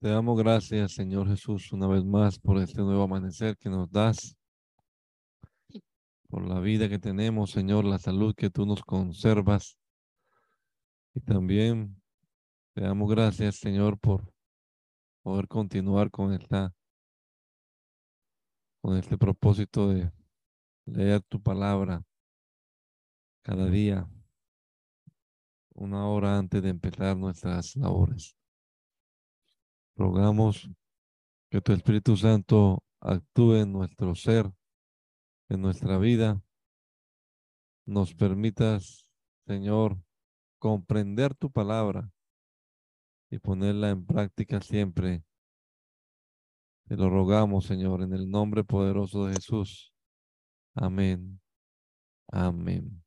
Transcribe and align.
Te 0.00 0.10
damos 0.10 0.38
gracias, 0.38 0.92
Señor 0.92 1.26
Jesús, 1.26 1.72
una 1.72 1.88
vez 1.88 2.04
más 2.04 2.38
por 2.38 2.58
este 2.58 2.82
nuevo 2.82 3.02
amanecer 3.02 3.56
que 3.56 3.68
nos 3.68 3.90
das, 3.90 4.36
por 6.28 6.46
la 6.46 6.60
vida 6.60 6.88
que 6.88 7.00
tenemos, 7.00 7.50
Señor, 7.50 7.84
la 7.84 7.98
salud 7.98 8.32
que 8.36 8.48
tú 8.48 8.64
nos 8.64 8.80
conservas. 8.84 9.76
Y 11.14 11.20
también 11.20 12.00
te 12.74 12.82
damos 12.82 13.10
gracias, 13.10 13.56
Señor, 13.56 13.98
por 13.98 14.32
poder 15.24 15.48
continuar 15.48 16.12
con 16.12 16.32
esta 16.32 16.72
con 18.80 18.96
este 18.96 19.18
propósito 19.18 19.88
de 19.88 20.12
leer 20.86 21.22
tu 21.22 21.42
palabra 21.42 22.04
cada 23.42 23.66
día, 23.66 24.08
una 25.74 26.06
hora 26.06 26.38
antes 26.38 26.62
de 26.62 26.68
empezar 26.68 27.16
nuestras 27.16 27.74
labores. 27.74 28.37
Rogamos 29.98 30.70
que 31.50 31.60
tu 31.60 31.72
Espíritu 31.72 32.16
Santo 32.16 32.84
actúe 33.00 33.56
en 33.56 33.72
nuestro 33.72 34.14
ser, 34.14 34.48
en 35.48 35.60
nuestra 35.60 35.98
vida. 35.98 36.40
Nos 37.84 38.14
permitas, 38.14 39.08
Señor, 39.48 39.98
comprender 40.60 41.34
tu 41.34 41.50
palabra 41.50 42.12
y 43.28 43.40
ponerla 43.40 43.90
en 43.90 44.06
práctica 44.06 44.60
siempre. 44.60 45.24
Te 46.86 46.96
lo 46.96 47.10
rogamos, 47.10 47.66
Señor, 47.66 48.02
en 48.02 48.12
el 48.12 48.30
nombre 48.30 48.62
poderoso 48.62 49.26
de 49.26 49.34
Jesús. 49.34 49.92
Amén. 50.76 51.40
Amén. 52.28 53.02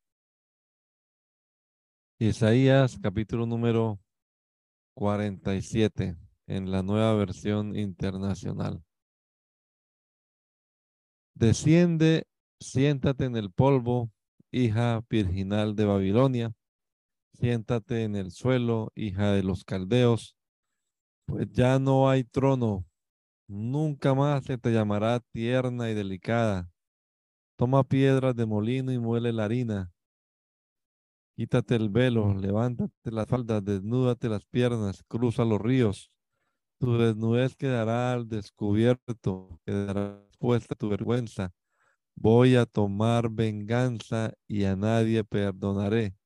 Isaías 2.18 2.98
capítulo 3.02 3.46
número 3.46 3.98
47 4.94 6.21
en 6.46 6.70
la 6.70 6.82
nueva 6.82 7.14
versión 7.14 7.76
internacional. 7.76 8.82
Desciende, 11.34 12.26
siéntate 12.60 13.24
en 13.24 13.36
el 13.36 13.50
polvo, 13.50 14.10
hija 14.50 15.02
virginal 15.08 15.74
de 15.74 15.84
Babilonia. 15.86 16.52
Siéntate 17.34 18.04
en 18.04 18.14
el 18.14 18.30
suelo, 18.30 18.92
hija 18.94 19.32
de 19.32 19.42
los 19.42 19.64
caldeos, 19.64 20.36
pues 21.26 21.50
ya 21.50 21.78
no 21.78 22.08
hay 22.08 22.24
trono. 22.24 22.84
Nunca 23.48 24.14
más 24.14 24.44
se 24.44 24.58
te 24.58 24.70
llamará 24.72 25.20
tierna 25.32 25.90
y 25.90 25.94
delicada. 25.94 26.70
Toma 27.56 27.84
piedras 27.84 28.36
de 28.36 28.46
molino 28.46 28.92
y 28.92 28.98
muele 28.98 29.32
la 29.32 29.46
harina. 29.46 29.92
Quítate 31.34 31.74
el 31.74 31.88
velo, 31.88 32.34
levántate 32.34 33.10
las 33.10 33.26
faldas, 33.26 33.64
desnúdate 33.64 34.28
las 34.28 34.44
piernas, 34.44 35.02
cruza 35.08 35.44
los 35.44 35.60
ríos 35.60 36.11
tu 36.82 36.98
desnudez 36.98 37.54
quedará 37.54 38.12
al 38.12 38.28
descubierto, 38.28 39.60
quedará 39.64 40.20
expuesta 40.26 40.74
tu 40.74 40.88
vergüenza. 40.88 41.52
Voy 42.16 42.56
a 42.56 42.66
tomar 42.66 43.30
venganza 43.30 44.34
y 44.48 44.64
a 44.64 44.74
nadie 44.74 45.22
perdonaré. 45.22 46.16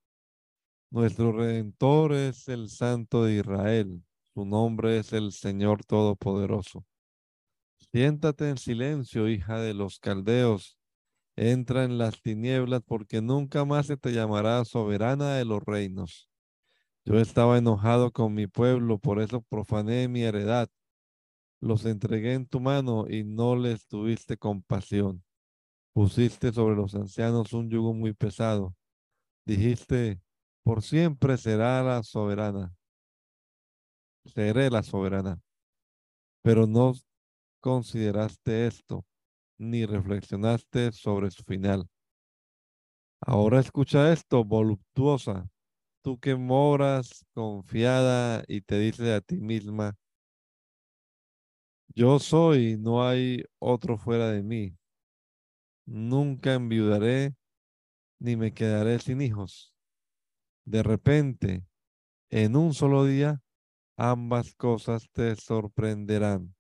Nuestro 0.90 1.32
Redentor 1.32 2.14
es 2.14 2.48
el 2.48 2.70
Santo 2.70 3.24
de 3.24 3.34
Israel. 3.34 4.02
Su 4.32 4.46
nombre 4.46 4.96
es 4.98 5.12
el 5.12 5.32
Señor 5.32 5.84
Todopoderoso. 5.84 6.86
Siéntate 7.92 8.48
en 8.48 8.56
silencio, 8.56 9.28
hija 9.28 9.60
de 9.60 9.74
los 9.74 9.98
caldeos. 9.98 10.78
Entra 11.36 11.84
en 11.84 11.98
las 11.98 12.22
tinieblas 12.22 12.80
porque 12.82 13.20
nunca 13.20 13.66
más 13.66 13.88
se 13.88 13.98
te 13.98 14.10
llamará 14.14 14.64
soberana 14.64 15.34
de 15.34 15.44
los 15.44 15.62
reinos. 15.62 16.30
Yo 17.08 17.20
estaba 17.20 17.56
enojado 17.56 18.10
con 18.10 18.34
mi 18.34 18.48
pueblo, 18.48 18.98
por 18.98 19.20
eso 19.20 19.40
profané 19.40 20.08
mi 20.08 20.22
heredad. 20.22 20.68
Los 21.60 21.84
entregué 21.86 22.34
en 22.34 22.46
tu 22.46 22.58
mano 22.58 23.06
y 23.08 23.22
no 23.22 23.54
les 23.54 23.86
tuviste 23.86 24.36
compasión. 24.36 25.22
Pusiste 25.92 26.52
sobre 26.52 26.74
los 26.74 26.96
ancianos 26.96 27.52
un 27.52 27.70
yugo 27.70 27.94
muy 27.94 28.12
pesado. 28.12 28.74
Dijiste, 29.44 30.20
por 30.64 30.82
siempre 30.82 31.36
será 31.38 31.80
la 31.84 32.02
soberana. 32.02 32.74
Seré 34.24 34.68
la 34.68 34.82
soberana. 34.82 35.40
Pero 36.42 36.66
no 36.66 36.92
consideraste 37.60 38.66
esto, 38.66 39.04
ni 39.58 39.86
reflexionaste 39.86 40.90
sobre 40.90 41.30
su 41.30 41.44
final. 41.44 41.88
Ahora 43.20 43.60
escucha 43.60 44.12
esto, 44.12 44.44
voluptuosa 44.44 45.48
tú 46.06 46.20
que 46.20 46.36
moras 46.36 47.26
confiada 47.34 48.44
y 48.46 48.60
te 48.60 48.78
dices 48.78 49.08
a 49.08 49.20
ti 49.20 49.40
misma, 49.40 49.98
yo 51.88 52.20
soy, 52.20 52.76
no 52.78 53.04
hay 53.04 53.42
otro 53.58 53.98
fuera 53.98 54.30
de 54.30 54.44
mí. 54.44 54.78
Nunca 55.84 56.54
enviudaré 56.54 57.34
ni 58.20 58.36
me 58.36 58.54
quedaré 58.54 59.00
sin 59.00 59.20
hijos. 59.20 59.74
De 60.64 60.84
repente, 60.84 61.66
en 62.30 62.54
un 62.54 62.72
solo 62.72 63.04
día, 63.04 63.42
ambas 63.96 64.54
cosas 64.54 65.10
te 65.10 65.34
sorprenderán. 65.34 66.54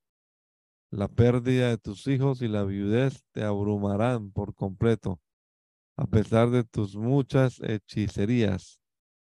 La 0.90 1.06
pérdida 1.06 1.68
de 1.68 1.78
tus 1.78 2.08
hijos 2.08 2.42
y 2.42 2.48
la 2.48 2.64
viudez 2.64 3.22
te 3.30 3.44
abrumarán 3.44 4.32
por 4.32 4.56
completo, 4.56 5.20
a 5.96 6.08
pesar 6.08 6.50
de 6.50 6.64
tus 6.64 6.96
muchas 6.96 7.60
hechicerías 7.60 8.80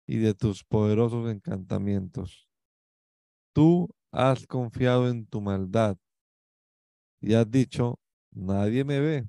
y 0.09 0.17
de 0.17 0.33
tus 0.33 0.65
poderosos 0.65 1.31
encantamientos. 1.31 2.49
Tú 3.53 3.95
has 4.11 4.47
confiado 4.47 5.07
en 5.09 5.27
tu 5.27 5.43
maldad 5.43 5.99
y 7.21 7.35
has 7.35 7.49
dicho, 7.51 8.01
nadie 8.31 8.85
me 8.85 9.01
ve. 9.01 9.29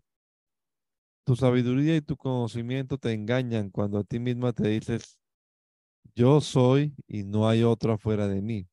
Tu 1.26 1.36
sabiduría 1.36 1.98
y 1.98 2.02
tu 2.02 2.16
conocimiento 2.16 2.98
te 2.98 3.12
engañan 3.12 3.70
cuando 3.70 4.00
a 4.00 4.04
ti 4.06 4.20
misma 4.20 4.54
te 4.54 4.70
dices, 4.70 5.20
yo 6.16 6.40
soy 6.40 6.96
y 7.08 7.24
no 7.24 7.50
hay 7.50 7.64
otra 7.64 7.98
fuera 7.98 8.30
de 8.30 8.42
mí. 8.42 8.70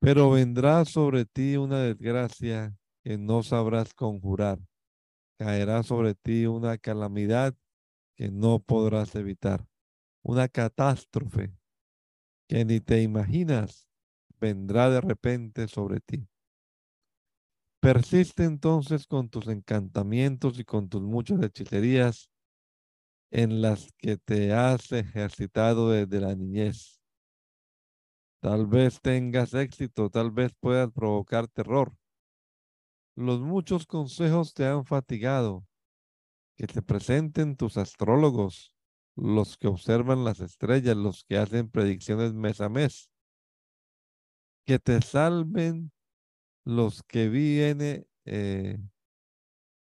Pero 0.00 0.32
vendrá 0.32 0.84
sobre 0.84 1.26
ti 1.26 1.56
una 1.56 1.78
desgracia 1.78 2.76
que 3.04 3.18
no 3.18 3.44
sabrás 3.44 3.94
conjurar. 3.94 4.58
Caerá 5.38 5.84
sobre 5.84 6.16
ti 6.16 6.46
una 6.46 6.76
calamidad 6.76 7.54
que 8.16 8.32
no 8.32 8.58
podrás 8.58 9.14
evitar 9.14 9.64
una 10.22 10.48
catástrofe 10.48 11.54
que 12.48 12.64
ni 12.64 12.80
te 12.80 13.02
imaginas 13.02 13.88
vendrá 14.40 14.90
de 14.90 15.00
repente 15.00 15.68
sobre 15.68 16.00
ti. 16.00 16.28
Persiste 17.80 18.44
entonces 18.44 19.06
con 19.06 19.28
tus 19.28 19.48
encantamientos 19.48 20.58
y 20.58 20.64
con 20.64 20.88
tus 20.88 21.02
muchas 21.02 21.42
hechicerías 21.42 22.30
en 23.30 23.62
las 23.62 23.90
que 23.98 24.18
te 24.18 24.52
has 24.52 24.92
ejercitado 24.92 25.90
desde 25.90 26.20
la 26.20 26.34
niñez. 26.34 27.00
Tal 28.40 28.66
vez 28.66 29.00
tengas 29.00 29.54
éxito, 29.54 30.10
tal 30.10 30.30
vez 30.30 30.52
puedas 30.60 30.90
provocar 30.92 31.48
terror. 31.48 31.96
Los 33.16 33.40
muchos 33.40 33.86
consejos 33.86 34.52
te 34.52 34.66
han 34.66 34.84
fatigado. 34.84 35.66
Que 36.56 36.66
te 36.66 36.82
presenten 36.82 37.56
tus 37.56 37.78
astrólogos, 37.78 38.71
los 39.16 39.56
que 39.56 39.68
observan 39.68 40.24
las 40.24 40.40
estrellas, 40.40 40.96
los 40.96 41.24
que 41.24 41.38
hacen 41.38 41.68
predicciones 41.68 42.32
mes 42.32 42.60
a 42.60 42.68
mes. 42.68 43.10
Que 44.64 44.78
te 44.78 45.00
salven 45.02 45.92
los 46.64 47.02
que 47.02 47.28
viene, 47.28 48.06
eh, 48.24 48.78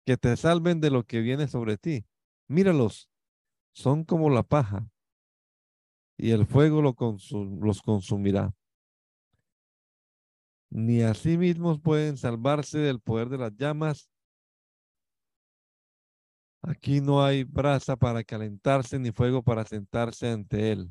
que 0.05 0.17
te 0.17 0.35
salven 0.35 0.81
de 0.81 0.89
lo 0.89 1.03
que 1.03 1.21
viene 1.21 1.47
sobre 1.47 1.77
ti. 1.77 2.05
Míralos, 2.47 3.09
son 3.73 4.03
como 4.03 4.29
la 4.29 4.43
paja 4.43 4.89
y 6.17 6.31
el 6.31 6.45
fuego 6.45 6.81
los 6.81 7.81
consumirá. 7.81 8.55
Ni 10.69 11.01
a 11.01 11.13
sí 11.13 11.37
mismos 11.37 11.79
pueden 11.79 12.17
salvarse 12.17 12.79
del 12.79 12.99
poder 12.99 13.29
de 13.29 13.37
las 13.37 13.55
llamas, 13.55 14.09
Aquí 16.67 16.99
no 16.99 17.23
hay 17.23 17.43
brasa 17.43 17.95
para 17.95 18.23
calentarse 18.23 18.97
ni 18.97 19.11
fuego 19.11 19.43
para 19.43 19.63
sentarse 19.65 20.27
ante 20.29 20.71
él. 20.71 20.89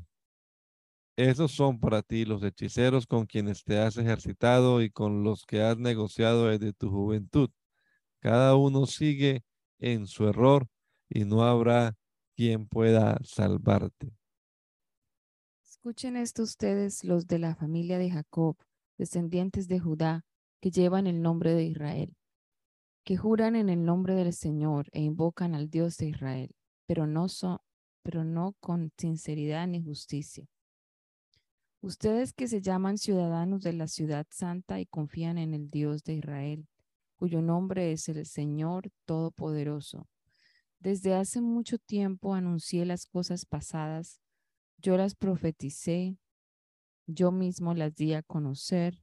Esos 1.16 1.50
son 1.50 1.80
para 1.80 2.00
ti 2.02 2.24
los 2.24 2.44
hechiceros 2.44 3.08
con 3.08 3.26
quienes 3.26 3.64
te 3.64 3.78
has 3.78 3.96
ejercitado 3.96 4.82
y 4.82 4.90
con 4.90 5.24
los 5.24 5.44
que 5.44 5.62
has 5.62 5.76
negociado 5.76 6.46
desde 6.46 6.72
tu 6.72 6.90
juventud. 6.90 7.50
Cada 8.20 8.54
uno 8.54 8.86
sigue 8.86 9.42
en 9.80 10.06
su 10.06 10.28
error 10.28 10.68
y 11.08 11.24
no 11.24 11.42
habrá 11.42 11.96
quien 12.36 12.68
pueda 12.68 13.18
salvarte. 13.24 14.12
Escuchen 15.64 16.16
esto 16.16 16.44
ustedes, 16.44 17.02
los 17.02 17.26
de 17.26 17.40
la 17.40 17.56
familia 17.56 17.98
de 17.98 18.10
Jacob, 18.10 18.56
descendientes 18.96 19.66
de 19.66 19.80
Judá, 19.80 20.24
que 20.60 20.70
llevan 20.70 21.08
el 21.08 21.20
nombre 21.20 21.52
de 21.52 21.64
Israel 21.64 22.14
que 23.04 23.16
juran 23.16 23.54
en 23.54 23.68
el 23.68 23.84
nombre 23.84 24.14
del 24.14 24.32
Señor 24.32 24.88
e 24.92 25.00
invocan 25.00 25.54
al 25.54 25.68
Dios 25.68 25.98
de 25.98 26.08
Israel, 26.08 26.54
pero 26.86 27.06
no 27.06 27.28
son, 27.28 27.58
pero 28.02 28.24
no 28.24 28.54
con 28.60 28.92
sinceridad 28.96 29.66
ni 29.66 29.82
justicia. 29.82 30.48
Ustedes 31.82 32.32
que 32.32 32.48
se 32.48 32.62
llaman 32.62 32.96
ciudadanos 32.96 33.62
de 33.62 33.74
la 33.74 33.88
ciudad 33.88 34.26
santa 34.30 34.80
y 34.80 34.86
confían 34.86 35.36
en 35.36 35.52
el 35.52 35.68
Dios 35.68 36.02
de 36.02 36.14
Israel, 36.14 36.66
cuyo 37.16 37.42
nombre 37.42 37.92
es 37.92 38.08
el 38.08 38.24
Señor 38.24 38.90
Todopoderoso. 39.04 40.08
Desde 40.80 41.14
hace 41.14 41.42
mucho 41.42 41.78
tiempo 41.78 42.34
anuncié 42.34 42.86
las 42.86 43.04
cosas 43.04 43.44
pasadas, 43.44 44.20
yo 44.78 44.96
las 44.96 45.14
profeticé, 45.14 46.16
yo 47.06 47.32
mismo 47.32 47.74
las 47.74 47.94
di 47.94 48.14
a 48.14 48.22
conocer. 48.22 49.02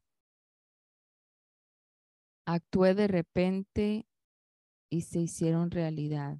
Actué 2.54 2.96
de 2.96 3.08
repente 3.08 4.06
y 4.90 5.04
se 5.04 5.22
hicieron 5.22 5.72
realidad, 5.72 6.38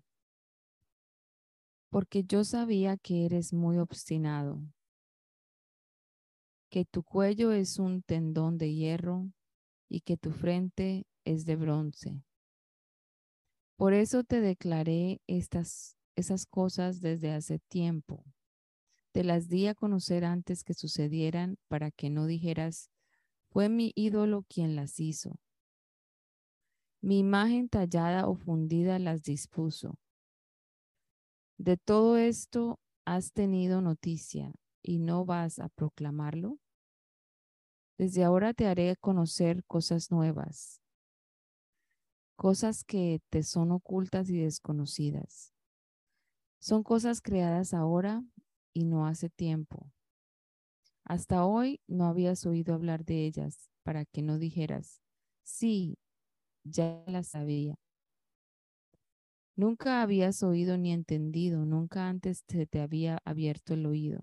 porque 1.90 2.26
yo 2.26 2.44
sabía 2.44 2.98
que 2.98 3.26
eres 3.26 3.54
muy 3.54 3.78
obstinado 3.78 4.62
que 6.70 6.84
tu 6.84 7.04
cuello 7.04 7.54
es 7.54 7.80
un 7.80 8.02
tendón 8.02 8.58
de 8.58 8.74
hierro 8.74 9.32
y 9.88 10.02
que 10.02 10.18
tu 10.18 10.32
frente 10.32 11.08
es 11.24 11.46
de 11.46 11.56
bronce. 11.56 12.22
Por 13.78 13.94
eso 13.94 14.26
te 14.26 14.42
declaré 14.42 15.22
estas 15.28 15.96
esas 16.18 16.46
cosas 16.46 17.00
desde 17.00 17.32
hace 17.32 17.60
tiempo. 17.60 18.26
Te 19.14 19.24
las 19.24 19.48
di 19.48 19.68
a 19.68 19.76
conocer 19.76 20.26
antes 20.26 20.66
que 20.66 20.74
sucedieran 20.74 21.58
para 21.70 21.90
que 21.90 22.10
no 22.10 22.26
dijeras, 22.26 22.92
fue 23.50 23.70
mi 23.70 23.94
ídolo 23.96 24.44
quien 24.50 24.76
las 24.76 25.00
hizo. 25.00 25.40
Mi 27.04 27.18
imagen 27.18 27.68
tallada 27.68 28.28
o 28.28 28.36
fundida 28.36 29.00
las 29.00 29.24
dispuso. 29.24 29.98
De 31.58 31.76
todo 31.78 32.18
esto 32.18 32.80
has 33.06 33.34
tenido 33.34 33.82
noticia 33.82 34.52
y 34.84 35.00
no 35.00 35.26
vas 35.26 35.58
a 35.60 35.70
proclamarlo? 35.70 36.60
Desde 37.98 38.24
ahora 38.24 38.54
te 38.54 38.68
haré 38.68 38.96
conocer 38.98 39.64
cosas 39.66 40.12
nuevas, 40.12 40.82
cosas 42.36 42.84
que 42.84 43.22
te 43.30 43.44
son 43.44 43.72
ocultas 43.72 44.30
y 44.30 44.40
desconocidas. 44.40 45.54
Son 46.60 46.84
cosas 46.84 47.22
creadas 47.22 47.74
ahora 47.74 48.24
y 48.74 48.86
no 48.86 49.08
hace 49.08 49.30
tiempo. 49.30 49.92
Hasta 51.04 51.46
hoy 51.46 51.82
no 51.88 52.06
habías 52.06 52.46
oído 52.46 52.74
hablar 52.74 53.06
de 53.06 53.26
ellas 53.26 53.70
para 53.84 54.06
que 54.06 54.22
no 54.22 54.38
dijeras, 54.38 55.02
sí, 55.44 55.98
ya 56.64 57.04
las 57.08 57.28
sabía. 57.30 57.76
Nunca 59.56 60.02
habías 60.02 60.44
oído 60.44 60.78
ni 60.78 60.92
entendido, 60.92 61.66
nunca 61.66 62.10
antes 62.10 62.44
se 62.48 62.66
te 62.66 62.82
había 62.82 63.20
abierto 63.26 63.74
el 63.74 63.86
oído. 63.86 64.22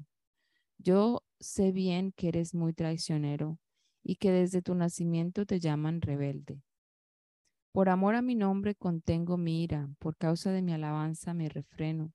Yo 0.79 1.23
sé 1.41 1.73
bien 1.73 2.13
que 2.13 2.29
eres 2.29 2.55
muy 2.55 2.73
traicionero 2.73 3.59
y 4.03 4.17
que 4.17 4.33
desde 4.33 4.63
tu 4.63 4.75
nacimiento 4.75 5.47
te 5.47 5.61
llaman 5.61 6.01
rebelde. 6.01 6.63
Por 7.73 7.89
amor 7.89 8.15
a 8.15 8.23
mi 8.23 8.35
nombre 8.35 8.75
contengo 8.75 9.37
mi 9.37 9.63
ira, 9.63 9.89
por 9.99 10.17
causa 10.17 10.51
de 10.53 10.63
mi 10.63 10.73
alabanza 10.73 11.35
me 11.35 11.49
refreno, 11.49 12.13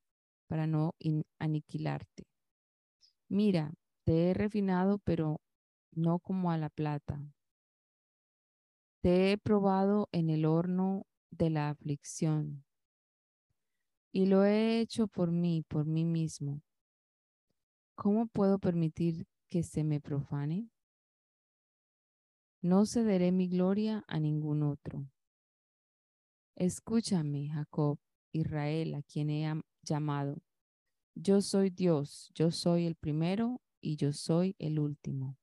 para 0.47 0.67
no 0.67 0.93
aniquilarte. 1.39 2.25
Mira, 3.29 3.73
te 4.05 4.29
he 4.29 4.33
refinado, 4.33 4.99
pero 4.99 5.41
no 5.91 6.19
como 6.19 6.51
a 6.51 6.57
la 6.57 6.69
plata. 6.69 7.21
Te 9.03 9.33
he 9.33 9.37
probado 9.37 10.07
en 10.13 10.29
el 10.29 10.45
horno 10.45 11.05
de 11.29 11.49
la 11.49 11.69
aflicción, 11.69 12.63
y 14.13 14.27
lo 14.27 14.45
he 14.45 14.79
hecho 14.79 15.07
por 15.07 15.29
mí, 15.29 15.61
por 15.67 15.85
mí 15.85 16.05
mismo 16.05 16.61
¿Cómo 17.95 18.27
puedo 18.27 18.59
permitir 18.59 19.27
que 19.49 19.61
se 19.61 19.83
me 19.83 19.99
profane? 19.99 20.69
No 22.61 22.85
cederé 22.85 23.33
mi 23.33 23.49
gloria 23.49 24.05
a 24.07 24.21
ningún 24.21 24.63
otro. 24.63 25.11
Escúchame, 26.55 27.49
Jacob, 27.49 27.99
Israel, 28.31 28.95
a 28.95 29.03
quien 29.03 29.29
he 29.29 29.61
llamado. 29.81 30.41
Yo 31.13 31.41
soy 31.41 31.71
Dios, 31.71 32.31
yo 32.33 32.51
soy 32.51 32.85
el 32.85 32.95
primero 32.95 33.61
y 33.81 33.97
yo 33.97 34.13
soy 34.13 34.55
el 34.59 34.79
último. 34.79 35.37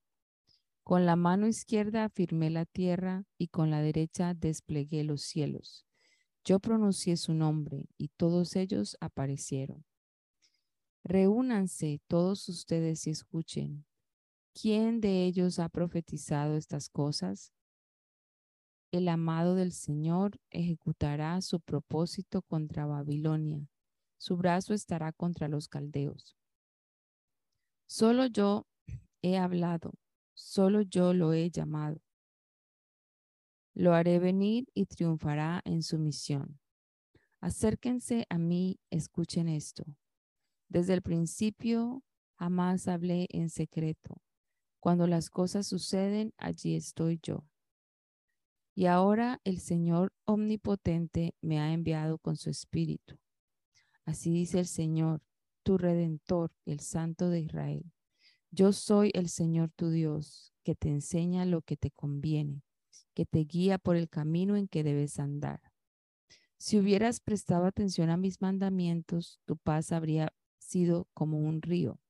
Con 0.90 1.06
la 1.06 1.14
mano 1.14 1.46
izquierda 1.46 2.02
afirmé 2.02 2.50
la 2.50 2.64
tierra 2.64 3.22
y 3.38 3.46
con 3.46 3.70
la 3.70 3.80
derecha 3.80 4.34
desplegué 4.34 5.04
los 5.04 5.22
cielos. 5.22 5.86
Yo 6.44 6.58
pronuncié 6.58 7.16
su 7.16 7.32
nombre 7.32 7.86
y 7.96 8.08
todos 8.08 8.56
ellos 8.56 8.96
aparecieron. 8.98 9.84
Reúnanse 11.04 12.00
todos 12.08 12.48
ustedes 12.48 13.06
y 13.06 13.10
escuchen. 13.10 13.86
¿Quién 14.52 15.00
de 15.00 15.26
ellos 15.26 15.60
ha 15.60 15.68
profetizado 15.68 16.56
estas 16.56 16.88
cosas? 16.88 17.52
El 18.90 19.08
amado 19.08 19.54
del 19.54 19.70
Señor 19.70 20.40
ejecutará 20.50 21.40
su 21.40 21.60
propósito 21.60 22.42
contra 22.42 22.84
Babilonia. 22.86 23.64
Su 24.18 24.36
brazo 24.36 24.74
estará 24.74 25.12
contra 25.12 25.46
los 25.46 25.68
caldeos. 25.68 26.36
Solo 27.86 28.26
yo 28.26 28.66
he 29.22 29.38
hablado, 29.38 29.92
solo 30.40 30.80
yo 30.80 31.12
lo 31.12 31.32
he 31.32 31.50
llamado. 31.50 32.00
Lo 33.74 33.94
haré 33.94 34.18
venir 34.18 34.66
y 34.74 34.86
triunfará 34.86 35.60
en 35.64 35.82
su 35.82 35.98
misión. 35.98 36.58
Acérquense 37.40 38.26
a 38.28 38.38
mí, 38.38 38.80
escuchen 38.90 39.48
esto. 39.48 39.84
Desde 40.68 40.94
el 40.94 41.02
principio 41.02 42.02
jamás 42.36 42.88
hablé 42.88 43.26
en 43.30 43.50
secreto. 43.50 44.20
Cuando 44.80 45.06
las 45.06 45.30
cosas 45.30 45.66
suceden, 45.66 46.32
allí 46.38 46.74
estoy 46.74 47.20
yo. 47.22 47.44
Y 48.74 48.86
ahora 48.86 49.40
el 49.44 49.60
Señor 49.60 50.12
omnipotente 50.24 51.34
me 51.42 51.60
ha 51.60 51.72
enviado 51.72 52.18
con 52.18 52.36
su 52.36 52.48
espíritu. 52.50 53.18
Así 54.04 54.30
dice 54.30 54.58
el 54.58 54.66
Señor, 54.66 55.22
tu 55.62 55.76
redentor, 55.76 56.50
el 56.64 56.80
Santo 56.80 57.28
de 57.28 57.40
Israel. 57.40 57.92
Yo 58.52 58.72
soy 58.72 59.12
el 59.14 59.28
Señor 59.28 59.70
tu 59.70 59.90
Dios, 59.90 60.52
que 60.64 60.74
te 60.74 60.88
enseña 60.88 61.44
lo 61.44 61.62
que 61.62 61.76
te 61.76 61.92
conviene, 61.92 62.64
que 63.14 63.24
te 63.24 63.44
guía 63.44 63.78
por 63.78 63.94
el 63.94 64.08
camino 64.08 64.56
en 64.56 64.66
que 64.66 64.82
debes 64.82 65.20
andar. 65.20 65.60
Si 66.58 66.76
hubieras 66.76 67.20
prestado 67.20 67.64
atención 67.64 68.10
a 68.10 68.16
mis 68.16 68.42
mandamientos, 68.42 69.40
tu 69.46 69.56
paz 69.56 69.92
habría 69.92 70.32
sido 70.58 71.06
como 71.14 71.38
un 71.38 71.62
río, 71.62 72.00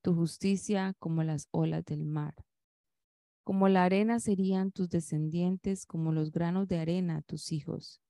tu 0.00 0.14
justicia 0.14 0.94
como 0.98 1.22
las 1.22 1.46
olas 1.50 1.84
del 1.84 2.06
mar. 2.06 2.34
Como 3.44 3.68
la 3.68 3.84
arena 3.84 4.18
serían 4.18 4.72
tus 4.72 4.88
descendientes, 4.88 5.84
como 5.84 6.10
los 6.10 6.32
granos 6.32 6.68
de 6.68 6.78
arena 6.78 7.20
tus 7.20 7.52
hijos. 7.52 8.00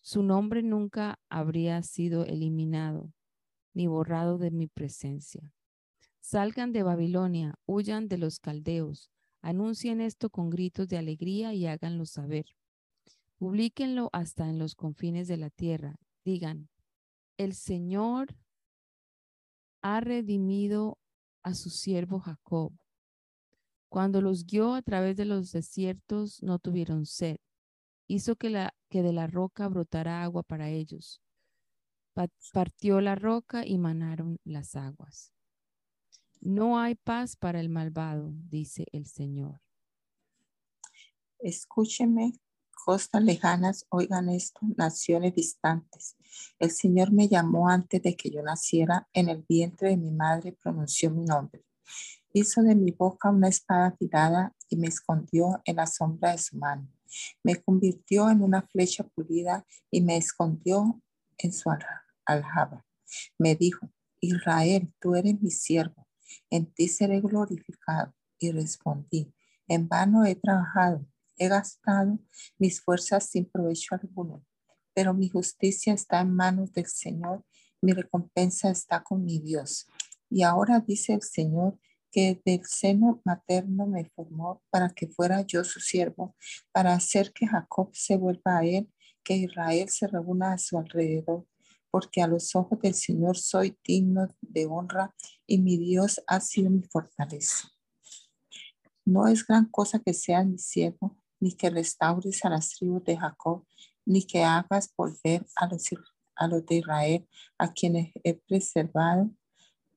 Su 0.00 0.22
nombre 0.22 0.62
nunca 0.62 1.20
habría 1.28 1.82
sido 1.82 2.24
eliminado 2.24 3.12
ni 3.74 3.86
borrado 3.86 4.38
de 4.38 4.50
mi 4.50 4.66
presencia. 4.66 5.52
Salgan 6.28 6.72
de 6.72 6.82
Babilonia, 6.82 7.54
huyan 7.66 8.08
de 8.08 8.18
los 8.18 8.40
caldeos, 8.40 9.12
anuncien 9.42 10.00
esto 10.00 10.28
con 10.28 10.50
gritos 10.50 10.88
de 10.88 10.98
alegría 10.98 11.54
y 11.54 11.68
háganlo 11.68 12.04
saber. 12.04 12.46
Publíquenlo 13.36 14.10
hasta 14.12 14.48
en 14.48 14.58
los 14.58 14.74
confines 14.74 15.28
de 15.28 15.36
la 15.36 15.50
tierra. 15.50 16.00
Digan, 16.24 16.68
el 17.36 17.54
Señor 17.54 18.34
ha 19.82 20.00
redimido 20.00 20.98
a 21.44 21.54
su 21.54 21.70
siervo 21.70 22.18
Jacob. 22.18 22.72
Cuando 23.88 24.20
los 24.20 24.46
guió 24.46 24.74
a 24.74 24.82
través 24.82 25.16
de 25.16 25.26
los 25.26 25.52
desiertos, 25.52 26.42
no 26.42 26.58
tuvieron 26.58 27.06
sed. 27.06 27.36
Hizo 28.08 28.34
que, 28.34 28.68
que 28.88 29.02
de 29.04 29.12
la 29.12 29.28
roca 29.28 29.68
brotara 29.68 30.24
agua 30.24 30.42
para 30.42 30.70
ellos. 30.70 31.22
Partió 32.52 33.00
la 33.00 33.14
roca 33.14 33.64
y 33.64 33.78
manaron 33.78 34.40
las 34.42 34.74
aguas. 34.74 35.35
No 36.46 36.78
hay 36.78 36.94
paz 36.94 37.34
para 37.34 37.58
el 37.58 37.68
malvado, 37.68 38.32
dice 38.48 38.86
el 38.92 39.08
Señor. 39.08 39.60
Escúcheme 41.40 42.34
costas 42.84 43.20
lejanas, 43.24 43.84
oigan 43.88 44.28
esto, 44.28 44.60
naciones 44.76 45.34
distantes. 45.34 46.14
El 46.60 46.70
Señor 46.70 47.10
me 47.10 47.26
llamó 47.26 47.68
antes 47.68 48.00
de 48.00 48.14
que 48.14 48.30
yo 48.30 48.42
naciera, 48.42 49.08
en 49.12 49.28
el 49.28 49.44
vientre 49.48 49.88
de 49.88 49.96
mi 49.96 50.12
madre 50.12 50.52
pronunció 50.52 51.10
mi 51.10 51.24
nombre. 51.24 51.64
Hizo 52.32 52.62
de 52.62 52.76
mi 52.76 52.92
boca 52.92 53.28
una 53.28 53.48
espada 53.48 53.88
afilada 53.88 54.54
y 54.68 54.76
me 54.76 54.86
escondió 54.86 55.60
en 55.64 55.74
la 55.74 55.88
sombra 55.88 56.30
de 56.30 56.38
su 56.38 56.58
mano. 56.58 56.88
Me 57.42 57.56
convirtió 57.56 58.30
en 58.30 58.40
una 58.40 58.62
flecha 58.62 59.02
pulida 59.02 59.66
y 59.90 60.00
me 60.00 60.16
escondió 60.16 61.02
en 61.38 61.52
su 61.52 61.72
aljaba. 62.24 62.86
Me 63.36 63.56
dijo, 63.56 63.90
Israel, 64.20 64.94
tú 65.00 65.16
eres 65.16 65.40
mi 65.42 65.50
siervo, 65.50 66.05
en 66.50 66.66
ti 66.72 66.88
seré 66.88 67.20
glorificado. 67.20 68.14
Y 68.38 68.52
respondí, 68.52 69.32
en 69.66 69.88
vano 69.88 70.26
he 70.26 70.34
trabajado 70.34 71.06
He 71.38 71.48
gastado 71.48 72.18
mis 72.58 72.80
fuerzas 72.80 73.28
sin 73.28 73.44
provecho 73.44 73.94
alguno, 73.94 74.42
pero 74.94 75.12
mi 75.12 75.28
justicia 75.28 75.92
está 75.92 76.20
en 76.20 76.34
manos 76.34 76.72
del 76.72 76.86
Señor, 76.86 77.44
mi 77.82 77.92
recompensa 77.92 78.70
está 78.70 79.02
con 79.02 79.22
mi 79.22 79.38
Dios. 79.38 79.86
Y 80.30 80.42
ahora 80.42 80.80
dice 80.80 81.12
el 81.12 81.22
Señor, 81.22 81.78
que 82.10 82.40
del 82.46 82.64
seno 82.64 83.20
materno 83.24 83.86
me 83.86 84.06
formó 84.06 84.62
para 84.70 84.88
que 84.88 85.08
fuera 85.08 85.42
yo 85.42 85.62
su 85.62 85.80
siervo, 85.80 86.34
para 86.72 86.94
hacer 86.94 87.32
que 87.34 87.46
Jacob 87.46 87.90
se 87.92 88.16
vuelva 88.16 88.58
a 88.58 88.64
él, 88.64 88.90
que 89.22 89.36
Israel 89.36 89.90
se 89.90 90.06
reúna 90.06 90.54
a 90.54 90.58
su 90.58 90.78
alrededor, 90.78 91.46
porque 91.96 92.20
a 92.20 92.26
los 92.26 92.54
ojos 92.54 92.78
del 92.80 92.92
Señor 92.92 93.38
soy 93.38 93.74
digno 93.82 94.28
de 94.42 94.66
honra 94.66 95.14
y 95.46 95.56
mi 95.56 95.78
Dios 95.78 96.22
ha 96.26 96.40
sido 96.40 96.68
mi 96.68 96.82
fortaleza. 96.82 97.70
No 99.06 99.26
es 99.28 99.46
gran 99.46 99.64
cosa 99.70 99.98
que 99.98 100.12
seas 100.12 100.46
mi 100.46 100.58
siervo, 100.58 101.16
ni 101.40 101.52
que 101.52 101.70
restaures 101.70 102.44
a 102.44 102.50
las 102.50 102.74
tribus 102.74 103.02
de 103.04 103.16
Jacob, 103.16 103.64
ni 104.04 104.26
que 104.26 104.44
hagas 104.44 104.92
volver 104.94 105.46
a 105.56 105.68
los, 105.68 105.88
a 106.34 106.46
los 106.46 106.66
de 106.66 106.74
Israel, 106.74 107.26
a 107.56 107.72
quienes 107.72 108.12
he 108.22 108.34
preservado 108.34 109.30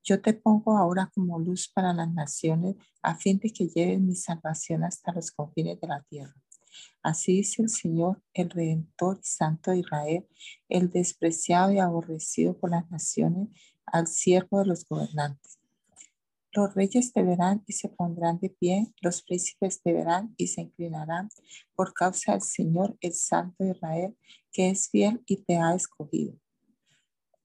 yo 0.02 0.22
te 0.22 0.32
pongo 0.32 0.78
ahora 0.78 1.10
como 1.14 1.38
luz 1.38 1.70
para 1.74 1.92
las 1.92 2.10
naciones, 2.10 2.76
a 3.02 3.14
fin 3.14 3.38
de 3.38 3.52
que 3.52 3.68
lleves 3.68 4.00
mi 4.00 4.16
salvación 4.16 4.84
hasta 4.84 5.12
los 5.12 5.30
confines 5.30 5.78
de 5.78 5.86
la 5.86 6.02
tierra. 6.08 6.34
Así 7.02 7.36
dice 7.36 7.62
el 7.62 7.68
Señor, 7.68 8.22
el 8.34 8.50
Redentor 8.50 9.18
y 9.22 9.26
Santo 9.26 9.70
de 9.70 9.78
Israel, 9.78 10.26
el 10.68 10.90
despreciado 10.90 11.72
y 11.72 11.78
aborrecido 11.78 12.58
por 12.58 12.70
las 12.70 12.90
naciones, 12.90 13.48
al 13.86 14.06
siervo 14.06 14.60
de 14.60 14.66
los 14.66 14.86
gobernantes. 14.86 15.58
Los 16.52 16.74
reyes 16.74 17.12
te 17.12 17.22
verán 17.22 17.62
y 17.66 17.74
se 17.74 17.88
pondrán 17.88 18.40
de 18.40 18.50
pie, 18.50 18.92
los 19.00 19.22
príncipes 19.22 19.80
te 19.82 19.92
verán 19.92 20.34
y 20.36 20.48
se 20.48 20.62
inclinarán 20.62 21.28
por 21.76 21.94
causa 21.94 22.32
del 22.32 22.42
Señor, 22.42 22.96
el 23.00 23.14
Santo 23.14 23.62
de 23.62 23.70
Israel, 23.70 24.16
que 24.52 24.70
es 24.70 24.88
fiel 24.90 25.22
y 25.26 25.36
te 25.44 25.58
ha 25.58 25.74
escogido. 25.74 26.34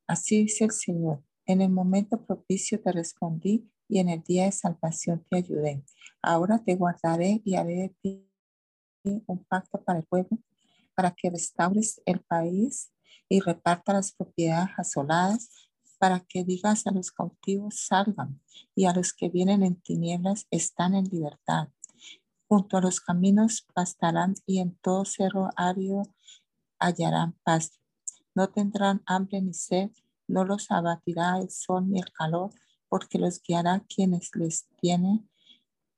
Así 0.07 0.43
dice 0.43 0.65
el 0.65 0.71
Señor, 0.71 1.23
en 1.45 1.61
el 1.61 1.69
momento 1.69 2.25
propicio 2.25 2.81
te 2.81 2.91
respondí 2.91 3.69
y 3.87 3.99
en 3.99 4.09
el 4.09 4.23
día 4.23 4.45
de 4.45 4.51
salvación 4.51 5.23
te 5.29 5.37
ayudé. 5.37 5.83
Ahora 6.21 6.63
te 6.63 6.75
guardaré 6.75 7.41
y 7.45 7.55
haré 7.55 7.75
de 7.75 7.95
ti 8.01 8.29
un 9.27 9.43
pacto 9.45 9.83
para 9.83 9.99
el 9.99 10.05
pueblo, 10.05 10.37
para 10.95 11.11
que 11.11 11.29
restaures 11.29 12.01
el 12.05 12.19
país 12.21 12.91
y 13.29 13.39
reparta 13.39 13.93
las 13.93 14.11
propiedades 14.11 14.69
asoladas, 14.77 15.49
para 15.97 16.19
que 16.19 16.43
digas 16.43 16.85
a 16.87 16.91
los 16.91 17.11
cautivos 17.11 17.85
salgan 17.87 18.41
y 18.75 18.85
a 18.85 18.93
los 18.93 19.13
que 19.13 19.29
vienen 19.29 19.63
en 19.63 19.81
tinieblas 19.81 20.45
están 20.51 20.93
en 20.93 21.05
libertad. 21.05 21.69
Junto 22.47 22.77
a 22.77 22.81
los 22.81 22.99
caminos 22.99 23.65
pastarán 23.73 24.35
y 24.45 24.59
en 24.59 24.75
todo 24.81 25.05
cerro 25.05 25.49
árido 25.55 26.03
hallarán 26.79 27.33
paz. 27.43 27.79
No 28.35 28.49
tendrán 28.49 29.01
hambre 29.05 29.41
ni 29.41 29.53
sed 29.53 29.91
no 30.27 30.43
los 30.43 30.71
abatirá 30.71 31.37
el 31.37 31.49
sol 31.49 31.89
ni 31.89 31.99
el 31.99 32.11
calor, 32.11 32.51
porque 32.89 33.19
los 33.19 33.41
guiará 33.41 33.83
quienes 33.87 34.31
les 34.35 34.67
tiene, 34.79 35.23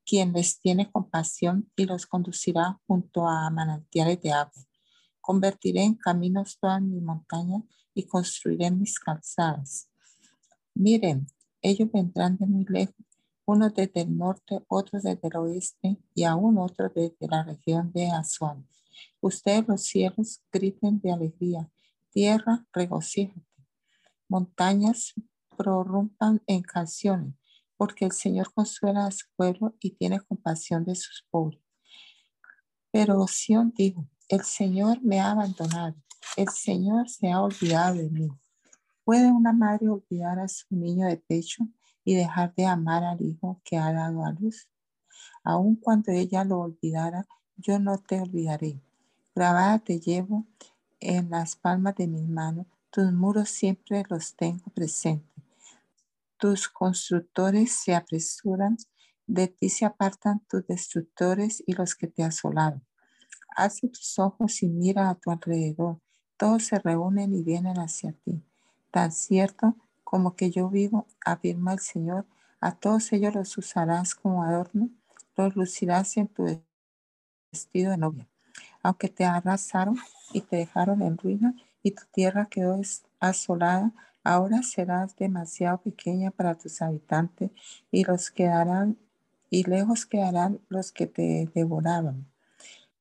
quien 0.07 0.33
les 0.33 0.59
tiene 0.59 0.91
compasión 0.91 1.69
y 1.75 1.85
los 1.85 2.07
conducirá 2.07 2.79
junto 2.87 3.27
a 3.27 3.49
manantiales 3.49 4.21
de 4.21 4.31
agua. 4.31 4.63
Convertiré 5.21 5.83
en 5.83 5.95
caminos 5.95 6.57
todas 6.59 6.81
mis 6.81 7.01
montañas 7.01 7.63
y 7.93 8.03
construiré 8.03 8.71
mis 8.71 8.97
calzadas. 8.97 9.89
Miren, 10.73 11.27
ellos 11.61 11.89
vendrán 11.91 12.37
de 12.37 12.45
muy 12.45 12.65
lejos, 12.65 12.95
unos 13.45 13.73
desde 13.73 14.01
el 14.01 14.17
norte, 14.17 14.63
otros 14.67 15.03
desde 15.03 15.27
el 15.27 15.35
oeste 15.35 15.97
y 16.15 16.23
aún 16.23 16.57
otros 16.57 16.93
desde 16.95 17.27
la 17.27 17.43
región 17.43 17.91
de 17.91 18.09
Asuán. 18.09 18.65
Ustedes 19.19 19.67
los 19.67 19.83
cielos 19.83 20.41
griten 20.51 20.99
de 21.01 21.11
alegría, 21.11 21.69
tierra 22.11 22.65
regocíjate 22.71 23.47
montañas 24.29 25.13
prorrumpan 25.57 26.41
en 26.47 26.61
canciones, 26.61 27.33
porque 27.77 28.05
el 28.05 28.11
Señor 28.11 28.51
consuela 28.53 29.05
a 29.05 29.11
su 29.11 29.25
pueblo 29.35 29.75
y 29.79 29.91
tiene 29.91 30.19
compasión 30.19 30.83
de 30.83 30.95
sus 30.95 31.25
pobres. 31.29 31.61
Pero 32.91 33.25
Sion 33.27 33.73
dijo, 33.75 34.07
el 34.27 34.41
Señor 34.43 35.01
me 35.01 35.19
ha 35.19 35.31
abandonado, 35.31 35.95
el 36.35 36.49
Señor 36.49 37.09
se 37.09 37.31
ha 37.31 37.41
olvidado 37.41 37.95
de 37.95 38.09
mí. 38.09 38.27
¿Puede 39.03 39.31
una 39.31 39.53
madre 39.53 39.87
olvidar 39.87 40.39
a 40.39 40.47
su 40.47 40.65
niño 40.69 41.07
de 41.07 41.17
pecho 41.17 41.67
y 42.03 42.15
dejar 42.15 42.53
de 42.55 42.65
amar 42.65 43.03
al 43.03 43.21
hijo 43.21 43.61
que 43.63 43.77
ha 43.77 43.93
dado 43.93 44.25
a 44.25 44.31
luz? 44.31 44.67
Aun 45.43 45.75
cuando 45.75 46.11
ella 46.11 46.43
lo 46.43 46.59
olvidara, 46.59 47.25
yo 47.55 47.79
no 47.79 47.97
te 47.97 48.19
olvidaré. 48.19 48.81
Grabada 49.33 49.79
te 49.79 49.99
llevo 49.99 50.45
en 50.99 51.29
las 51.29 51.55
palmas 51.55 51.95
de 51.95 52.07
mis 52.07 52.27
manos 52.27 52.65
tus 52.89 53.11
muros 53.13 53.49
siempre 53.49 54.03
los 54.09 54.35
tengo 54.35 54.71
presentes. 54.73 55.36
Tus 56.37 56.69
constructores 56.69 57.71
se 57.71 57.95
apresuran, 57.95 58.77
de 59.25 59.47
ti 59.47 59.69
se 59.69 59.85
apartan 59.85 60.41
tus 60.47 60.65
destructores 60.67 61.63
y 61.65 61.73
los 61.73 61.95
que 61.95 62.07
te 62.07 62.23
asolaron. 62.23 62.85
Hace 63.55 63.87
tus 63.87 64.19
ojos 64.19 64.61
y 64.61 64.69
mira 64.69 65.09
a 65.09 65.15
tu 65.15 65.31
alrededor. 65.31 65.99
Todos 66.37 66.65
se 66.65 66.77
reúnen 66.77 67.33
y 67.33 67.41
vienen 67.41 67.79
hacia 67.79 68.13
ti. 68.13 68.43
Tan 68.91 69.11
cierto 69.11 69.75
como 70.03 70.35
que 70.35 70.51
yo 70.51 70.69
vivo, 70.69 71.07
afirma 71.25 71.73
el 71.73 71.79
Señor, 71.79 72.25
a 72.61 72.75
todos 72.75 73.11
ellos 73.13 73.35
los 73.35 73.57
usarás 73.57 74.15
como 74.15 74.43
adorno, 74.43 74.89
los 75.35 75.55
lucirás 75.55 76.17
en 76.17 76.27
tu 76.27 76.45
vestido 77.51 77.91
de 77.91 77.97
novia. 77.97 78.27
Aunque 78.83 79.09
te 79.09 79.25
arrasaron 79.25 79.97
y 80.33 80.41
te 80.41 80.57
dejaron 80.57 81.01
en 81.01 81.17
ruina, 81.17 81.55
y 81.83 81.91
tu 81.91 82.03
tierra 82.11 82.47
quedó 82.49 82.79
asolada, 83.19 83.91
ahora 84.27 84.61
serás 84.61 85.15
demasiado 85.15 85.81
pequeña 85.81 86.31
para 86.31 86.55
tus 86.55 86.81
habitantes 86.81 87.49
y 87.91 88.03
los 88.03 88.29
quedarán 88.29 88.97
y 89.49 89.63
lejos 89.63 90.05
quedarán 90.05 90.59
los 90.67 90.91
que 90.91 91.07
te 91.07 91.49
devoraban. 91.55 92.27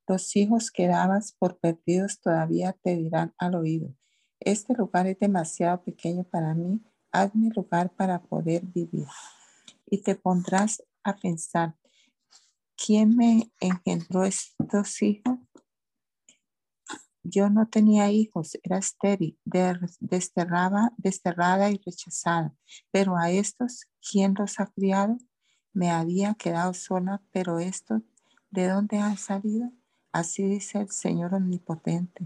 Los 0.07 0.37
hijos 0.37 0.71
que 0.71 0.87
dabas 0.87 1.33
por 1.33 1.59
perdidos 1.59 2.21
todavía 2.21 2.75
te 2.81 2.95
dirán 2.95 3.35
al 3.39 3.57
oído, 3.57 3.93
este 4.39 4.75
lugar 4.75 5.09
es 5.09 5.19
demasiado 5.19 5.83
pequeño 5.83 6.23
para 6.23 6.55
mí, 6.55 6.81
hazme 7.11 7.51
lugar 7.51 7.91
para 7.91 8.23
poder 8.23 8.63
vivir. 8.65 9.09
Y 9.91 10.03
te 10.03 10.15
pondrás 10.15 10.85
a 11.03 11.17
pensar, 11.17 11.75
¿quién 12.77 13.17
me 13.17 13.51
engendró 13.59 14.25
estos 14.25 15.03
hijos? 15.03 15.39
Yo 17.29 17.51
no 17.51 17.67
tenía 17.67 18.09
hijos, 18.13 18.57
era 18.63 18.79
estéril, 18.79 19.37
desterraba, 19.99 20.93
desterrada 20.97 21.73
y 21.73 21.81
rechazada. 21.85 22.55
Pero 22.93 23.17
a 23.17 23.31
estos, 23.31 23.87
¿quién 24.01 24.35
los 24.39 24.61
ha 24.61 24.67
criado? 24.67 25.19
Me 25.73 25.91
había 25.91 26.35
quedado 26.35 26.73
sola, 26.73 27.21
pero 27.33 27.59
estos, 27.59 28.03
¿de 28.53 28.69
dónde 28.69 28.99
han 28.99 29.17
salido? 29.17 29.73
Así 30.13 30.45
dice 30.45 30.79
el 30.79 30.91
Señor 30.91 31.35
Omnipotente. 31.35 32.25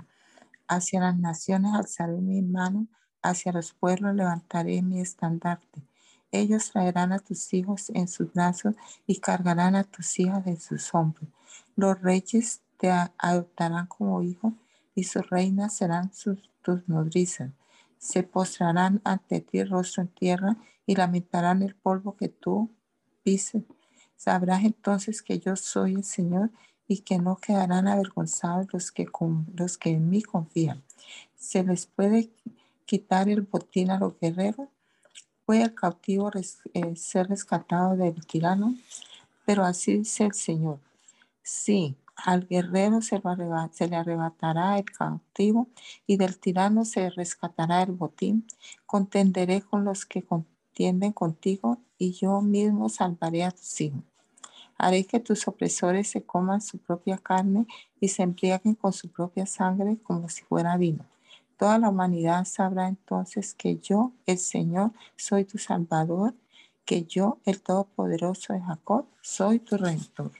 Hacia 0.68 1.00
las 1.00 1.18
naciones 1.18 1.72
alzaré 1.72 2.20
mi 2.20 2.42
mano, 2.42 2.86
hacia 3.22 3.52
los 3.52 3.72
pueblos 3.72 4.14
levantaré 4.14 4.82
mi 4.82 5.00
estandarte. 5.00 5.82
Ellos 6.30 6.72
traerán 6.72 7.12
a 7.12 7.20
tus 7.20 7.54
hijos 7.54 7.90
en 7.94 8.06
sus 8.06 8.34
brazos 8.34 8.74
y 9.06 9.18
cargarán 9.18 9.76
a 9.76 9.84
tus 9.84 10.18
hijas 10.18 10.46
en 10.46 10.60
sus 10.60 10.94
hombros. 10.94 11.30
Los 11.74 11.98
reyes 12.02 12.60
te 12.76 12.90
adoptarán 12.90 13.86
como 13.86 14.22
hijo 14.22 14.52
y 14.94 15.04
sus 15.04 15.28
reinas 15.30 15.76
serán 15.76 16.12
sus, 16.12 16.38
tus 16.62 16.88
nodrizas. 16.88 17.50
Se 17.98 18.22
postrarán 18.22 19.00
ante 19.04 19.40
ti 19.40 19.62
rostro 19.64 20.02
en 20.02 20.08
tierra 20.08 20.56
y 20.86 20.94
lamentarán 20.96 21.62
el 21.62 21.74
polvo 21.74 22.16
que 22.16 22.28
tú 22.28 22.70
pises. 23.22 23.62
Sabrás 24.16 24.64
entonces 24.64 25.22
que 25.22 25.38
yo 25.38 25.56
soy 25.56 25.94
el 25.94 26.04
Señor 26.04 26.50
y 26.86 26.98
que 27.02 27.18
no 27.18 27.36
quedarán 27.36 27.86
avergonzados 27.86 28.66
los 28.72 28.90
que, 28.90 29.06
los 29.54 29.78
que 29.78 29.90
en 29.90 30.10
mí 30.10 30.22
confían. 30.22 30.82
Se 31.36 31.62
les 31.62 31.86
puede 31.86 32.30
quitar 32.84 33.28
el 33.28 33.42
botín 33.42 33.90
a 33.90 33.98
los 33.98 34.18
guerreros. 34.18 34.68
Puede 35.46 35.62
el 35.62 35.74
cautivo 35.74 36.30
eh, 36.74 36.96
ser 36.96 37.28
rescatado 37.28 37.96
del 37.96 38.26
tirano, 38.26 38.74
pero 39.46 39.64
así 39.64 39.98
dice 39.98 40.24
el 40.24 40.34
Señor. 40.34 40.80
Sí, 41.42 41.96
al 42.24 42.46
guerrero 42.46 43.00
se, 43.02 43.20
le 43.20 43.96
arrebatará 43.96 44.78
el 44.78 44.84
cautivo 44.84 45.68
y 46.06 46.16
del 46.16 46.38
tirano 46.38 46.84
se 46.84 47.10
rescatará 47.10 47.82
el 47.82 47.92
botín. 47.92 48.46
Contenderé 48.86 49.62
con 49.62 49.84
los 49.84 50.06
que 50.06 50.22
contienden 50.22 51.12
contigo 51.12 51.78
y 51.98 52.12
yo 52.12 52.40
mismo 52.40 52.88
salvaré 52.88 53.44
a 53.44 53.50
tus 53.50 53.80
hijos. 53.80 54.02
Haré 54.78 55.04
que 55.04 55.20
tus 55.20 55.46
opresores 55.46 56.08
se 56.08 56.22
coman 56.22 56.62
su 56.62 56.78
propia 56.78 57.18
carne 57.18 57.66
y 58.00 58.08
se 58.08 58.22
embriaguen 58.22 58.74
con 58.74 58.92
su 58.92 59.10
propia 59.10 59.44
sangre 59.44 59.98
como 60.02 60.28
si 60.28 60.42
fuera 60.42 60.76
vino. 60.76 61.04
Toda 61.58 61.78
la 61.78 61.90
humanidad 61.90 62.46
sabrá 62.46 62.88
entonces 62.88 63.52
que 63.52 63.76
yo, 63.76 64.12
el 64.24 64.38
Señor, 64.38 64.92
soy 65.16 65.44
tu 65.44 65.58
Salvador, 65.58 66.34
que 66.86 67.04
yo, 67.04 67.38
el 67.44 67.60
Todopoderoso 67.60 68.54
de 68.54 68.62
Jacob, 68.62 69.04
soy 69.20 69.58
tu 69.58 69.76
Redentor. 69.76 70.32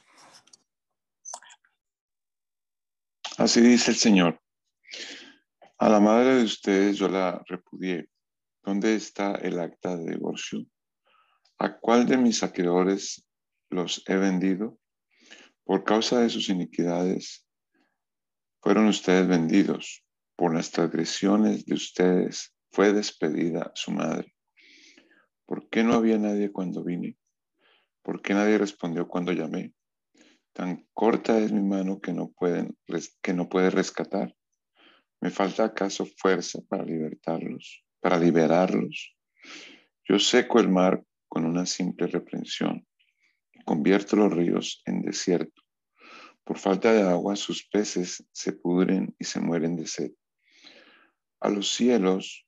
Así 3.41 3.63
dice 3.63 3.93
el 3.93 3.97
Señor. 3.97 4.39
A 5.79 5.89
la 5.89 5.99
madre 5.99 6.35
de 6.35 6.45
ustedes 6.45 6.99
yo 6.99 7.09
la 7.09 7.43
repudié. 7.47 8.07
¿Dónde 8.63 8.95
está 8.95 9.35
el 9.37 9.59
acta 9.59 9.97
de 9.97 10.13
divorcio? 10.13 10.67
¿A 11.59 11.79
cuál 11.79 12.07
de 12.07 12.19
mis 12.19 12.41
saqueadores 12.41 13.27
los 13.71 14.05
he 14.07 14.17
vendido? 14.17 14.79
Por 15.65 15.85
causa 15.85 16.21
de 16.21 16.29
sus 16.29 16.51
iniquidades 16.51 17.47
fueron 18.61 18.89
ustedes 18.89 19.27
vendidos. 19.27 20.05
Por 20.37 20.55
las 20.55 20.71
transgresiones 20.71 21.65
de 21.65 21.77
ustedes 21.77 22.55
fue 22.71 22.93
despedida 22.93 23.73
su 23.75 23.91
madre. 23.91 24.35
¿Por 25.47 25.67
qué 25.71 25.83
no 25.83 25.95
había 25.95 26.19
nadie 26.19 26.53
cuando 26.53 26.85
vine? 26.85 27.17
¿Por 28.03 28.21
qué 28.21 28.35
nadie 28.35 28.59
respondió 28.59 29.09
cuando 29.09 29.33
llamé? 29.33 29.73
Tan 30.53 30.87
corta 30.93 31.39
es 31.39 31.53
mi 31.53 31.63
mano 31.63 32.01
que 32.01 32.13
no, 32.13 32.31
pueden, 32.33 32.77
que 33.23 33.33
no 33.33 33.49
puede 33.49 33.71
rescatar. 33.71 34.35
¿Me 35.21 35.31
falta 35.31 35.65
acaso 35.65 36.07
fuerza 36.07 36.61
para 36.69 36.85
libertarlos, 36.85 37.85
para 38.01 38.19
liberarlos? 38.19 39.17
Yo 40.05 40.19
seco 40.19 40.61
el 40.61 40.69
mar 40.69 41.05
con 41.29 41.45
una 41.45 41.67
simple 41.67 42.07
reprensión 42.07 42.87
convierto 43.65 44.17
los 44.17 44.33
ríos 44.33 44.83
en 44.85 45.03
desierto. 45.03 45.63
Por 46.45 46.59
falta 46.59 46.93
de 46.93 47.03
agua, 47.03 47.37
sus 47.37 47.69
peces 47.69 48.27
se 48.33 48.53
pudren 48.53 49.15
y 49.19 49.25
se 49.25 49.41
mueren 49.41 49.77
de 49.77 49.87
sed. 49.87 50.11
A 51.41 51.49
los 51.49 51.73
cielos 51.73 52.47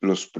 los 0.00 0.30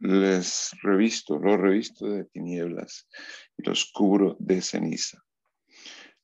les 0.00 0.70
revisto, 0.82 1.38
los 1.38 1.60
revisto 1.60 2.06
de 2.06 2.24
tinieblas 2.24 3.08
y 3.56 3.62
los 3.62 3.90
cubro 3.92 4.36
de 4.40 4.60
ceniza. 4.60 5.22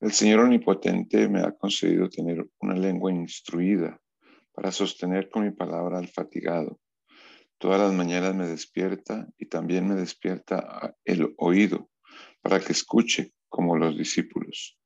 El 0.05 0.13
Señor 0.13 0.41
Omnipotente 0.41 1.31
me 1.31 1.41
ha 1.41 1.53
concedido 1.53 2.11
tener 2.11 2.47
una 2.61 2.75
lengua 2.75 3.11
instruida 3.11 3.99
para 4.53 4.71
sostener 4.71 5.31
con 5.31 5.45
mi 5.45 5.51
palabra 5.51 5.97
al 5.99 6.09
fatigado. 6.09 6.79
Todas 7.57 7.81
las 7.81 7.95
mañanas 7.95 8.35
me 8.35 8.47
despierta 8.47 9.27
y 9.39 9.47
también 9.47 9.89
me 9.89 9.95
despierta 9.95 10.95
el 11.07 11.33
oído 11.39 11.89
para 12.43 12.61
que 12.61 12.73
escuche 12.73 13.33
como 13.49 13.79
los 13.79 13.97
discípulos. 13.97 14.79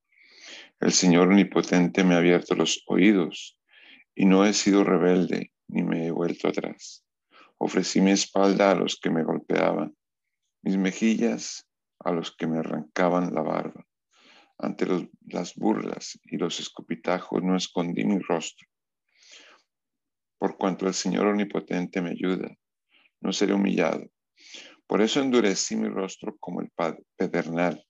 El 0.78 0.92
Señor 0.92 1.26
Omnipotente 1.26 2.04
me 2.04 2.14
ha 2.14 2.18
abierto 2.18 2.54
los 2.54 2.84
oídos 2.86 3.58
y 4.14 4.24
no 4.24 4.46
he 4.46 4.52
sido 4.52 4.84
rebelde 4.84 5.52
ni 5.66 5.82
me 5.82 6.06
he 6.06 6.12
vuelto 6.12 6.46
atrás. 6.46 7.04
Ofrecí 7.56 8.00
mi 8.00 8.12
espalda 8.12 8.70
a 8.70 8.76
los 8.76 9.00
que 9.00 9.10
me 9.10 9.24
golpeaban, 9.24 9.96
mis 10.62 10.76
mejillas 10.76 11.68
a 11.98 12.12
los 12.12 12.30
que 12.36 12.46
me 12.46 12.58
arrancaban 12.58 13.34
la 13.34 13.42
barba. 13.42 13.87
Ante 14.58 14.86
las 15.26 15.54
burlas 15.54 16.18
y 16.24 16.36
los 16.36 16.58
escupitajos 16.58 17.42
no 17.42 17.56
escondí 17.56 18.04
mi 18.04 18.18
rostro. 18.18 18.66
Por 20.36 20.56
cuanto 20.56 20.86
el 20.86 20.94
Señor 20.94 21.26
Omnipotente 21.28 22.00
me 22.00 22.10
ayuda, 22.10 22.48
no 23.20 23.32
seré 23.32 23.54
humillado. 23.54 24.10
Por 24.86 25.00
eso 25.00 25.20
endurecí 25.20 25.76
mi 25.76 25.88
rostro 25.88 26.36
como 26.38 26.60
el 26.60 26.70
pedernal 27.16 27.84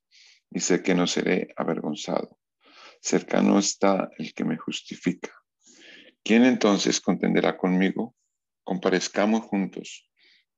y 0.51 0.61
sé 0.61 0.83
que 0.83 0.95
no 0.95 1.07
seré 1.07 1.49
avergonzado. 1.57 2.39
Cercano 3.01 3.59
está 3.59 4.11
el 4.19 4.35
que 4.35 4.45
me 4.45 4.57
justifica. 4.57 5.33
¿Quién 6.23 6.45
entonces 6.45 7.01
contenderá 7.01 7.57
conmigo? 7.57 8.15
Comparezcamos 8.65 9.43
juntos. 9.43 10.11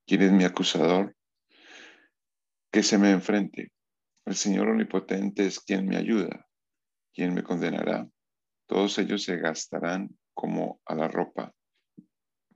¿Quién 0.07 0.23
es 0.23 0.33
mi 0.33 0.45
acusador? 0.45 1.15
Que 2.73 2.83
se 2.83 2.99
me 2.99 3.11
enfrente. 3.11 3.71
El 4.27 4.37
Señor 4.37 4.69
Omnipotente 4.69 5.47
es 5.47 5.61
quien 5.61 5.87
me 5.87 5.97
ayuda. 5.97 6.47
¿Quién 7.13 7.35
me 7.35 7.43
condenará? 7.43 8.09
Todos 8.67 8.99
ellos 8.99 9.25
se 9.25 9.37
gastarán 9.37 10.11
como 10.35 10.81
a 10.85 10.95
la 10.95 11.09
ropa. 11.09 11.53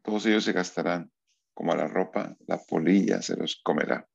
Todos 0.02 0.26
ellos 0.26 0.44
se 0.44 0.52
gastarán 0.52 1.10
como 1.54 1.72
a 1.72 1.76
la 1.76 1.86
ropa, 1.86 2.36
la 2.46 2.58
polilla 2.58 3.22
se 3.22 3.36
los 3.36 3.60
comerá. 3.62 4.06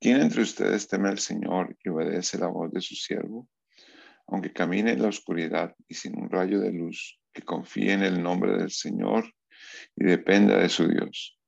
¿Quién 0.00 0.20
entre 0.20 0.42
ustedes 0.42 0.88
teme 0.88 1.08
al 1.08 1.18
Señor 1.18 1.76
y 1.82 1.88
obedece 1.88 2.38
la 2.38 2.46
voz 2.46 2.72
de 2.72 2.80
su 2.80 2.94
siervo? 2.94 3.48
Aunque 4.28 4.52
camine 4.52 4.92
en 4.92 5.02
la 5.02 5.08
oscuridad 5.08 5.74
y 5.88 5.94
sin 5.94 6.16
un 6.16 6.30
rayo 6.30 6.60
de 6.60 6.72
luz, 6.72 7.20
que 7.32 7.42
confíe 7.42 7.92
en 7.92 8.02
el 8.02 8.22
nombre 8.22 8.56
del 8.56 8.70
Señor 8.70 9.32
y 9.96 10.04
dependa 10.04 10.58
de 10.58 10.68
su 10.68 10.88
Dios. 10.88 11.38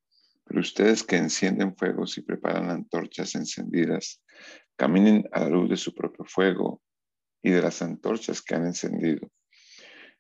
Pero 0.45 0.61
ustedes 0.61 1.05
que 1.05 1.17
encienden 1.17 1.77
fuegos 1.77 2.19
y 2.19 2.23
preparan 2.23 2.71
antorchas 2.71 3.37
encendidas, 3.37 4.21
caminen 4.81 5.29
a 5.33 5.41
la 5.41 5.51
luz 5.51 5.69
de 5.69 5.77
su 5.77 5.95
propio 5.95 6.25
fuego 6.25 6.81
y 7.43 7.51
de 7.51 7.61
las 7.61 7.83
antorchas 7.83 8.41
que 8.41 8.55
han 8.55 8.65
encendido. 8.65 9.29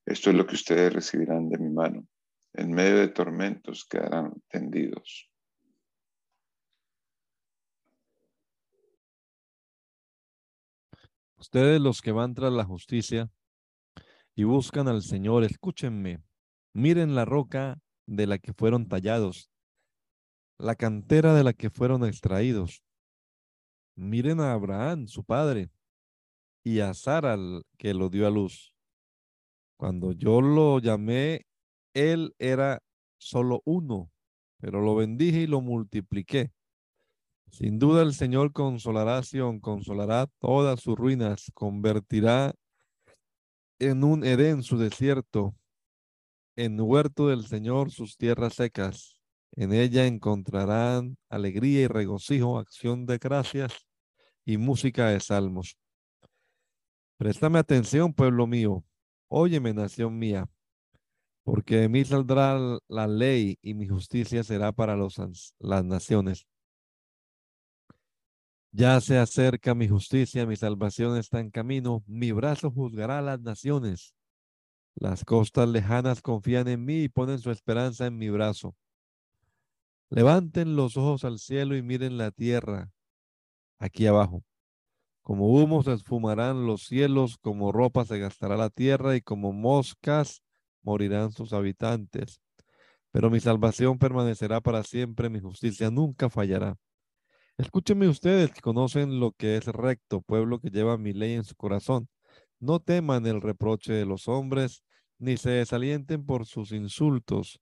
Esto 0.04 0.28
es 0.28 0.36
lo 0.36 0.46
que 0.46 0.54
ustedes 0.54 0.92
recibirán 0.92 1.48
de 1.48 1.56
mi 1.56 1.70
mano 1.70 2.06
en 2.52 2.70
medio 2.72 2.98
de 2.98 3.08
tormentos 3.08 3.86
quedarán 3.88 4.34
tendidos. 4.48 5.30
Ustedes 11.38 11.80
los 11.80 12.02
que 12.02 12.12
van 12.12 12.34
tras 12.34 12.52
la 12.52 12.64
justicia 12.64 13.30
y 14.34 14.44
buscan 14.44 14.88
al 14.88 15.00
Señor, 15.00 15.42
escúchenme. 15.44 16.22
Miren 16.74 17.14
la 17.14 17.24
roca 17.24 17.80
de 18.06 18.26
la 18.26 18.38
que 18.38 18.52
fueron 18.52 18.88
tallados, 18.88 19.50
la 20.58 20.74
cantera 20.74 21.34
de 21.34 21.44
la 21.44 21.54
que 21.54 21.70
fueron 21.70 22.04
extraídos. 22.04 22.82
Miren 24.00 24.40
a 24.40 24.54
Abraham, 24.54 25.06
su 25.08 25.22
padre, 25.22 25.68
y 26.64 26.80
a 26.80 26.94
Sara, 26.94 27.36
que 27.76 27.92
lo 27.92 28.08
dio 28.08 28.26
a 28.26 28.30
luz. 28.30 28.74
Cuando 29.76 30.12
yo 30.12 30.40
lo 30.40 30.78
llamé 30.78 31.46
él 31.92 32.34
era 32.38 32.82
solo 33.18 33.60
uno, 33.66 34.10
pero 34.58 34.80
lo 34.80 34.94
bendije 34.94 35.42
y 35.42 35.46
lo 35.46 35.60
multipliqué. 35.60 36.50
Sin 37.50 37.78
duda 37.78 38.00
el 38.00 38.14
Señor 38.14 38.54
consolará 38.54 39.18
a 39.18 39.22
Sion, 39.22 39.60
consolará 39.60 40.28
todas 40.38 40.80
sus 40.80 40.96
ruinas, 40.96 41.50
convertirá 41.52 42.54
en 43.78 44.02
un 44.02 44.24
Edén 44.24 44.62
su 44.62 44.78
desierto, 44.78 45.54
en 46.56 46.80
huerto 46.80 47.28
del 47.28 47.46
Señor 47.46 47.90
sus 47.90 48.16
tierras 48.16 48.54
secas. 48.54 49.20
En 49.52 49.74
ella 49.74 50.06
encontrarán 50.06 51.18
alegría 51.28 51.82
y 51.82 51.86
regocijo, 51.86 52.58
acción 52.58 53.04
de 53.04 53.18
gracias 53.18 53.89
y 54.44 54.56
música 54.56 55.08
de 55.08 55.20
salmos. 55.20 55.76
Préstame 57.16 57.58
atención, 57.58 58.12
pueblo 58.12 58.46
mío. 58.46 58.84
Óyeme, 59.28 59.72
nación 59.74 60.18
mía 60.18 60.48
porque 61.42 61.76
de 61.76 61.88
mí 61.88 62.04
saldrá 62.04 62.78
la 62.88 63.06
ley 63.06 63.58
y 63.62 63.74
mi 63.74 63.88
justicia 63.88 64.44
será 64.44 64.72
para 64.72 64.96
los, 64.96 65.16
las 65.58 65.84
naciones. 65.84 66.46
Ya 68.72 69.00
se 69.00 69.18
acerca 69.18 69.74
mi 69.74 69.88
justicia, 69.88 70.46
mi 70.46 70.54
salvación 70.54 71.16
está 71.16 71.40
en 71.40 71.50
camino, 71.50 72.04
mi 72.06 72.30
brazo 72.30 72.70
juzgará 72.70 73.18
a 73.18 73.22
las 73.22 73.40
naciones. 73.40 74.14
Las 74.94 75.24
costas 75.24 75.68
lejanas 75.68 76.22
confían 76.22 76.68
en 76.68 76.84
mí 76.84 77.02
y 77.02 77.08
ponen 77.08 77.40
su 77.40 77.50
esperanza 77.50 78.06
en 78.06 78.16
mi 78.16 78.30
brazo. 78.30 78.76
Levanten 80.08 80.76
los 80.76 80.96
ojos 80.96 81.24
al 81.24 81.38
cielo 81.38 81.76
y 81.76 81.82
miren 81.82 82.16
la 82.16 82.30
tierra 82.30 82.90
aquí 83.80 84.06
abajo. 84.06 84.44
Como 85.22 85.48
humo 85.48 85.82
se 85.82 85.92
esfumarán 85.92 86.66
los 86.66 86.82
cielos, 86.82 87.38
como 87.38 87.72
ropa 87.72 88.04
se 88.04 88.18
gastará 88.18 88.56
la 88.56 88.70
tierra 88.70 89.16
y 89.16 89.20
como 89.20 89.52
moscas 89.52 90.42
morirán 90.82 91.32
sus 91.32 91.52
habitantes. 91.52 92.40
Pero 93.10 93.30
mi 93.30 93.40
salvación 93.40 93.98
permanecerá 93.98 94.60
para 94.60 94.84
siempre, 94.84 95.28
mi 95.28 95.40
justicia 95.40 95.90
nunca 95.90 96.30
fallará. 96.30 96.76
Escúchenme 97.58 98.08
ustedes 98.08 98.52
que 98.52 98.60
conocen 98.60 99.20
lo 99.20 99.32
que 99.32 99.56
es 99.56 99.66
recto, 99.66 100.22
pueblo 100.22 100.60
que 100.60 100.70
lleva 100.70 100.96
mi 100.96 101.12
ley 101.12 101.34
en 101.34 101.44
su 101.44 101.54
corazón. 101.56 102.08
No 102.58 102.80
teman 102.80 103.26
el 103.26 103.40
reproche 103.40 103.92
de 103.92 104.06
los 104.06 104.28
hombres, 104.28 104.82
ni 105.18 105.36
se 105.36 105.50
desalienten 105.50 106.24
por 106.24 106.46
sus 106.46 106.72
insultos, 106.72 107.60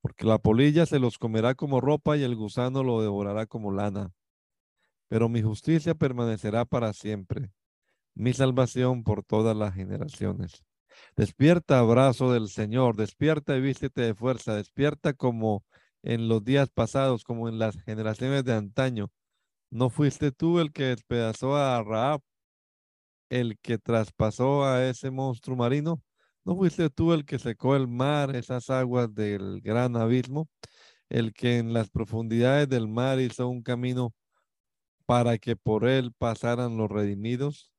porque 0.00 0.24
la 0.24 0.38
polilla 0.38 0.86
se 0.86 0.98
los 0.98 1.18
comerá 1.18 1.54
como 1.54 1.80
ropa 1.80 2.16
y 2.16 2.22
el 2.22 2.36
gusano 2.36 2.82
lo 2.82 3.02
devorará 3.02 3.46
como 3.46 3.72
lana. 3.72 4.12
Pero 5.08 5.28
mi 5.28 5.42
justicia 5.42 5.94
permanecerá 5.94 6.64
para 6.64 6.92
siempre, 6.92 7.50
mi 8.14 8.32
salvación 8.32 9.04
por 9.04 9.24
todas 9.24 9.56
las 9.56 9.74
generaciones. 9.74 10.64
Despierta, 11.16 11.78
abrazo 11.78 12.32
del 12.32 12.48
Señor, 12.48 12.96
despierta 12.96 13.56
y 13.56 13.60
vístete 13.60 14.02
de 14.02 14.14
fuerza, 14.14 14.54
despierta 14.54 15.12
como 15.12 15.64
en 16.02 16.28
los 16.28 16.44
días 16.44 16.70
pasados, 16.70 17.24
como 17.24 17.48
en 17.48 17.58
las 17.58 17.80
generaciones 17.82 18.44
de 18.44 18.54
antaño. 18.54 19.10
¿No 19.70 19.90
fuiste 19.90 20.30
tú 20.32 20.60
el 20.60 20.72
que 20.72 20.84
despedazó 20.84 21.56
a 21.56 21.82
Raab, 21.82 22.20
el 23.28 23.58
que 23.60 23.78
traspasó 23.78 24.64
a 24.64 24.86
ese 24.86 25.10
monstruo 25.10 25.56
marino? 25.56 26.02
¿No 26.44 26.56
fuiste 26.56 26.90
tú 26.90 27.12
el 27.12 27.24
que 27.24 27.38
secó 27.38 27.74
el 27.74 27.88
mar, 27.88 28.36
esas 28.36 28.70
aguas 28.70 29.12
del 29.14 29.60
gran 29.62 29.96
abismo? 29.96 30.48
El 31.08 31.32
que 31.32 31.58
en 31.58 31.72
las 31.72 31.90
profundidades 31.90 32.68
del 32.68 32.88
mar 32.88 33.18
hizo 33.20 33.48
un 33.48 33.62
camino 33.62 34.14
para 35.06 35.38
que 35.38 35.56
por 35.56 35.86
él 35.86 36.12
pasaran 36.16 36.76
los 36.76 36.90
redimidos? 36.90 37.72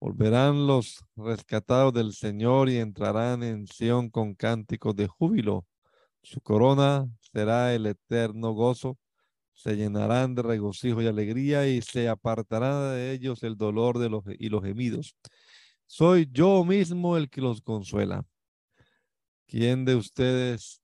Volverán 0.00 0.66
los 0.66 1.04
rescatados 1.16 1.92
del 1.92 2.14
Señor 2.14 2.70
y 2.70 2.78
entrarán 2.78 3.42
en 3.42 3.66
Sión 3.66 4.08
con 4.08 4.34
cánticos 4.34 4.96
de 4.96 5.06
júbilo. 5.06 5.66
Su 6.22 6.40
corona 6.40 7.08
será 7.32 7.74
el 7.74 7.86
eterno 7.86 8.52
gozo, 8.52 8.98
se 9.54 9.76
llenarán 9.76 10.34
de 10.34 10.42
regocijo 10.42 11.02
y 11.02 11.06
alegría 11.06 11.68
y 11.68 11.82
se 11.82 12.08
apartará 12.08 12.92
de 12.92 13.12
ellos 13.12 13.42
el 13.42 13.56
dolor 13.56 13.98
de 13.98 14.08
los, 14.08 14.24
y 14.38 14.48
los 14.48 14.62
gemidos. 14.62 15.14
Soy 15.86 16.28
yo 16.32 16.64
mismo 16.64 17.16
el 17.16 17.28
que 17.28 17.42
los 17.42 17.60
consuela. 17.60 18.24
¿Quién 19.46 19.84
de 19.84 19.96
ustedes, 19.96 20.80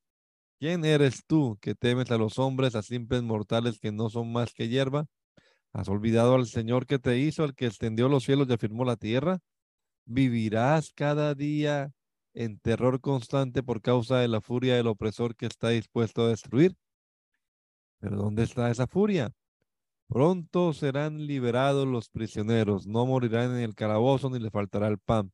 quién 0.59 0.85
eres 0.85 1.22
tú 1.26 1.57
que 1.61 1.74
temes 1.74 2.11
a 2.11 2.18
los 2.18 2.38
hombres, 2.38 2.74
a 2.74 2.83
simples 2.83 3.22
mortales 3.22 3.79
que 3.79 3.92
no 3.92 4.11
son 4.11 4.33
más 4.33 4.52
que 4.52 4.68
hierba? 4.68 5.07
¿Has 5.72 5.88
olvidado 5.88 6.35
al 6.35 6.46
Señor 6.46 6.87
que 6.87 6.98
te 6.98 7.18
hizo, 7.18 7.44
al 7.44 7.55
que 7.55 7.66
extendió 7.66 8.09
los 8.09 8.24
cielos 8.24 8.48
y 8.48 8.55
afirmó 8.55 8.85
la 8.85 8.96
tierra? 8.96 9.40
¿Vivirás 10.05 10.92
cada 10.94 11.35
día 11.35 11.92
en 12.35 12.59
terror 12.59 13.00
constante 13.00 13.62
por 13.62 13.83
causa 13.83 14.18
de 14.18 14.29
la 14.29 14.40
furia 14.40 14.76
del 14.76 14.87
opresor 14.87 15.37
que 15.37 15.46
está 15.46 15.70
dispuesto 15.70 16.22
a 16.22 16.29
destruir? 16.29 16.76
Pero 17.98 18.16
¿dónde 18.16 18.44
está 18.44 18.70
esa 18.70 18.87
furia? 18.87 19.33
Pronto 20.09 20.72
serán 20.72 21.26
liberados 21.26 21.87
los 21.87 22.09
prisioneros, 22.09 22.87
no 22.87 23.07
morirán 23.07 23.57
en 23.57 23.62
el 23.62 23.74
calabozo 23.74 24.31
ni 24.31 24.38
le 24.38 24.50
faltará 24.50 24.87
el 24.87 24.98
pan, 24.98 25.33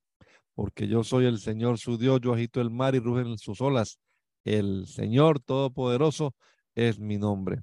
porque 0.55 0.89
yo 0.89 1.05
soy 1.05 1.27
el 1.27 1.39
Señor 1.39 1.79
su 1.79 1.99
Dios, 1.99 2.21
yo 2.23 2.33
agito 2.33 2.61
el 2.61 2.71
mar 2.71 2.95
y 2.95 2.99
rugen 2.99 3.37
sus 3.37 3.61
olas. 3.61 3.99
El 4.45 4.87
Señor 4.87 5.41
Todopoderoso 5.41 6.35
es 6.75 6.99
mi 6.99 7.19
nombre. 7.19 7.63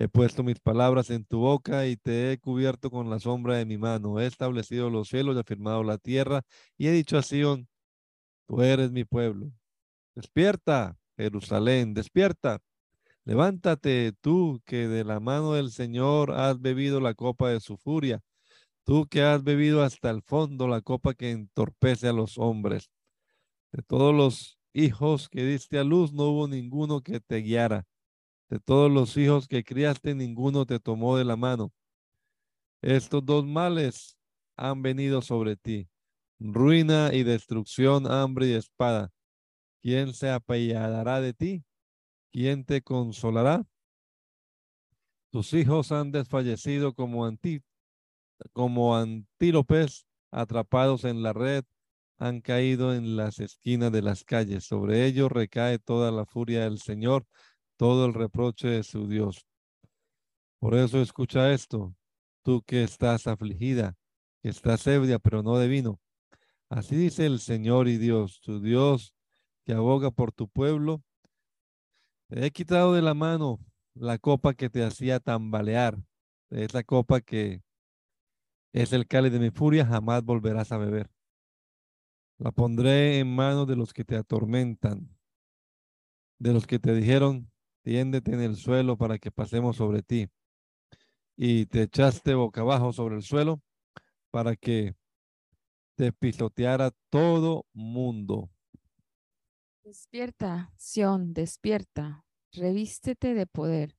He 0.00 0.08
puesto 0.08 0.42
mis 0.42 0.58
palabras 0.58 1.10
en 1.10 1.24
tu 1.24 1.40
boca 1.40 1.86
y 1.86 1.96
te 1.96 2.32
he 2.32 2.38
cubierto 2.38 2.90
con 2.90 3.10
la 3.10 3.20
sombra 3.20 3.56
de 3.56 3.66
mi 3.66 3.78
mano. 3.78 4.18
He 4.18 4.26
establecido 4.26 4.90
los 4.90 5.08
cielos 5.08 5.36
y 5.36 5.40
afirmado 5.40 5.84
la 5.84 5.98
tierra 5.98 6.42
y 6.76 6.88
he 6.88 6.90
dicho 6.90 7.18
a 7.18 7.22
Sion, 7.22 7.68
tú 8.48 8.62
eres 8.62 8.90
mi 8.90 9.04
pueblo. 9.04 9.52
Despierta, 10.14 10.96
Jerusalén, 11.16 11.94
despierta 11.94 12.60
Levántate 13.24 14.12
tú 14.20 14.60
que 14.64 14.88
de 14.88 15.04
la 15.04 15.20
mano 15.20 15.52
del 15.52 15.70
Señor 15.70 16.32
has 16.32 16.60
bebido 16.60 17.00
la 17.00 17.14
copa 17.14 17.50
de 17.50 17.60
su 17.60 17.76
furia, 17.76 18.22
tú 18.84 19.06
que 19.06 19.22
has 19.22 19.44
bebido 19.44 19.82
hasta 19.82 20.10
el 20.10 20.22
fondo 20.22 20.66
la 20.66 20.80
copa 20.80 21.14
que 21.14 21.30
entorpece 21.30 22.08
a 22.08 22.12
los 22.12 22.38
hombres. 22.38 22.90
De 23.72 23.82
todos 23.82 24.14
los 24.14 24.58
hijos 24.72 25.28
que 25.28 25.44
diste 25.44 25.78
a 25.78 25.84
luz 25.84 26.12
no 26.12 26.24
hubo 26.24 26.48
ninguno 26.48 27.02
que 27.02 27.20
te 27.20 27.38
guiara. 27.38 27.84
De 28.50 28.60
todos 28.60 28.90
los 28.90 29.16
hijos 29.16 29.48
que 29.48 29.64
criaste 29.64 30.14
ninguno 30.14 30.66
te 30.66 30.78
tomó 30.78 31.16
de 31.16 31.24
la 31.24 31.36
mano. 31.36 31.72
Estos 32.82 33.24
dos 33.24 33.46
males 33.46 34.18
han 34.56 34.82
venido 34.82 35.22
sobre 35.22 35.56
ti, 35.56 35.88
ruina 36.38 37.10
y 37.14 37.22
destrucción, 37.22 38.10
hambre 38.10 38.48
y 38.48 38.52
espada. 38.52 39.10
¿Quién 39.82 40.12
se 40.12 40.30
apellará 40.30 41.22
de 41.22 41.32
ti? 41.32 41.64
¿quién 42.30 42.64
te 42.64 42.82
consolará? 42.82 43.64
Tus 45.30 45.52
hijos 45.52 45.92
han 45.92 46.10
desfallecido 46.10 46.94
como, 46.94 47.24
antí, 47.24 47.62
como 48.52 48.96
antílopes 48.96 50.06
atrapados 50.30 51.04
en 51.04 51.22
la 51.22 51.32
red, 51.32 51.64
han 52.18 52.40
caído 52.40 52.94
en 52.94 53.16
las 53.16 53.38
esquinas 53.38 53.92
de 53.92 54.02
las 54.02 54.24
calles. 54.24 54.64
Sobre 54.64 55.06
ellos 55.06 55.30
recae 55.30 55.78
toda 55.78 56.10
la 56.10 56.26
furia 56.26 56.64
del 56.64 56.78
Señor, 56.78 57.26
todo 57.80 58.04
el 58.04 58.12
reproche 58.12 58.68
de 58.68 58.82
su 58.82 59.08
Dios. 59.08 59.46
Por 60.58 60.74
eso 60.74 61.00
escucha 61.00 61.50
esto, 61.50 61.94
tú 62.42 62.60
que 62.60 62.82
estás 62.82 63.26
afligida, 63.26 63.96
que 64.42 64.50
estás 64.50 64.86
ebria, 64.86 65.18
pero 65.18 65.42
no 65.42 65.56
de 65.56 65.66
vino. 65.66 65.98
Así 66.68 66.94
dice 66.94 67.24
el 67.24 67.40
Señor 67.40 67.88
y 67.88 67.96
Dios, 67.96 68.42
tu 68.42 68.60
Dios, 68.60 69.14
que 69.64 69.72
aboga 69.72 70.10
por 70.10 70.30
tu 70.30 70.46
pueblo 70.46 71.02
te 72.28 72.44
he 72.44 72.50
quitado 72.50 72.92
de 72.92 73.00
la 73.00 73.14
mano 73.14 73.58
la 73.94 74.18
copa 74.18 74.52
que 74.52 74.68
te 74.68 74.84
hacía 74.84 75.18
tambalear. 75.18 75.98
Esa 76.50 76.84
copa 76.84 77.22
que 77.22 77.62
es 78.74 78.92
el 78.92 79.06
cáliz 79.06 79.32
de 79.32 79.38
mi 79.38 79.50
furia, 79.50 79.86
jamás 79.86 80.22
volverás 80.22 80.70
a 80.70 80.76
beber. 80.76 81.10
La 82.36 82.52
pondré 82.52 83.20
en 83.20 83.34
manos 83.34 83.66
de 83.66 83.74
los 83.74 83.94
que 83.94 84.04
te 84.04 84.16
atormentan, 84.16 85.08
de 86.38 86.52
los 86.52 86.66
que 86.66 86.78
te 86.78 86.94
dijeron, 86.94 87.49
tiéndete 87.82 88.32
en 88.32 88.40
el 88.40 88.56
suelo 88.56 88.96
para 88.96 89.18
que 89.18 89.30
pasemos 89.30 89.76
sobre 89.76 90.02
ti. 90.02 90.28
Y 91.36 91.66
te 91.66 91.82
echaste 91.82 92.34
boca 92.34 92.60
abajo 92.60 92.92
sobre 92.92 93.16
el 93.16 93.22
suelo 93.22 93.62
para 94.30 94.56
que 94.56 94.94
te 95.96 96.12
pisoteara 96.12 96.92
todo 97.10 97.66
mundo. 97.72 98.50
Despierta, 99.84 100.72
Sión, 100.76 101.32
despierta, 101.32 102.24
revístete 102.52 103.34
de 103.34 103.46
poder. 103.46 103.96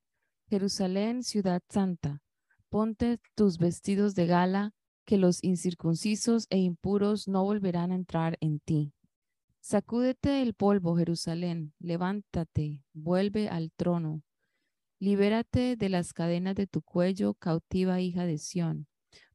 Jerusalén, 0.49 1.23
ciudad 1.23 1.61
santa, 1.69 2.21
ponte 2.69 3.19
tus 3.35 3.57
vestidos 3.57 4.15
de 4.15 4.25
gala, 4.25 4.73
que 5.05 5.17
los 5.17 5.43
incircuncisos 5.43 6.47
e 6.49 6.57
impuros 6.59 7.27
no 7.27 7.43
volverán 7.43 7.91
a 7.91 7.95
entrar 7.95 8.37
en 8.39 8.59
ti. 8.59 8.93
Sacúdete 9.61 10.41
el 10.41 10.53
polvo, 10.53 10.97
Jerusalén, 10.97 11.73
levántate, 11.79 12.83
vuelve 12.93 13.47
al 13.47 13.71
trono. 13.71 14.21
Libérate 14.99 15.75
de 15.77 15.89
las 15.89 16.13
cadenas 16.13 16.55
de 16.55 16.67
tu 16.67 16.81
cuello, 16.81 17.33
cautiva 17.35 18.01
hija 18.01 18.25
de 18.25 18.37
Sión, 18.37 18.87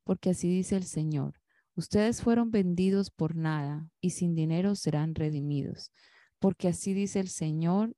porque 0.05 0.31
así 0.31 0.49
dice 0.49 0.77
el 0.77 0.85
Señor. 0.85 1.41
Ustedes 1.75 2.23
fueron 2.23 2.51
vendidos 2.51 3.11
por 3.11 3.37
nada 3.37 3.91
y 4.01 4.11
sin 4.11 4.35
dinero 4.35 4.75
serán 4.75 5.15
redimidos 5.15 5.93
porque 6.39 6.69
así 6.69 6.95
dice 6.95 7.21
el 7.21 7.29
Señor 7.29 7.97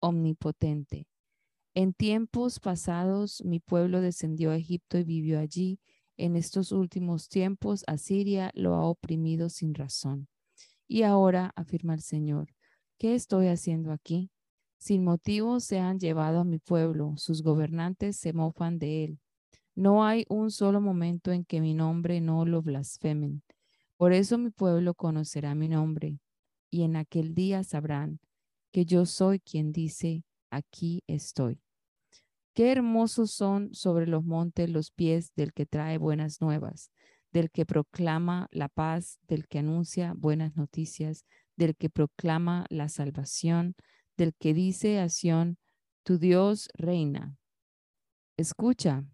omnipotente. 0.00 1.06
En 1.74 1.92
tiempos 1.92 2.58
pasados 2.58 3.42
mi 3.44 3.60
pueblo 3.60 4.00
descendió 4.00 4.50
a 4.50 4.56
Egipto 4.56 4.98
y 4.98 5.04
vivió 5.04 5.38
allí. 5.38 5.78
En 6.16 6.36
estos 6.36 6.72
últimos 6.72 7.28
tiempos 7.28 7.84
Asiria 7.86 8.50
lo 8.54 8.74
ha 8.74 8.86
oprimido 8.86 9.48
sin 9.48 9.74
razón. 9.74 10.28
Y 10.92 11.04
ahora, 11.04 11.52
afirma 11.54 11.94
el 11.94 12.00
Señor, 12.00 12.52
¿qué 12.98 13.14
estoy 13.14 13.46
haciendo 13.46 13.92
aquí? 13.92 14.28
Sin 14.76 15.04
motivo 15.04 15.60
se 15.60 15.78
han 15.78 16.00
llevado 16.00 16.40
a 16.40 16.44
mi 16.44 16.58
pueblo, 16.58 17.14
sus 17.16 17.44
gobernantes 17.44 18.16
se 18.16 18.32
mofan 18.32 18.80
de 18.80 19.04
él. 19.04 19.20
No 19.76 20.04
hay 20.04 20.24
un 20.28 20.50
solo 20.50 20.80
momento 20.80 21.30
en 21.30 21.44
que 21.44 21.60
mi 21.60 21.74
nombre 21.74 22.20
no 22.20 22.44
lo 22.44 22.60
blasfemen. 22.60 23.44
Por 23.96 24.12
eso 24.12 24.36
mi 24.36 24.50
pueblo 24.50 24.94
conocerá 24.94 25.54
mi 25.54 25.68
nombre 25.68 26.18
y 26.72 26.82
en 26.82 26.96
aquel 26.96 27.34
día 27.36 27.62
sabrán 27.62 28.18
que 28.72 28.84
yo 28.84 29.06
soy 29.06 29.38
quien 29.38 29.70
dice, 29.70 30.24
aquí 30.50 31.04
estoy. 31.06 31.60
Qué 32.52 32.72
hermosos 32.72 33.30
son 33.30 33.72
sobre 33.76 34.08
los 34.08 34.24
montes 34.24 34.68
los 34.68 34.90
pies 34.90 35.32
del 35.36 35.52
que 35.52 35.66
trae 35.66 35.98
buenas 35.98 36.40
nuevas, 36.40 36.90
del 37.32 37.50
que 37.50 37.64
proclama 37.64 38.48
la 38.50 38.68
paz, 38.68 39.18
del 39.28 39.46
que 39.46 39.60
anuncia 39.60 40.14
buenas 40.16 40.56
noticias, 40.56 41.24
del 41.56 41.76
que 41.76 41.90
proclama 41.90 42.66
la 42.70 42.88
salvación, 42.88 43.74
del 44.16 44.34
que 44.34 44.54
dice 44.54 44.98
a 44.98 45.08
Sión, 45.08 45.58
tu 46.02 46.18
Dios 46.18 46.68
reina. 46.74 47.36
Escucha, 48.36 49.04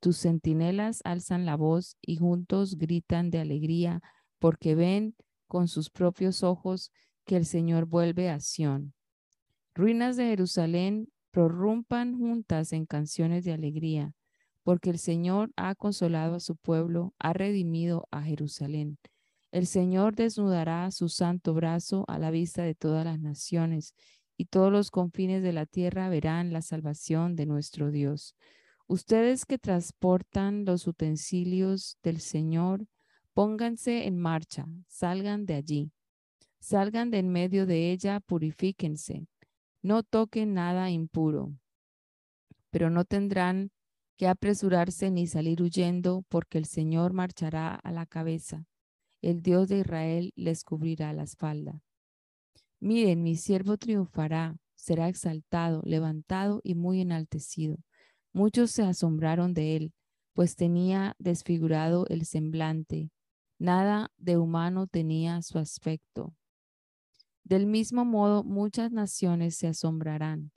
tus 0.00 0.18
centinelas 0.18 1.00
alzan 1.04 1.46
la 1.46 1.56
voz 1.56 1.96
y 2.02 2.16
juntos 2.16 2.76
gritan 2.76 3.30
de 3.30 3.40
alegría 3.40 4.02
porque 4.38 4.74
ven 4.74 5.16
con 5.46 5.68
sus 5.68 5.88
propios 5.90 6.42
ojos 6.42 6.92
que 7.24 7.36
el 7.36 7.46
Señor 7.46 7.86
vuelve 7.86 8.28
a 8.28 8.40
Sión. 8.40 8.92
Ruinas 9.74 10.16
de 10.16 10.26
Jerusalén 10.26 11.08
prorrumpan 11.30 12.18
juntas 12.18 12.72
en 12.72 12.86
canciones 12.86 13.44
de 13.44 13.52
alegría, 13.52 14.14
porque 14.64 14.90
el 14.90 14.98
Señor 14.98 15.52
ha 15.54 15.76
consolado 15.76 16.34
a 16.34 16.40
su 16.40 16.56
pueblo, 16.56 17.14
ha 17.20 17.32
redimido 17.32 18.08
a 18.10 18.22
Jerusalén. 18.22 18.98
El 19.52 19.68
Señor 19.68 20.16
desnudará 20.16 20.90
su 20.90 21.08
santo 21.08 21.54
brazo 21.54 22.04
a 22.08 22.18
la 22.18 22.32
vista 22.32 22.64
de 22.64 22.74
todas 22.74 23.04
las 23.04 23.20
naciones, 23.20 23.94
y 24.36 24.46
todos 24.46 24.72
los 24.72 24.90
confines 24.90 25.44
de 25.44 25.52
la 25.52 25.66
tierra 25.66 26.08
verán 26.08 26.52
la 26.52 26.60
salvación 26.60 27.36
de 27.36 27.46
nuestro 27.46 27.92
Dios. 27.92 28.34
Ustedes 28.88 29.46
que 29.46 29.58
transportan 29.58 30.64
los 30.64 30.88
utensilios 30.88 31.98
del 32.02 32.20
Señor, 32.20 32.88
Pónganse 33.34 34.06
en 34.06 34.16
marcha, 34.16 34.64
salgan 34.86 35.44
de 35.44 35.54
allí, 35.54 35.90
salgan 36.60 37.10
de 37.10 37.18
en 37.18 37.30
medio 37.30 37.66
de 37.66 37.90
ella, 37.90 38.20
purifíquense, 38.20 39.26
no 39.82 40.04
toquen 40.04 40.54
nada 40.54 40.88
impuro, 40.90 41.52
pero 42.70 42.90
no 42.90 43.04
tendrán 43.04 43.72
que 44.16 44.28
apresurarse 44.28 45.10
ni 45.10 45.26
salir 45.26 45.62
huyendo, 45.62 46.24
porque 46.28 46.58
el 46.58 46.66
Señor 46.66 47.12
marchará 47.12 47.74
a 47.74 47.92
la 47.92 48.06
cabeza, 48.06 48.66
el 49.22 49.42
Dios 49.42 49.68
de 49.68 49.80
Israel 49.80 50.32
les 50.36 50.64
cubrirá 50.64 51.12
la 51.12 51.24
espalda. 51.24 51.80
Miren, 52.80 53.22
mi 53.22 53.36
siervo 53.36 53.76
triunfará, 53.76 54.56
será 54.76 55.08
exaltado, 55.08 55.82
levantado 55.84 56.60
y 56.62 56.74
muy 56.74 57.00
enaltecido. 57.00 57.78
Muchos 58.32 58.70
se 58.70 58.82
asombraron 58.82 59.54
de 59.54 59.76
él, 59.76 59.92
pues 60.34 60.56
tenía 60.56 61.14
desfigurado 61.18 62.06
el 62.08 62.26
semblante 62.26 63.10
Nada 63.58 64.10
de 64.18 64.36
humano 64.36 64.88
tenía 64.88 65.40
su 65.40 65.58
aspecto. 65.58 66.34
Del 67.44 67.66
mismo 67.66 68.04
modo, 68.04 68.42
muchas 68.42 68.90
naciones 68.90 69.56
se 69.56 69.68
asombrarán 69.68 70.50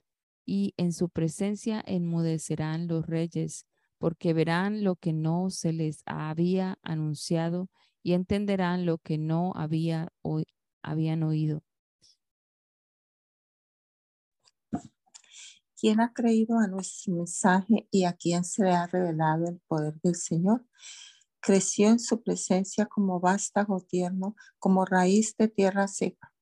y 0.48 0.72
en 0.78 0.94
su 0.94 1.10
presencia 1.10 1.84
enmudecerán 1.86 2.88
los 2.88 3.06
reyes, 3.06 3.66
porque 3.98 4.32
verán 4.32 4.82
lo 4.82 4.96
que 4.96 5.12
no 5.12 5.50
se 5.50 5.74
les 5.74 6.02
había 6.06 6.78
anunciado 6.82 7.68
y 8.02 8.14
entenderán 8.14 8.86
lo 8.86 8.96
que 8.96 9.18
no 9.18 9.52
había 9.54 10.08
habían 10.82 11.22
oído. 11.22 11.62
¿Quién 15.78 16.00
ha 16.00 16.14
creído 16.14 16.58
a 16.58 16.66
nuestro 16.66 17.12
mensaje 17.12 17.86
y 17.90 18.04
a 18.04 18.14
quién 18.14 18.42
se 18.42 18.64
le 18.64 18.70
ha 18.70 18.86
revelado 18.86 19.48
el 19.48 19.60
poder 19.68 20.00
del 20.02 20.14
Señor? 20.14 20.64
Creció 21.40 21.90
en 21.90 22.00
su 22.00 22.22
presencia 22.22 22.86
como 22.86 23.20
vástago 23.20 23.82
tierno, 23.82 24.34
como 24.58 24.86
raíz 24.86 25.36
de 25.36 25.48
tierra 25.48 25.88
seca. 25.88 26.32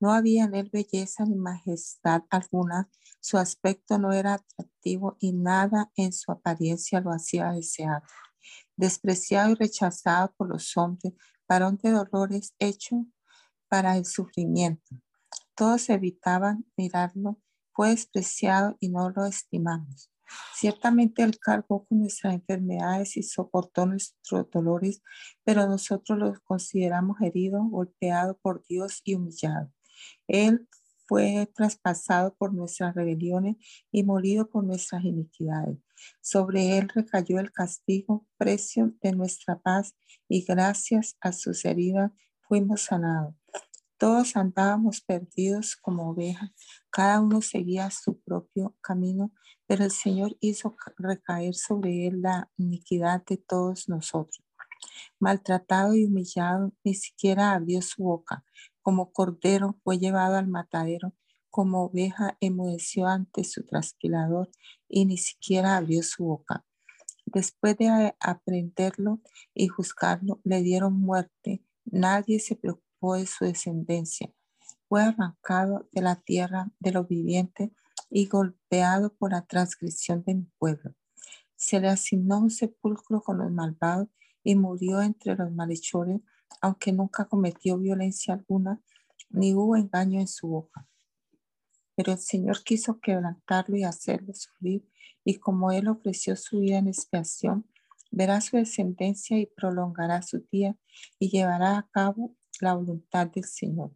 No 0.00 0.12
había 0.12 0.44
en 0.44 0.54
él 0.54 0.70
belleza 0.72 1.26
ni 1.26 1.36
majestad 1.36 2.22
alguna, 2.30 2.88
su 3.20 3.38
aspecto 3.38 3.98
no 3.98 4.12
era 4.12 4.34
atractivo 4.34 5.16
y 5.20 5.32
nada 5.32 5.90
en 5.96 6.12
su 6.12 6.32
apariencia 6.32 7.00
lo 7.00 7.10
hacía 7.10 7.52
desear. 7.52 8.02
Despreciado 8.76 9.50
y 9.50 9.54
rechazado 9.54 10.32
por 10.36 10.48
los 10.48 10.76
hombres, 10.76 11.12
varón 11.48 11.78
de 11.82 11.90
dolores, 11.90 12.54
hecho 12.58 13.06
para 13.68 13.96
el 13.96 14.04
sufrimiento. 14.04 14.96
Todos 15.54 15.88
evitaban 15.90 16.64
mirarlo, 16.76 17.38
fue 17.72 17.90
despreciado 17.90 18.76
y 18.80 18.88
no 18.88 19.10
lo 19.10 19.26
estimamos. 19.26 20.10
Ciertamente 20.54 21.22
Él 21.22 21.38
cargó 21.38 21.84
con 21.86 22.00
nuestras 22.00 22.34
enfermedades 22.34 23.16
y 23.16 23.22
soportó 23.22 23.86
nuestros 23.86 24.48
dolores, 24.50 25.02
pero 25.44 25.66
nosotros 25.66 26.18
lo 26.18 26.40
consideramos 26.44 27.20
herido, 27.20 27.62
golpeado 27.64 28.38
por 28.38 28.64
Dios 28.66 29.00
y 29.04 29.14
humillado. 29.14 29.72
Él 30.28 30.68
fue 31.10 31.50
traspasado 31.56 32.36
por 32.36 32.54
nuestras 32.54 32.94
rebeliones 32.94 33.56
y 33.90 34.04
morido 34.04 34.48
por 34.48 34.62
nuestras 34.62 35.02
iniquidades. 35.02 35.76
Sobre 36.20 36.78
él 36.78 36.88
recayó 36.88 37.40
el 37.40 37.50
castigo, 37.50 38.28
precio 38.38 38.94
de 39.02 39.10
nuestra 39.10 39.58
paz, 39.58 39.96
y 40.28 40.44
gracias 40.44 41.16
a 41.20 41.32
sus 41.32 41.64
heridas 41.64 42.12
fuimos 42.42 42.82
sanados. 42.82 43.34
Todos 43.98 44.36
andábamos 44.36 45.00
perdidos 45.00 45.74
como 45.74 46.10
ovejas, 46.10 46.52
cada 46.90 47.20
uno 47.20 47.42
seguía 47.42 47.90
su 47.90 48.20
propio 48.20 48.76
camino, 48.80 49.32
pero 49.66 49.82
el 49.82 49.90
Señor 49.90 50.36
hizo 50.38 50.76
recaer 50.96 51.56
sobre 51.56 52.06
él 52.06 52.22
la 52.22 52.48
iniquidad 52.56 53.24
de 53.26 53.36
todos 53.36 53.88
nosotros. 53.88 54.44
Maltratado 55.18 55.96
y 55.96 56.04
humillado, 56.04 56.72
ni 56.84 56.94
siquiera 56.94 57.52
abrió 57.52 57.82
su 57.82 58.04
boca. 58.04 58.44
Como 58.82 59.12
cordero 59.12 59.78
fue 59.84 59.98
llevado 59.98 60.36
al 60.36 60.48
matadero, 60.48 61.14
como 61.50 61.84
oveja 61.84 62.36
emudeció 62.40 63.06
ante 63.06 63.44
su 63.44 63.64
trasquilador 63.64 64.50
y 64.88 65.04
ni 65.04 65.16
siquiera 65.16 65.76
abrió 65.76 66.02
su 66.02 66.24
boca. 66.24 66.64
Después 67.26 67.76
de 67.76 68.14
aprenderlo 68.18 69.20
y 69.54 69.68
juzgarlo, 69.68 70.40
le 70.44 70.62
dieron 70.62 70.94
muerte. 70.94 71.64
Nadie 71.84 72.40
se 72.40 72.56
preocupó 72.56 73.14
de 73.14 73.26
su 73.26 73.44
descendencia. 73.44 74.32
Fue 74.88 75.02
arrancado 75.02 75.88
de 75.92 76.02
la 76.02 76.16
tierra 76.16 76.70
de 76.80 76.92
los 76.92 77.06
vivientes 77.06 77.70
y 78.08 78.26
golpeado 78.26 79.14
por 79.14 79.30
la 79.30 79.42
transgresión 79.46 80.24
de 80.24 80.34
mi 80.34 80.46
pueblo. 80.58 80.94
Se 81.54 81.78
le 81.78 81.88
asignó 81.88 82.38
un 82.38 82.50
sepulcro 82.50 83.22
con 83.22 83.38
los 83.38 83.52
malvados 83.52 84.08
y 84.42 84.56
murió 84.56 85.00
entre 85.02 85.36
los 85.36 85.52
malhechores, 85.52 86.20
aunque 86.60 86.92
nunca 86.92 87.26
cometió 87.26 87.78
violencia 87.78 88.34
alguna, 88.34 88.80
ni 89.30 89.54
hubo 89.54 89.76
engaño 89.76 90.20
en 90.20 90.28
su 90.28 90.48
boca. 90.48 90.86
Pero 91.94 92.12
el 92.12 92.18
Señor 92.18 92.62
quiso 92.64 93.00
quebrantarlo 93.00 93.76
y 93.76 93.84
hacerlo 93.84 94.34
sufrir, 94.34 94.88
y 95.24 95.38
como 95.38 95.70
Él 95.70 95.88
ofreció 95.88 96.36
su 96.36 96.60
vida 96.60 96.78
en 96.78 96.88
expiación, 96.88 97.66
verá 98.10 98.40
su 98.40 98.56
descendencia 98.56 99.38
y 99.38 99.46
prolongará 99.46 100.22
su 100.22 100.46
día 100.50 100.76
y 101.18 101.30
llevará 101.30 101.78
a 101.78 101.88
cabo 101.90 102.36
la 102.60 102.74
voluntad 102.74 103.28
del 103.28 103.44
Señor. 103.44 103.92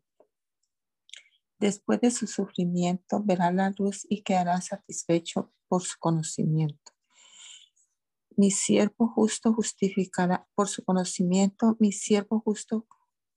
Después 1.58 2.00
de 2.00 2.10
su 2.10 2.26
sufrimiento, 2.26 3.22
verá 3.22 3.50
la 3.50 3.72
luz 3.76 4.06
y 4.08 4.22
quedará 4.22 4.60
satisfecho 4.60 5.52
por 5.68 5.82
su 5.82 5.98
conocimiento. 5.98 6.93
Mi 8.36 8.50
siervo 8.50 9.08
justo 9.08 9.52
justificará, 9.52 10.46
por 10.54 10.68
su 10.68 10.84
conocimiento, 10.84 11.76
mi 11.78 11.92
siervo 11.92 12.40
justo 12.40 12.86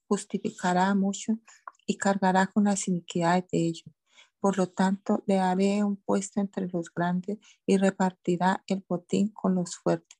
justificará 0.08 0.94
mucho 0.96 1.40
y 1.86 1.98
cargará 1.98 2.48
con 2.48 2.66
las 2.66 2.88
iniquidades 2.88 3.46
de 3.52 3.68
ellos. 3.68 3.96
Por 4.40 4.58
lo 4.58 4.68
tanto, 4.68 5.24
le 5.28 5.40
haré 5.40 5.84
un 5.84 5.98
puesto 5.98 6.40
entre 6.40 6.68
los 6.68 6.94
grandes 6.94 7.38
y 7.66 7.78
repartirá 7.78 8.64
el 8.68 8.84
botín 8.88 9.30
con 9.30 9.56
los 9.56 9.76
fuertes 9.76 10.18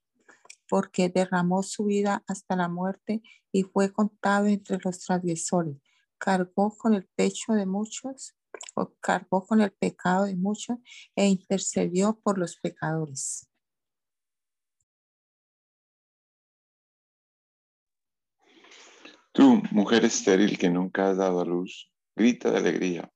porque 0.70 1.10
derramó 1.10 1.64
su 1.64 1.86
vida 1.86 2.24
hasta 2.28 2.56
la 2.56 2.68
muerte 2.68 3.22
y 3.52 3.64
fue 3.64 3.92
contado 3.92 4.48
entre 4.48 4.78
los 4.84 5.00
transgresores. 5.00 5.78
Cargó 6.18 6.76
con 6.78 6.94
el 6.94 7.08
pecho 7.16 7.54
de 7.54 7.66
muchos, 7.66 8.36
o 8.76 8.94
cargó 9.00 9.46
con 9.46 9.62
el 9.62 9.72
pecado 9.72 10.26
de 10.26 10.36
muchos 10.36 10.78
e 11.16 11.28
intercedió 11.28 12.20
por 12.24 12.38
los 12.38 12.58
pecadores. 12.58 13.48
Tú, 19.38 19.62
mujer 19.70 20.04
estéril 20.04 20.58
que 20.58 20.70
nunca 20.70 21.12
has 21.12 21.18
dado 21.18 21.40
a 21.40 21.46
luz, 21.46 21.92
grita 22.16 22.50
de 22.50 22.58
alegría. 22.58 23.12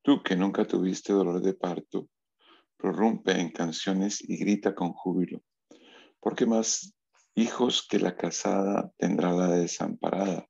Tú 0.00 0.22
que 0.22 0.34
nunca 0.34 0.64
tuviste 0.64 1.12
dolor 1.12 1.42
de 1.42 1.52
parto, 1.52 2.08
prorrumpe 2.78 3.32
en 3.38 3.50
canciones 3.50 4.22
y 4.26 4.38
grita 4.38 4.74
con 4.74 4.94
júbilo 4.94 5.42
porque 6.22 6.46
más 6.46 6.94
hijos 7.34 7.84
que 7.86 7.98
la 7.98 8.16
casada 8.16 8.92
tendrá 8.96 9.32
la 9.32 9.48
desamparada, 9.48 10.46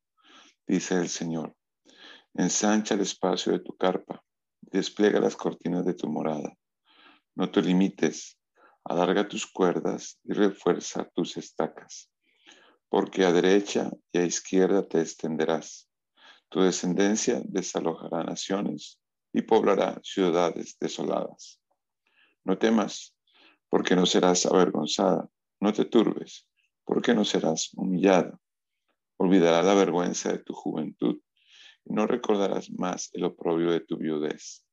dice 0.66 0.96
el 0.96 1.08
Señor. 1.08 1.56
Ensancha 2.34 2.94
el 2.94 3.00
espacio 3.00 3.52
de 3.52 3.60
tu 3.60 3.74
carpa, 3.76 4.22
despliega 4.60 5.18
las 5.18 5.34
cortinas 5.34 5.86
de 5.86 5.94
tu 5.94 6.10
morada. 6.10 6.54
No 7.34 7.50
te 7.50 7.62
limites, 7.62 8.38
alarga 8.84 9.26
tus 9.26 9.46
cuerdas 9.46 10.20
y 10.24 10.34
refuerza 10.34 11.08
tus 11.14 11.38
estacas, 11.38 12.11
porque 12.92 13.24
a 13.24 13.32
derecha 13.32 13.90
y 14.12 14.18
a 14.18 14.26
izquierda 14.26 14.86
te 14.86 15.00
extenderás. 15.00 15.88
Tu 16.50 16.60
descendencia 16.60 17.40
desalojará 17.42 18.22
naciones 18.22 19.00
y 19.32 19.40
poblará 19.40 19.98
ciudades 20.04 20.76
desoladas. 20.78 21.58
No 22.44 22.58
temas, 22.58 23.16
porque 23.70 23.96
no 23.96 24.04
serás 24.04 24.44
avergonzada 24.44 25.26
no 25.58 25.72
te 25.72 25.86
turbes, 25.86 26.46
porque 26.84 27.14
no 27.14 27.24
serás 27.24 27.70
humillada. 27.72 28.38
Olvidarás 29.16 29.64
la 29.64 29.72
vergüenza 29.72 30.30
de 30.30 30.40
tu 30.40 30.52
juventud 30.52 31.18
y 31.86 31.94
no 31.94 32.06
recordarás 32.06 32.70
más 32.72 33.08
el 33.14 33.24
oprobio 33.24 33.70
de 33.70 33.80
tu 33.80 33.96
viudez. 33.96 34.66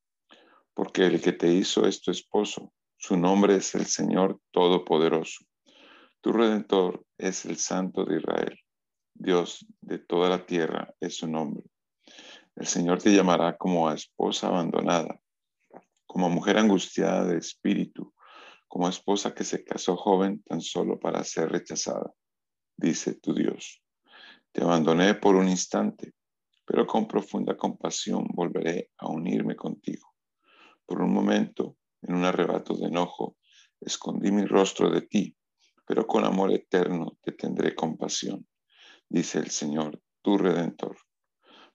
Porque 0.73 1.05
el 1.05 1.21
que 1.21 1.31
te 1.31 1.53
hizo 1.53 1.85
es 1.85 2.01
tu 2.01 2.11
esposo, 2.11 2.73
su 2.97 3.15
nombre 3.15 3.55
es 3.55 3.75
el 3.75 3.85
Señor 3.85 4.41
Todopoderoso. 4.51 5.45
Tu 6.21 6.31
redentor 6.31 7.05
es 7.17 7.45
el 7.45 7.57
Santo 7.57 8.05
de 8.05 8.17
Israel. 8.17 8.59
Dios 9.13 9.65
de 9.81 9.99
toda 9.99 10.29
la 10.29 10.45
tierra 10.45 10.93
es 10.99 11.17
su 11.17 11.27
nombre. 11.27 11.63
El 12.55 12.67
Señor 12.67 13.01
te 13.01 13.13
llamará 13.13 13.57
como 13.57 13.87
a 13.87 13.93
esposa 13.93 14.47
abandonada, 14.47 15.19
como 16.05 16.25
a 16.25 16.29
mujer 16.29 16.57
angustiada 16.57 17.25
de 17.25 17.37
espíritu 17.37 18.13
como 18.69 18.87
esposa 18.87 19.33
que 19.33 19.43
se 19.43 19.63
casó 19.65 19.97
joven 19.97 20.43
tan 20.43 20.61
solo 20.61 20.99
para 20.99 21.23
ser 21.23 21.49
rechazada, 21.51 22.13
dice 22.77 23.15
tu 23.15 23.33
Dios. 23.33 23.81
Te 24.51 24.63
abandoné 24.63 25.15
por 25.15 25.35
un 25.35 25.49
instante, 25.49 26.13
pero 26.65 26.85
con 26.85 27.07
profunda 27.07 27.57
compasión 27.57 28.27
volveré 28.29 28.91
a 28.99 29.07
unirme 29.07 29.55
contigo. 29.55 30.13
Por 30.85 31.01
un 31.01 31.11
momento, 31.11 31.77
en 32.03 32.15
un 32.15 32.25
arrebato 32.25 32.75
de 32.75 32.87
enojo, 32.87 33.37
escondí 33.81 34.31
mi 34.31 34.45
rostro 34.45 34.91
de 34.91 35.01
ti, 35.01 35.35
pero 35.89 36.05
con 36.05 36.23
amor 36.23 36.51
eterno 36.51 37.17
te 37.19 37.31
tendré 37.31 37.73
compasión, 37.73 38.45
dice 39.09 39.39
el 39.39 39.49
Señor, 39.49 39.99
tu 40.21 40.37
redentor. 40.37 40.95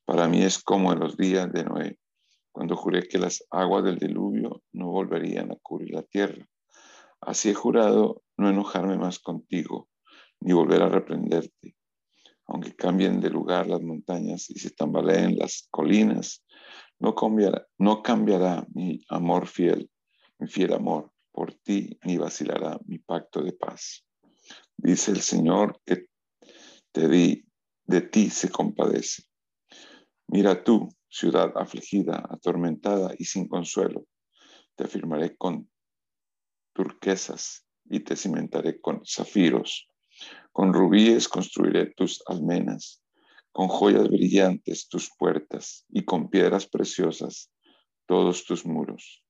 Para 0.04 0.28
mí 0.28 0.40
es 0.44 0.62
como 0.62 0.92
en 0.92 1.00
los 1.00 1.16
días 1.16 1.52
de 1.52 1.64
Noé, 1.64 1.98
cuando 2.52 2.76
juré 2.76 3.08
que 3.08 3.18
las 3.18 3.44
aguas 3.50 3.82
del 3.82 3.98
diluvio 3.98 4.62
no 4.70 4.86
volverían 4.92 5.50
a 5.50 5.56
cubrir 5.60 5.92
la 5.92 6.04
tierra 6.04 6.48
Así 7.20 7.50
he 7.50 7.54
jurado 7.54 8.22
no 8.36 8.50
enojarme 8.50 8.98
más 8.98 9.18
contigo, 9.18 9.88
ni 10.38 10.52
volver 10.52 10.82
a 10.82 10.90
reprenderte. 10.90 11.74
Aunque 12.46 12.76
cambien 12.76 13.20
de 13.20 13.30
lugar 13.30 13.66
las 13.66 13.82
montañas 13.82 14.48
y 14.48 14.60
se 14.60 14.70
tambaleen 14.70 15.36
las 15.36 15.66
colinas, 15.72 16.44
no 17.00 17.16
cambiará, 17.16 17.66
no 17.78 18.00
cambiará 18.00 18.64
mi 18.74 19.00
amor 19.08 19.48
fiel, 19.48 19.90
mi 20.38 20.46
fiel 20.46 20.72
amor 20.72 21.13
por 21.34 21.52
ti, 21.52 21.98
ni 22.04 22.16
vacilará 22.16 22.78
mi 22.86 22.98
pacto 22.98 23.42
de 23.42 23.52
paz. 23.52 24.06
Dice 24.76 25.10
el 25.10 25.20
Señor 25.20 25.80
que 25.84 26.06
te 26.92 27.08
di, 27.08 27.44
de 27.86 28.02
ti 28.02 28.30
se 28.30 28.50
compadece. 28.50 29.24
Mira 30.28 30.62
tú, 30.62 30.88
ciudad 31.08 31.52
afligida, 31.56 32.24
atormentada 32.30 33.14
y 33.18 33.24
sin 33.24 33.48
consuelo, 33.48 34.06
te 34.76 34.86
firmaré 34.86 35.36
con 35.36 35.68
turquesas 36.72 37.66
y 37.90 38.00
te 38.00 38.14
cimentaré 38.14 38.80
con 38.80 39.04
zafiros. 39.04 39.88
Con 40.52 40.72
rubíes 40.72 41.28
construiré 41.28 41.92
tus 41.94 42.22
almenas, 42.26 43.02
con 43.50 43.66
joyas 43.66 44.08
brillantes 44.08 44.88
tus 44.88 45.10
puertas 45.18 45.84
y 45.88 46.04
con 46.04 46.30
piedras 46.30 46.68
preciosas 46.68 47.50
todos 48.06 48.44
tus 48.44 48.64
muros. 48.64 49.23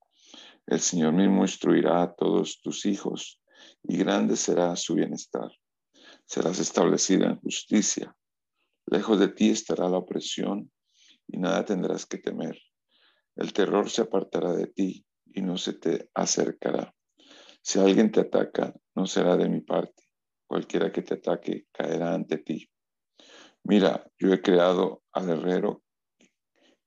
El 0.66 0.81
Señor 0.81 1.12
mismo 1.12 1.42
instruirá 1.42 2.03
a 2.03 2.14
todos 2.14 2.61
tus 2.62 2.87
hijos 2.87 3.40
y 3.83 3.98
grande 3.98 4.37
será 4.37 4.74
su 4.77 4.94
bienestar. 4.94 5.50
Serás 6.24 6.59
establecida 6.59 7.27
en 7.27 7.40
justicia. 7.40 8.16
Lejos 8.87 9.18
de 9.20 9.29
ti 9.29 9.50
estará 9.50 9.88
la 9.88 9.98
opresión 9.98 10.70
y 11.27 11.38
nada 11.38 11.64
tendrás 11.64 12.07
que 12.07 12.18
temer. 12.18 12.59
El 13.37 13.53
terror 13.53 13.90
se 13.90 14.03
apartará 14.03 14.53
de 14.53 14.66
ti 14.68 15.05
y 15.27 15.42
no 15.42 15.59
se 15.59 15.74
te 15.74 16.09
acercará. 16.14 16.94
Si 17.62 17.79
alguien 17.79 18.11
te 18.11 18.20
ataca, 18.20 18.74
no 18.94 19.07
será 19.07 19.37
de 19.37 19.48
mi 19.48 19.61
parte. 19.61 20.05
Cualquiera 20.46 20.92
que 20.92 21.03
te 21.03 21.14
ataque 21.14 21.66
caerá 21.72 22.14
ante 22.14 22.38
ti. 22.38 22.70
Mira, 23.64 24.07
yo 24.18 24.33
he 24.33 24.40
creado 24.40 25.03
al 25.12 25.31
herrero 25.31 25.83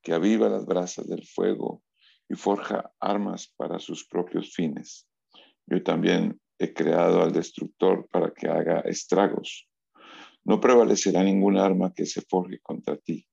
que 0.02 0.14
aviva 0.14 0.50
las 0.50 0.66
brasas 0.66 1.08
del 1.08 1.26
fuego 1.28 1.84
y 2.30 2.36
forja 2.36 2.92
armas 3.00 3.54
para 3.56 3.80
sus 3.80 4.06
propios 4.06 4.54
fines. 4.54 5.08
Yo 5.66 5.82
también 5.84 6.40
he 6.60 6.74
creado 6.74 7.22
al 7.22 7.32
destructor 7.32 8.08
para 8.10 8.32
que 8.34 8.48
haga 8.48 8.80
estragos. 8.82 9.68
No 10.44 10.60
prevalecerá 10.60 11.24
ningún 11.24 11.58
arma 11.58 11.94
que 11.94 12.06
se 12.06 12.22
forje 12.22 12.60
contra 12.60 12.98
ti. 12.98 13.28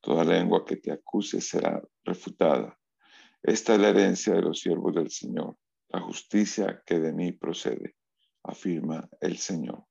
Toda 0.00 0.24
lengua 0.24 0.64
que 0.64 0.76
te 0.76 0.92
acuse 0.92 1.40
será 1.40 1.82
refutada. 2.04 2.78
Esta 3.42 3.74
es 3.74 3.80
la 3.80 3.88
herencia 3.88 4.34
de 4.34 4.42
los 4.42 4.60
siervos 4.60 4.94
del 4.94 5.10
Señor, 5.10 5.56
la 5.88 6.00
justicia 6.00 6.82
que 6.84 6.98
de 6.98 7.12
mí 7.12 7.32
procede, 7.32 7.96
afirma 8.42 9.08
el 9.20 9.38
Señor. 9.38 9.84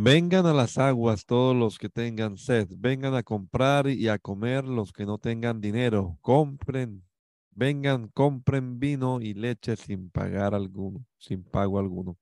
Vengan 0.00 0.46
a 0.46 0.54
las 0.54 0.78
aguas 0.78 1.26
todos 1.26 1.56
los 1.56 1.76
que 1.76 1.88
tengan 1.88 2.36
sed, 2.36 2.68
vengan 2.70 3.16
a 3.16 3.24
comprar 3.24 3.88
y 3.88 4.06
a 4.06 4.20
comer 4.20 4.64
los 4.64 4.92
que 4.92 5.04
no 5.04 5.18
tengan 5.18 5.60
dinero, 5.60 6.18
compren, 6.20 7.02
vengan, 7.50 8.06
compren 8.14 8.78
vino 8.78 9.20
y 9.20 9.34
leche 9.34 9.74
sin 9.74 10.08
pagar 10.08 10.54
alguno, 10.54 11.04
sin 11.18 11.42
pago 11.42 11.80
alguno. 11.80 12.16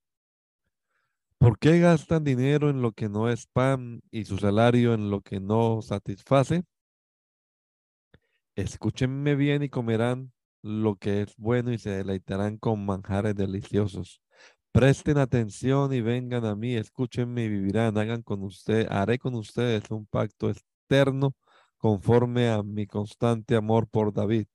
¿Por 1.36 1.58
qué 1.58 1.78
gastan 1.78 2.24
dinero 2.24 2.70
en 2.70 2.80
lo 2.80 2.92
que 2.92 3.10
no 3.10 3.28
es 3.28 3.46
pan 3.46 4.00
y 4.10 4.24
su 4.24 4.38
salario 4.38 4.94
en 4.94 5.10
lo 5.10 5.20
que 5.20 5.38
no 5.38 5.82
satisface? 5.82 6.64
Escúchenme 8.54 9.34
bien 9.34 9.62
y 9.62 9.68
comerán 9.68 10.32
lo 10.62 10.96
que 10.96 11.20
es 11.20 11.36
bueno 11.36 11.74
y 11.74 11.78
se 11.78 11.90
deleitarán 11.90 12.56
con 12.56 12.86
manjares 12.86 13.34
deliciosos. 13.34 14.22
Presten 14.76 15.16
atención 15.16 15.94
y 15.94 16.02
vengan 16.02 16.44
a 16.44 16.54
mí, 16.54 16.74
escúchenme 16.74 17.44
y 17.44 17.48
vivirán, 17.48 17.96
hagan 17.96 18.20
con 18.22 18.42
usted, 18.42 18.86
haré 18.90 19.18
con 19.18 19.34
ustedes 19.34 19.90
un 19.90 20.04
pacto 20.04 20.50
externo 20.50 21.34
conforme 21.78 22.50
a 22.50 22.62
mi 22.62 22.86
constante 22.86 23.56
amor 23.56 23.88
por 23.88 24.12
David. 24.12 24.48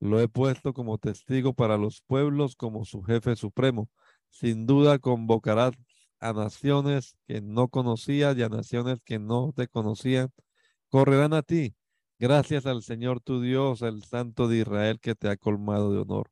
Lo 0.00 0.18
he 0.18 0.28
puesto 0.28 0.72
como 0.72 0.96
testigo 0.96 1.52
para 1.52 1.76
los 1.76 2.00
pueblos, 2.00 2.56
como 2.56 2.86
su 2.86 3.02
jefe 3.02 3.36
supremo. 3.36 3.90
Sin 4.30 4.64
duda 4.66 4.98
convocarás 4.98 5.72
a 6.20 6.32
naciones 6.32 7.14
que 7.26 7.42
no 7.42 7.68
conocías 7.68 8.34
y 8.38 8.44
a 8.44 8.48
naciones 8.48 9.02
que 9.04 9.18
no 9.18 9.52
te 9.54 9.68
conocían. 9.68 10.30
Correrán 10.88 11.34
a 11.34 11.42
ti, 11.42 11.76
gracias 12.18 12.64
al 12.64 12.82
Señor 12.82 13.20
tu 13.20 13.42
Dios, 13.42 13.82
el 13.82 14.02
Santo 14.04 14.48
de 14.48 14.56
Israel, 14.56 15.00
que 15.00 15.14
te 15.14 15.28
ha 15.28 15.36
colmado 15.36 15.92
de 15.92 15.98
honor. 16.00 16.30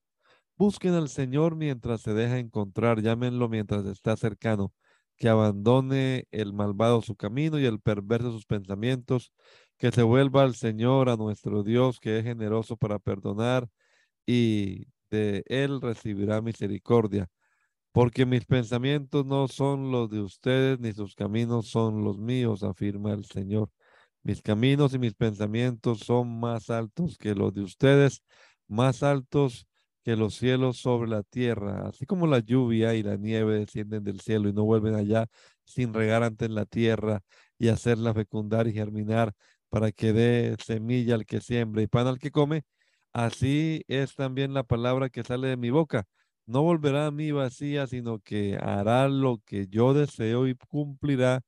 Busquen 0.56 0.94
al 0.94 1.08
Señor 1.08 1.56
mientras 1.56 2.02
se 2.02 2.14
deja 2.14 2.38
encontrar, 2.38 3.02
llámenlo 3.02 3.48
mientras 3.48 3.86
está 3.86 4.16
cercano, 4.16 4.72
que 5.16 5.28
abandone 5.28 6.26
el 6.30 6.52
malvado 6.52 7.02
su 7.02 7.16
camino 7.16 7.58
y 7.58 7.64
el 7.66 7.80
perverso 7.80 8.30
sus 8.32 8.46
pensamientos, 8.46 9.32
que 9.78 9.90
se 9.90 10.02
vuelva 10.02 10.42
al 10.42 10.54
Señor, 10.54 11.08
a 11.08 11.16
nuestro 11.16 11.64
Dios, 11.64 11.98
que 12.00 12.18
es 12.18 12.24
generoso 12.24 12.76
para 12.76 12.98
perdonar 13.00 13.68
y 14.26 14.86
de 15.10 15.44
él 15.46 15.80
recibirá 15.80 16.40
misericordia. 16.40 17.28
Porque 17.92 18.26
mis 18.26 18.44
pensamientos 18.46 19.26
no 19.26 19.48
son 19.48 19.92
los 19.92 20.10
de 20.10 20.20
ustedes, 20.20 20.80
ni 20.80 20.92
sus 20.92 21.14
caminos 21.14 21.68
son 21.68 22.04
los 22.04 22.18
míos, 22.18 22.62
afirma 22.62 23.12
el 23.12 23.24
Señor. 23.24 23.70
Mis 24.22 24.42
caminos 24.42 24.94
y 24.94 24.98
mis 24.98 25.14
pensamientos 25.14 26.00
son 26.00 26.40
más 26.40 26.70
altos 26.70 27.18
que 27.18 27.34
los 27.34 27.54
de 27.54 27.62
ustedes, 27.62 28.22
más 28.68 29.02
altos 29.02 29.66
que 30.04 30.16
los 30.16 30.34
cielos 30.36 30.78
sobre 30.78 31.08
la 31.10 31.22
tierra, 31.22 31.88
así 31.88 32.06
como 32.06 32.26
la 32.26 32.40
lluvia 32.40 32.94
y 32.94 33.02
la 33.02 33.16
nieve 33.16 33.58
descienden 33.60 34.04
del 34.04 34.20
cielo 34.20 34.48
y 34.48 34.52
no 34.52 34.64
vuelven 34.64 34.94
allá 34.94 35.26
sin 35.64 35.94
regar 35.94 36.22
antes 36.22 36.50
la 36.50 36.66
tierra 36.66 37.22
y 37.58 37.68
hacerla 37.68 38.14
fecundar 38.14 38.68
y 38.68 38.74
germinar 38.74 39.32
para 39.70 39.92
que 39.92 40.12
dé 40.12 40.56
semilla 40.64 41.14
al 41.14 41.26
que 41.26 41.40
siembra 41.40 41.82
y 41.82 41.86
pan 41.88 42.06
al 42.06 42.18
que 42.18 42.30
come, 42.30 42.64
así 43.12 43.82
es 43.88 44.14
también 44.14 44.54
la 44.54 44.62
palabra 44.64 45.08
que 45.10 45.24
sale 45.24 45.48
de 45.48 45.56
mi 45.56 45.70
boca. 45.70 46.04
No 46.46 46.62
volverá 46.62 47.06
a 47.06 47.10
mí 47.10 47.32
vacía, 47.32 47.86
sino 47.86 48.18
que 48.20 48.56
hará 48.60 49.08
lo 49.08 49.38
que 49.46 49.66
yo 49.68 49.94
deseo 49.94 50.46
y 50.46 50.54
cumplirá 50.54 51.40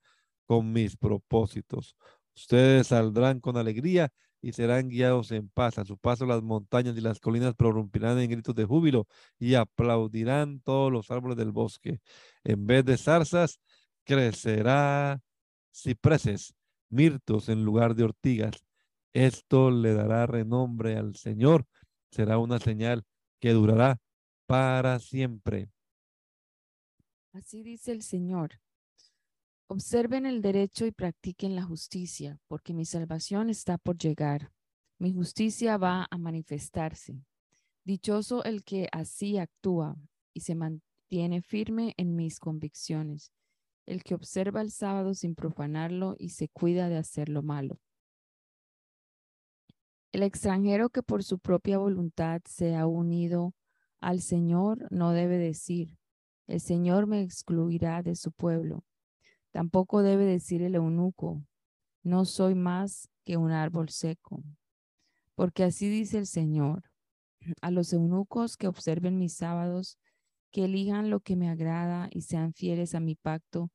con 0.46 0.72
mis 0.72 0.96
propósitos. 0.96 1.96
Ustedes 2.34 2.88
saldrán 2.88 3.40
con 3.40 3.56
alegría 3.56 4.10
y 4.46 4.52
serán 4.52 4.88
guiados 4.88 5.32
en 5.32 5.48
paz. 5.48 5.76
A 5.76 5.84
su 5.84 5.98
paso 5.98 6.24
las 6.24 6.40
montañas 6.40 6.96
y 6.96 7.00
las 7.00 7.18
colinas 7.18 7.56
prorrumpirán 7.56 8.16
en 8.20 8.30
gritos 8.30 8.54
de 8.54 8.64
júbilo 8.64 9.08
y 9.40 9.54
aplaudirán 9.54 10.60
todos 10.60 10.92
los 10.92 11.10
árboles 11.10 11.36
del 11.36 11.50
bosque. 11.50 11.98
En 12.44 12.64
vez 12.64 12.84
de 12.84 12.96
zarzas, 12.96 13.58
crecerá 14.04 15.20
cipreses, 15.74 16.54
mirtos 16.90 17.48
en 17.48 17.64
lugar 17.64 17.96
de 17.96 18.04
ortigas. 18.04 18.64
Esto 19.12 19.72
le 19.72 19.94
dará 19.94 20.26
renombre 20.26 20.96
al 20.96 21.16
Señor. 21.16 21.66
Será 22.12 22.38
una 22.38 22.60
señal 22.60 23.02
que 23.40 23.50
durará 23.50 23.98
para 24.46 25.00
siempre. 25.00 25.70
Así 27.32 27.64
dice 27.64 27.90
el 27.90 28.02
Señor. 28.02 28.60
Observen 29.68 30.26
el 30.26 30.42
derecho 30.42 30.86
y 30.86 30.92
practiquen 30.92 31.56
la 31.56 31.64
justicia, 31.64 32.38
porque 32.46 32.72
mi 32.72 32.84
salvación 32.84 33.50
está 33.50 33.78
por 33.78 33.98
llegar. 33.98 34.52
Mi 35.00 35.12
justicia 35.12 35.76
va 35.76 36.06
a 36.08 36.18
manifestarse. 36.18 37.20
Dichoso 37.84 38.44
el 38.44 38.62
que 38.62 38.88
así 38.92 39.38
actúa 39.38 39.96
y 40.32 40.42
se 40.42 40.54
mantiene 40.54 41.42
firme 41.42 41.94
en 41.96 42.14
mis 42.14 42.38
convicciones, 42.38 43.32
el 43.86 44.04
que 44.04 44.14
observa 44.14 44.60
el 44.60 44.70
sábado 44.70 45.14
sin 45.14 45.34
profanarlo 45.34 46.14
y 46.16 46.28
se 46.28 46.48
cuida 46.48 46.88
de 46.88 46.98
hacer 46.98 47.28
lo 47.28 47.42
malo. 47.42 47.80
El 50.12 50.22
extranjero 50.22 50.90
que 50.90 51.02
por 51.02 51.24
su 51.24 51.40
propia 51.40 51.78
voluntad 51.78 52.40
se 52.44 52.76
ha 52.76 52.86
unido 52.86 53.52
al 54.00 54.20
Señor 54.20 54.86
no 54.92 55.10
debe 55.10 55.38
decir, 55.38 55.98
el 56.46 56.60
Señor 56.60 57.08
me 57.08 57.22
excluirá 57.22 58.04
de 58.04 58.14
su 58.14 58.30
pueblo 58.30 58.84
Tampoco 59.56 60.02
debe 60.02 60.26
decir 60.26 60.60
el 60.60 60.74
eunuco, 60.74 61.42
no 62.02 62.26
soy 62.26 62.54
más 62.54 63.08
que 63.24 63.38
un 63.38 63.52
árbol 63.52 63.88
seco. 63.88 64.42
Porque 65.34 65.64
así 65.64 65.88
dice 65.88 66.18
el 66.18 66.26
Señor, 66.26 66.82
a 67.62 67.70
los 67.70 67.94
eunucos 67.94 68.58
que 68.58 68.68
observen 68.68 69.18
mis 69.18 69.32
sábados, 69.32 69.98
que 70.50 70.66
elijan 70.66 71.08
lo 71.08 71.20
que 71.20 71.36
me 71.36 71.48
agrada 71.48 72.10
y 72.12 72.20
sean 72.20 72.52
fieles 72.52 72.94
a 72.94 73.00
mi 73.00 73.14
pacto, 73.14 73.70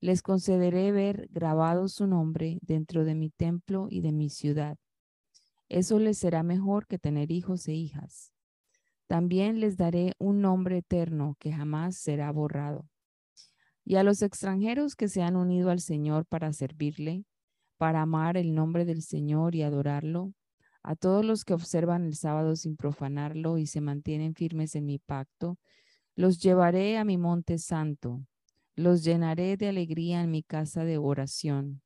les 0.00 0.20
concederé 0.20 0.92
ver 0.92 1.28
grabado 1.30 1.88
su 1.88 2.06
nombre 2.06 2.58
dentro 2.60 3.06
de 3.06 3.14
mi 3.14 3.30
templo 3.30 3.86
y 3.88 4.02
de 4.02 4.12
mi 4.12 4.28
ciudad. 4.28 4.76
Eso 5.70 5.98
les 5.98 6.18
será 6.18 6.42
mejor 6.42 6.86
que 6.86 6.98
tener 6.98 7.30
hijos 7.30 7.68
e 7.68 7.72
hijas. 7.72 8.34
También 9.06 9.60
les 9.60 9.78
daré 9.78 10.12
un 10.18 10.42
nombre 10.42 10.76
eterno 10.76 11.36
que 11.38 11.54
jamás 11.54 11.96
será 11.96 12.30
borrado 12.32 12.91
y 13.84 13.96
a 13.96 14.02
los 14.02 14.22
extranjeros 14.22 14.96
que 14.96 15.08
se 15.08 15.22
han 15.22 15.36
unido 15.36 15.70
al 15.70 15.80
Señor 15.80 16.26
para 16.26 16.52
servirle, 16.52 17.24
para 17.78 18.02
amar 18.02 18.36
el 18.36 18.54
nombre 18.54 18.84
del 18.84 19.02
Señor 19.02 19.54
y 19.54 19.62
adorarlo, 19.62 20.32
a 20.82 20.96
todos 20.96 21.24
los 21.24 21.44
que 21.44 21.54
observan 21.54 22.04
el 22.04 22.16
sábado 22.16 22.56
sin 22.56 22.76
profanarlo 22.76 23.58
y 23.58 23.66
se 23.66 23.80
mantienen 23.80 24.34
firmes 24.34 24.74
en 24.74 24.86
mi 24.86 24.98
pacto, 24.98 25.58
los 26.16 26.40
llevaré 26.40 26.98
a 26.98 27.04
mi 27.04 27.18
monte 27.18 27.58
santo, 27.58 28.24
los 28.74 29.04
llenaré 29.04 29.56
de 29.56 29.68
alegría 29.68 30.22
en 30.22 30.30
mi 30.30 30.42
casa 30.42 30.84
de 30.84 30.98
oración. 30.98 31.82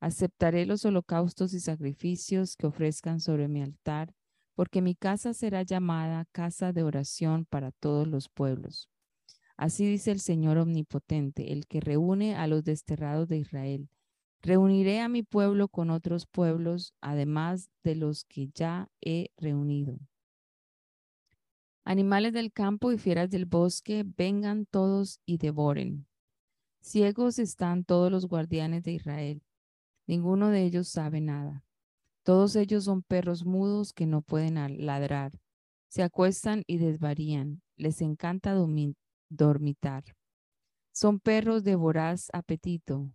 Aceptaré 0.00 0.66
los 0.66 0.84
holocaustos 0.84 1.54
y 1.54 1.60
sacrificios 1.60 2.56
que 2.56 2.66
ofrezcan 2.66 3.20
sobre 3.20 3.48
mi 3.48 3.62
altar, 3.62 4.12
porque 4.54 4.82
mi 4.82 4.94
casa 4.94 5.32
será 5.34 5.62
llamada 5.62 6.26
casa 6.32 6.72
de 6.72 6.82
oración 6.82 7.46
para 7.46 7.72
todos 7.72 8.06
los 8.06 8.28
pueblos. 8.28 8.90
Así 9.56 9.86
dice 9.86 10.10
el 10.10 10.20
Señor 10.20 10.58
Omnipotente, 10.58 11.52
el 11.52 11.66
que 11.66 11.80
reúne 11.80 12.34
a 12.34 12.46
los 12.46 12.64
desterrados 12.64 13.28
de 13.28 13.38
Israel. 13.38 13.88
Reuniré 14.42 15.00
a 15.00 15.08
mi 15.08 15.22
pueblo 15.22 15.68
con 15.68 15.90
otros 15.90 16.26
pueblos, 16.26 16.92
además 17.00 17.70
de 17.82 17.94
los 17.94 18.24
que 18.24 18.48
ya 18.54 18.90
he 19.00 19.30
reunido. 19.36 19.98
Animales 21.84 22.32
del 22.32 22.52
campo 22.52 22.92
y 22.92 22.98
fieras 22.98 23.30
del 23.30 23.46
bosque, 23.46 24.04
vengan 24.04 24.66
todos 24.66 25.20
y 25.24 25.38
devoren. 25.38 26.06
Ciegos 26.80 27.38
están 27.38 27.84
todos 27.84 28.10
los 28.12 28.26
guardianes 28.26 28.82
de 28.82 28.92
Israel. 28.92 29.42
Ninguno 30.06 30.50
de 30.50 30.64
ellos 30.64 30.88
sabe 30.88 31.20
nada. 31.20 31.64
Todos 32.22 32.56
ellos 32.56 32.84
son 32.84 33.02
perros 33.02 33.44
mudos 33.44 33.92
que 33.92 34.06
no 34.06 34.20
pueden 34.20 34.84
ladrar. 34.84 35.40
Se 35.88 36.02
acuestan 36.02 36.62
y 36.66 36.78
desvarían. 36.78 37.62
Les 37.76 38.00
encanta 38.02 38.52
dormitar. 39.28 40.04
Son 40.92 41.20
perros 41.20 41.64
de 41.64 41.74
voraz 41.74 42.28
apetito. 42.32 43.12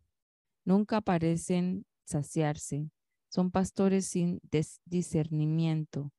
Nunca 0.65 1.01
parecen 1.01 1.85
saciarse. 2.05 2.91
Son 3.29 3.49
pastores 3.49 4.05
sin 4.07 4.39
discernimiento. 4.85 6.11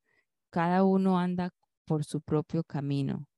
Cada 0.51 0.85
uno 0.85 1.19
anda 1.19 1.55
por 1.85 2.05
su 2.05 2.21
propio 2.21 2.65
camino. 2.65 3.29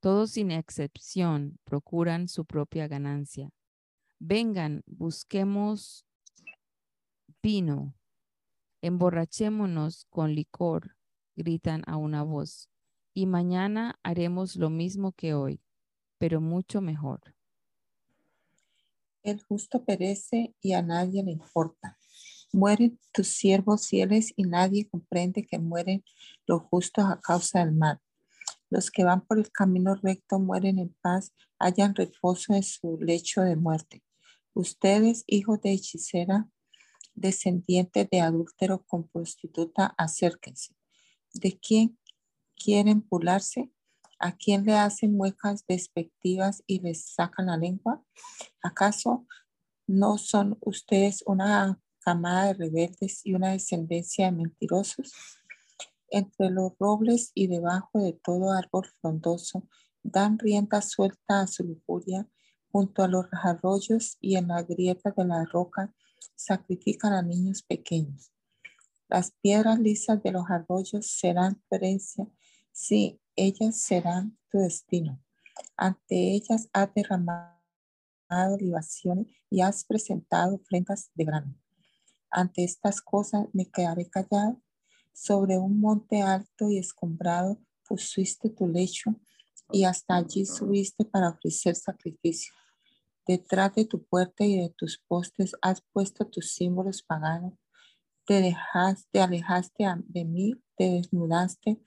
Todos 0.00 0.32
sin 0.32 0.50
excepción 0.50 1.58
procuran 1.64 2.26
su 2.26 2.44
propia 2.44 2.88
ganancia. 2.88 3.50
Vengan, 4.18 4.82
busquemos 4.86 6.04
vino, 7.42 7.94
emborrachémonos 8.82 10.06
con 10.10 10.34
licor, 10.34 10.96
gritan 11.36 11.82
a 11.86 11.96
una 11.96 12.22
voz, 12.22 12.68
y 13.14 13.26
mañana 13.26 13.98
haremos 14.02 14.56
lo 14.56 14.70
mismo 14.70 15.12
que 15.12 15.34
hoy, 15.34 15.60
pero 16.22 16.40
mucho 16.40 16.80
mejor. 16.80 17.20
El 19.24 19.42
justo 19.42 19.84
perece 19.84 20.54
y 20.60 20.72
a 20.72 20.80
nadie 20.80 21.24
le 21.24 21.32
importa. 21.32 21.98
Mueren 22.52 23.00
tus 23.12 23.26
siervos 23.26 23.88
fieles 23.88 24.32
y 24.36 24.44
nadie 24.44 24.88
comprende 24.88 25.44
que 25.44 25.58
mueren 25.58 26.04
los 26.46 26.62
justos 26.62 27.06
a 27.06 27.20
causa 27.20 27.58
del 27.58 27.72
mal. 27.74 27.98
Los 28.70 28.92
que 28.92 29.02
van 29.02 29.26
por 29.26 29.36
el 29.40 29.50
camino 29.50 29.96
recto 29.96 30.38
mueren 30.38 30.78
en 30.78 30.94
paz, 31.00 31.34
hallan 31.58 31.96
reposo 31.96 32.54
en 32.54 32.62
su 32.62 32.98
lecho 33.00 33.40
de 33.40 33.56
muerte. 33.56 34.04
Ustedes, 34.54 35.24
hijos 35.26 35.60
de 35.60 35.72
hechicera, 35.72 36.48
descendientes 37.16 38.08
de 38.08 38.20
adúltero 38.20 38.84
con 38.84 39.08
prostituta, 39.08 39.92
acérquense. 39.98 40.76
¿De 41.34 41.58
quién 41.58 41.98
quieren 42.54 43.04
burlarse? 43.10 43.72
¿A 44.24 44.36
quién 44.36 44.64
le 44.64 44.74
hacen 44.74 45.16
muecas 45.16 45.66
despectivas 45.66 46.62
y 46.68 46.78
les 46.78 47.06
sacan 47.06 47.46
la 47.46 47.56
lengua? 47.56 48.04
¿Acaso 48.62 49.26
no 49.88 50.16
son 50.16 50.56
ustedes 50.60 51.24
una 51.26 51.80
camada 51.98 52.46
de 52.46 52.54
rebeldes 52.54 53.26
y 53.26 53.34
una 53.34 53.50
descendencia 53.50 54.26
de 54.26 54.30
mentirosos? 54.30 55.12
Entre 56.08 56.50
los 56.50 56.70
robles 56.78 57.32
y 57.34 57.48
debajo 57.48 57.98
de 57.98 58.12
todo 58.12 58.52
árbol 58.52 58.86
frondoso 59.00 59.68
dan 60.04 60.38
rienda 60.38 60.82
suelta 60.82 61.40
a 61.40 61.48
su 61.48 61.64
lujuria, 61.64 62.28
junto 62.70 63.02
a 63.02 63.08
los 63.08 63.26
arroyos 63.32 64.18
y 64.20 64.36
en 64.36 64.46
la 64.46 64.62
grieta 64.62 65.10
de 65.16 65.24
la 65.24 65.44
roca 65.46 65.92
sacrifican 66.36 67.12
a 67.12 67.22
niños 67.22 67.64
pequeños. 67.64 68.32
Las 69.08 69.32
piedras 69.42 69.80
lisas 69.80 70.22
de 70.22 70.30
los 70.30 70.48
arroyos 70.48 71.08
serán 71.08 71.60
herencia, 71.70 72.28
sí, 72.70 73.18
ellas 73.36 73.80
serán 73.80 74.38
tu 74.50 74.58
destino. 74.58 75.22
Ante 75.76 76.34
ellas 76.34 76.68
has 76.72 76.92
derramado 76.94 77.58
libaciones 78.58 79.26
y 79.50 79.60
has 79.60 79.84
presentado 79.84 80.56
ofrendas 80.56 81.10
de 81.14 81.24
grano. 81.24 81.54
Ante 82.30 82.64
estas 82.64 83.00
cosas 83.00 83.46
me 83.52 83.66
quedaré 83.66 84.08
callado. 84.08 84.60
Sobre 85.14 85.58
un 85.58 85.78
monte 85.78 86.22
alto 86.22 86.70
y 86.70 86.78
escombrado 86.78 87.60
pusiste 87.86 88.48
tu 88.48 88.66
lecho 88.66 89.14
y 89.70 89.84
hasta 89.84 90.16
allí 90.16 90.46
subiste 90.46 91.04
para 91.04 91.28
ofrecer 91.28 91.76
sacrificio. 91.76 92.54
Detrás 93.26 93.74
de 93.74 93.84
tu 93.84 94.02
puerta 94.04 94.44
y 94.44 94.58
de 94.58 94.70
tus 94.70 94.98
postes 95.06 95.54
has 95.60 95.82
puesto 95.92 96.26
tus 96.26 96.54
símbolos 96.54 97.02
paganos. 97.02 97.54
Te 98.24 98.56
alejaste 99.20 99.84
de 100.06 100.24
mí, 100.24 100.54
te 100.76 100.84
desnudaste 100.90 101.78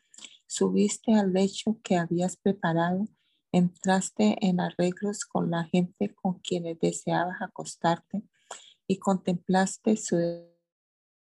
subiste 0.48 1.14
al 1.14 1.34
lecho 1.34 1.80
que 1.84 1.98
habías 1.98 2.38
preparado, 2.38 3.08
entraste 3.52 4.38
en 4.42 4.60
arreglos 4.60 5.26
con 5.26 5.50
la 5.50 5.64
gente 5.66 6.14
con 6.14 6.40
quienes 6.40 6.80
deseabas 6.80 7.42
acostarte 7.42 8.24
y 8.88 8.98
contemplaste 8.98 9.98
su 9.98 10.18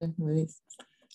desnudez. 0.00 0.62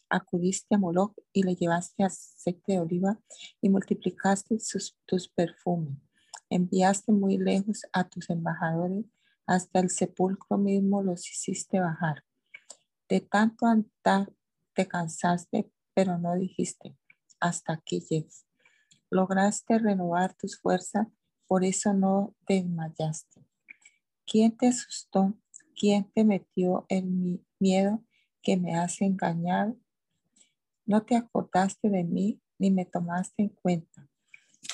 Acudiste 0.09 0.75
a 0.75 0.77
Moloch 0.77 1.13
y 1.33 1.43
le 1.43 1.55
llevaste 1.55 2.03
aceite 2.03 2.73
de 2.73 2.79
oliva 2.79 3.19
y 3.61 3.69
multiplicaste 3.69 4.57
tus 5.05 5.29
perfumes. 5.29 5.97
Enviaste 6.49 7.11
muy 7.11 7.37
lejos 7.37 7.81
a 7.91 8.07
tus 8.07 8.29
embajadores, 8.29 9.05
hasta 9.45 9.79
el 9.79 9.89
sepulcro 9.89 10.57
mismo 10.57 11.01
los 11.01 11.29
hiciste 11.29 11.79
bajar. 11.79 12.23
De 13.09 13.21
tanto 13.21 13.65
andar 13.65 14.31
te 14.73 14.87
cansaste, 14.87 15.71
pero 15.93 16.17
no 16.17 16.35
dijiste, 16.35 16.95
hasta 17.39 17.73
aquí 17.73 18.01
llegues. 18.01 18.45
Lograste 19.09 19.79
renovar 19.79 20.33
tus 20.35 20.59
fuerzas, 20.59 21.07
por 21.47 21.63
eso 21.63 21.93
no 21.93 22.35
te 22.45 22.55
desmayaste. 22.55 23.45
¿Quién 24.25 24.55
te 24.57 24.67
asustó? 24.67 25.33
¿Quién 25.79 26.11
te 26.11 26.23
metió 26.23 26.85
en 26.89 27.45
miedo 27.59 28.03
que 28.41 28.57
me 28.57 28.75
has 28.75 29.01
engañado? 29.01 29.77
No 30.85 31.03
te 31.03 31.15
acordaste 31.15 31.89
de 31.89 32.03
mí 32.03 32.41
ni 32.59 32.71
me 32.71 32.85
tomaste 32.85 33.43
en 33.43 33.49
cuenta. 33.49 34.09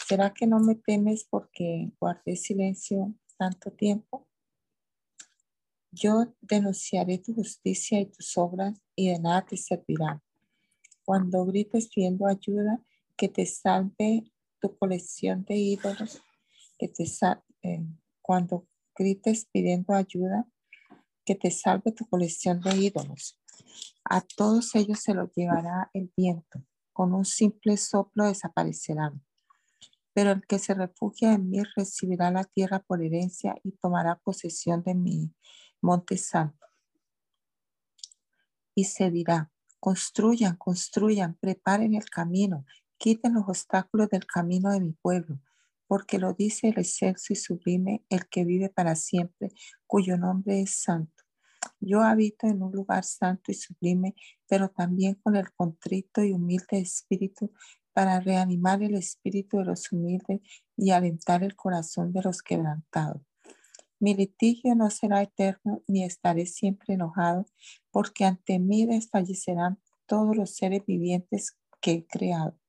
¿Será 0.08 0.34
que 0.34 0.48
no 0.48 0.60
me 0.60 0.76
temes 0.76 1.26
porque 1.30 1.92
guardé 2.00 2.36
silencio 2.36 3.14
tanto 3.38 3.72
tiempo? 3.72 4.28
Yo 5.92 6.34
denunciaré 6.42 7.20
tu 7.20 7.36
justicia 7.36 8.00
y 8.00 8.08
tus 8.08 8.38
obras 8.38 8.74
y 8.96 9.10
de 9.10 9.20
nada 9.20 9.46
te 9.46 9.58
servirán. 9.58 10.22
Cuando 11.06 11.46
grites 11.46 11.90
pidiendo 11.90 12.28
ayuda, 12.28 12.84
que 13.18 13.28
te 13.28 13.46
salve 13.46 14.32
tu 14.60 14.78
colección 14.78 15.44
de 15.46 15.56
ídolos, 15.56 16.24
que 16.78 16.88
te 16.88 17.06
eh, 17.64 17.86
cuando 18.22 18.68
grites 18.96 19.46
pidiendo 19.52 19.94
ayuda, 19.94 20.48
que 21.26 21.36
te 21.36 21.52
salve 21.52 21.92
tu 21.92 22.06
colección 22.08 22.62
de 22.62 22.76
ídolos. 22.78 23.40
A 24.04 24.22
todos 24.22 24.76
ellos 24.76 25.00
se 25.00 25.14
los 25.14 25.32
llevará 25.34 25.90
el 25.94 26.12
viento, 26.16 26.66
con 26.92 27.14
un 27.14 27.26
simple 27.26 27.78
soplo 27.78 28.26
desaparecerán. 28.26 29.24
Pero 30.14 30.32
el 30.32 30.46
que 30.46 30.60
se 30.60 30.74
refugia 30.74 31.34
en 31.34 31.50
mí 31.50 31.64
recibirá 31.76 32.30
la 32.30 32.44
tierra 32.44 32.80
por 32.80 33.04
herencia 33.04 33.56
y 33.64 33.72
tomará 33.72 34.20
posesión 34.20 34.84
de 34.84 34.94
mi 34.94 35.34
monte 35.82 36.18
santo. 36.18 36.68
Y 38.76 38.86
se 38.86 39.10
dirá, 39.10 39.53
Construyan, 39.84 40.56
construyan, 40.56 41.36
preparen 41.42 41.94
el 41.94 42.06
camino, 42.06 42.66
quiten 42.98 43.34
los 43.34 43.50
obstáculos 43.50 44.08
del 44.08 44.26
camino 44.26 44.72
de 44.72 44.80
mi 44.80 44.94
pueblo, 44.94 45.42
porque 45.88 46.20
lo 46.20 46.32
dice 46.32 46.70
el 46.70 46.80
excelso 46.80 47.34
y 47.34 47.36
sublime, 47.36 48.06
el 48.08 48.30
que 48.30 48.46
vive 48.46 48.70
para 48.70 48.96
siempre, 48.96 49.50
cuyo 49.86 50.18
nombre 50.18 50.62
es 50.62 50.82
santo. 50.82 51.26
Yo 51.82 52.02
habito 52.02 52.48
en 52.48 52.64
un 52.64 52.72
lugar 52.72 53.04
santo 53.04 53.52
y 53.52 53.56
sublime, 53.56 54.16
pero 54.48 54.70
también 54.70 55.16
con 55.16 55.36
el 55.36 55.52
contrito 55.52 56.24
y 56.24 56.32
humilde 56.32 56.80
espíritu, 56.80 57.52
para 57.92 58.22
reanimar 58.22 58.82
el 58.84 58.96
espíritu 58.96 59.58
de 59.58 59.66
los 59.66 59.92
humildes 59.92 60.40
y 60.78 60.92
alentar 60.92 61.44
el 61.44 61.58
corazón 61.58 62.14
de 62.14 62.22
los 62.22 62.42
quebrantados. 62.42 63.22
Mi 64.04 64.16
litigio 64.16 64.76
no 64.76 64.90
será 64.90 65.22
eterno, 65.22 65.82
ni 65.88 66.04
estaré 66.04 66.46
siempre 66.46 66.96
enojado, 66.96 67.46
porque 67.90 68.26
ante 68.26 68.60
mí 68.60 68.86
desfallecerán 68.86 69.80
todos 70.08 70.36
los 70.36 70.58
seres 70.58 70.86
vivientes 70.86 71.58
que 71.80 71.92
he 71.92 72.06
creado. 72.06 72.60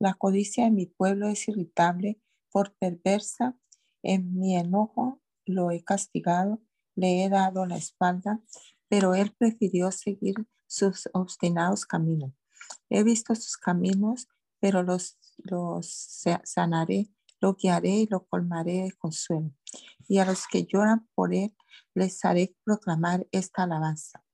La 0.00 0.14
codicia 0.14 0.64
de 0.64 0.72
mi 0.72 0.86
pueblo 0.86 1.28
es 1.28 1.46
irritable, 1.46 2.20
por 2.50 2.74
perversa. 2.74 3.56
En 4.02 4.36
mi 4.36 4.56
enojo 4.56 5.22
lo 5.44 5.70
he 5.70 5.84
castigado, 5.84 6.60
le 6.96 7.22
he 7.22 7.28
dado 7.28 7.64
la 7.64 7.76
espalda, 7.76 8.40
pero 8.88 9.14
él 9.14 9.32
prefirió 9.38 9.92
seguir 9.92 10.48
sus 10.66 11.08
obstinados 11.12 11.86
caminos. 11.86 12.32
He 12.90 13.04
visto 13.04 13.36
sus 13.36 13.56
caminos, 13.56 14.26
pero 14.58 14.82
los, 14.82 15.16
los 15.44 16.24
sanaré 16.42 17.08
lo 17.40 17.54
guiaré 17.54 17.90
y 17.90 18.06
lo 18.06 18.26
colmaré 18.26 18.82
de 18.82 18.92
consuelo. 18.92 19.52
Y 20.08 20.18
a 20.18 20.24
los 20.24 20.46
que 20.46 20.66
lloran 20.66 21.08
por 21.14 21.34
él, 21.34 21.56
les 21.94 22.24
haré 22.24 22.54
proclamar 22.64 23.26
esta 23.32 23.64
alabanza. 23.64 24.24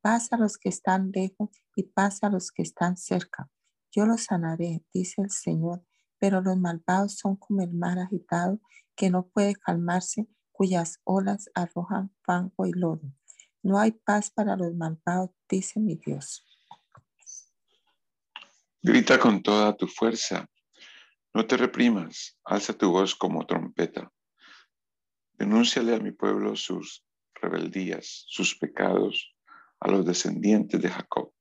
Pasa 0.00 0.36
a 0.36 0.38
los 0.38 0.58
que 0.58 0.68
están 0.68 1.10
lejos 1.12 1.50
y 1.76 1.84
pasa 1.84 2.26
a 2.26 2.30
los 2.30 2.50
que 2.50 2.62
están 2.62 2.96
cerca. 2.96 3.50
Yo 3.90 4.06
los 4.06 4.24
sanaré, 4.24 4.84
dice 4.92 5.22
el 5.22 5.30
Señor, 5.30 5.84
pero 6.18 6.40
los 6.40 6.56
malvados 6.56 7.16
son 7.16 7.36
como 7.36 7.62
el 7.62 7.72
mar 7.72 7.98
agitado 7.98 8.60
que 8.96 9.10
no 9.10 9.26
puede 9.28 9.54
calmarse, 9.54 10.28
cuyas 10.52 11.00
olas 11.04 11.50
arrojan 11.54 12.14
fango 12.22 12.66
y 12.66 12.72
lodo. 12.72 13.12
No 13.62 13.78
hay 13.78 13.92
paz 13.92 14.30
para 14.30 14.56
los 14.56 14.74
malvados, 14.74 15.30
dice 15.48 15.80
mi 15.80 15.96
Dios. 15.96 16.44
Grita 18.82 19.18
con 19.18 19.42
toda 19.42 19.74
tu 19.74 19.86
fuerza 19.88 20.46
No 21.32 21.46
te 21.46 21.56
reprimas, 21.56 22.38
alza 22.44 22.74
tu 22.74 22.90
voz 22.90 23.14
como 23.14 23.46
trompeta. 23.46 24.12
Denúnciale 25.36 25.94
a 25.94 25.98
mi 25.98 26.12
pueblo 26.12 26.54
sus 26.54 27.04
rebeldías, 27.34 28.24
sus 28.28 28.56
pecados, 28.56 29.34
a 29.80 29.90
los 29.90 30.06
descendientes 30.06 30.80
de 30.80 30.88
Jacob, 30.88 31.32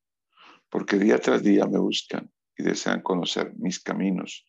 porque 0.70 0.98
día 0.98 1.20
tras 1.20 1.44
día 1.44 1.68
me 1.68 1.78
buscan 1.78 2.32
y 2.58 2.64
desean 2.64 3.02
conocer 3.02 3.54
mis 3.56 3.80
caminos, 3.80 4.48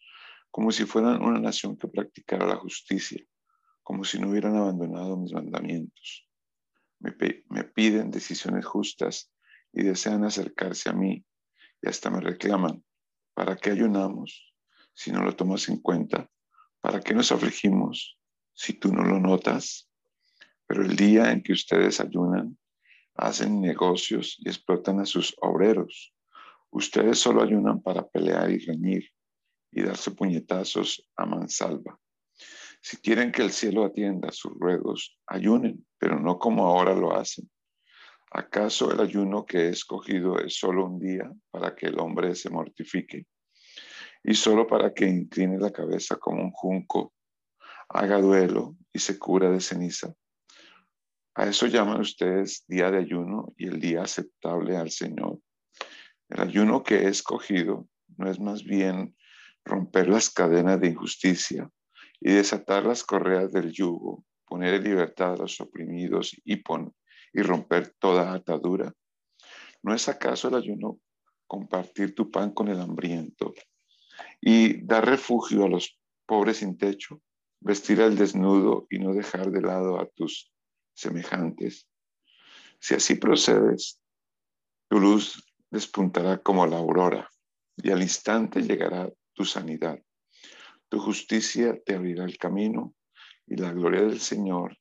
como 0.51 0.72
si 0.72 0.86
fueran 0.86 1.22
una 1.22 1.38
nación 1.38 1.76
que 1.76 1.88
practicara 1.88 2.47
la 2.47 2.57
justicia, 2.57 3.22
como 3.82 4.05
si 4.05 4.18
no 4.18 4.30
hubieran 4.30 4.57
abandonado 4.57 5.16
mis 5.18 5.32
mandamientos. 5.32 6.26
Me, 7.01 7.12
piden 7.64 8.11
decisiones 8.11 8.64
justas 8.64 9.30
y 9.72 9.82
desean 9.82 10.24
acercarse 10.24 10.88
a 10.88 10.95
mí 10.95 11.22
y 11.82 11.88
hasta 11.88 12.09
me 12.09 12.20
reclaman, 12.20 12.82
¿para 13.34 13.57
qué 13.57 13.72
ayunamos 13.72 14.55
si 14.95 15.12
no 15.12 15.22
lo 15.22 15.36
tomas 15.36 15.68
en 15.68 15.80
cuenta? 15.80 16.30
¿Para 16.80 17.01
qué 17.01 17.12
nos 17.12 17.30
afligimos 17.30 18.18
si 18.55 18.74
tú 18.74 18.92
no 18.92 19.02
lo 19.02 19.20
notas? 19.20 19.90
Pero 20.66 20.82
el 20.82 20.96
día 20.96 21.30
en 21.30 21.42
que 21.42 21.52
ustedes 21.52 22.00
ayunan, 22.00 22.57
hacen 23.14 23.61
negocios 23.61 24.36
y 24.40 24.48
explotan 24.48 25.00
a 25.00 25.07
sus 25.07 25.34
obreros. 25.40 26.14
Ustedes 26.70 27.18
solo 27.18 27.42
ayunan 27.42 27.82
para 27.82 28.07
pelear 28.07 28.50
y 28.50 28.59
reñir 28.59 29.11
y 29.70 29.82
darse 29.82 30.12
puñetazos 30.12 31.09
a 31.16 31.26
mansalva. 31.26 31.98
Si 32.80 32.98
quieren 32.98 33.32
que 33.32 33.42
el 33.42 33.50
cielo 33.50 33.84
atienda 33.84 34.30
sus 34.30 34.52
ruegos, 34.59 35.18
ayunen, 35.26 35.86
pero 35.98 36.20
no 36.20 36.38
como 36.38 36.66
ahora 36.66 36.94
lo 36.94 37.16
hacen. 37.16 37.50
¿Acaso 38.30 38.90
el 38.90 39.00
ayuno 39.00 39.46
que 39.46 39.59
he 39.59 39.68
escogido 39.68 40.38
es 40.38 40.59
solo 40.59 40.86
un 40.86 40.98
día 40.98 41.32
para 41.50 41.74
que 41.74 41.86
el 41.86 41.98
hombre 41.98 42.34
se 42.34 42.50
mortifique 42.50 43.26
y 44.24 44.34
solo 44.34 44.66
para 44.66 44.92
que 44.92 45.07
incline 45.07 45.59
la 45.59 45.70
cabeza 45.70 46.16
como 46.16 46.42
un 46.42 46.50
junco, 46.50 47.13
haga 47.89 48.20
duelo 48.20 48.76
y 48.93 48.99
se 48.99 49.18
cura 49.18 49.51
de 49.51 49.61
ceniza? 49.61 50.14
A 51.35 51.47
eso 51.47 51.66
llaman 51.66 52.01
ustedes 52.01 52.64
día 52.68 52.91
de 52.91 52.99
ayuno 52.99 53.53
y 53.57 53.66
el 53.66 53.80
día 53.80 54.03
aceptable 54.03 54.76
al 54.76 54.91
Señor. 54.91 55.41
El 56.28 56.41
ayuno 56.41 56.82
que 56.82 56.97
he 56.99 57.09
escogido 57.09 57.89
no 58.16 58.30
es 58.30 58.39
más 58.39 58.62
bien 58.62 59.16
romper 59.64 60.09
las 60.09 60.30
cadenas 60.30 60.80
de 60.80 60.89
injusticia 60.89 61.68
y 62.20 62.32
desatar 62.32 62.85
las 62.85 63.03
correas 63.03 63.53
del 63.53 63.72
yugo, 63.72 64.24
poner 64.47 64.74
en 64.74 64.85
libertad 64.85 65.35
a 65.35 65.37
los 65.39 65.61
oprimidos 65.61 66.35
y, 66.45 66.62
y 67.32 67.43
romper 67.43 67.95
toda 67.99 68.32
atadura. 68.32 68.93
¿No 69.82 69.93
es 69.95 70.09
acaso 70.09 70.49
el 70.49 70.55
ayuno 70.55 71.01
compartir 71.47 72.14
tu 72.14 72.30
pan 72.30 72.53
con 72.53 72.68
el 72.68 72.80
hambriento 72.80 73.55
y 74.41 74.85
dar 74.85 75.07
refugio 75.07 75.64
a 75.64 75.68
los 75.68 75.99
pobres 76.26 76.59
sin 76.59 76.76
techo, 76.76 77.20
vestir 77.64 78.02
al 78.02 78.16
desnudo 78.16 78.86
y 78.90 78.98
no 78.98 79.14
dejar 79.14 79.50
de 79.50 79.62
lado 79.62 79.98
a 79.98 80.06
tus 80.06 80.52
semejantes? 80.94 81.88
Si 82.78 82.94
así 82.94 83.14
procedes, 83.16 84.00
tu 84.88 85.00
luz 85.00 85.42
despuntará 85.70 86.38
como 86.42 86.66
la 86.66 86.76
aurora 86.76 87.28
y 87.76 87.90
al 87.90 88.02
instante 88.02 88.60
llegará 88.60 89.10
tu 89.32 89.44
sanidad. 89.44 89.98
Tu 90.88 91.00
justicia 91.00 91.80
te 91.84 91.94
abrirá 91.94 92.24
el 92.24 92.36
camino 92.36 92.94
y 93.46 93.56
la 93.56 93.72
gloria 93.72 94.02
del 94.02 94.20
Señor 94.20 94.76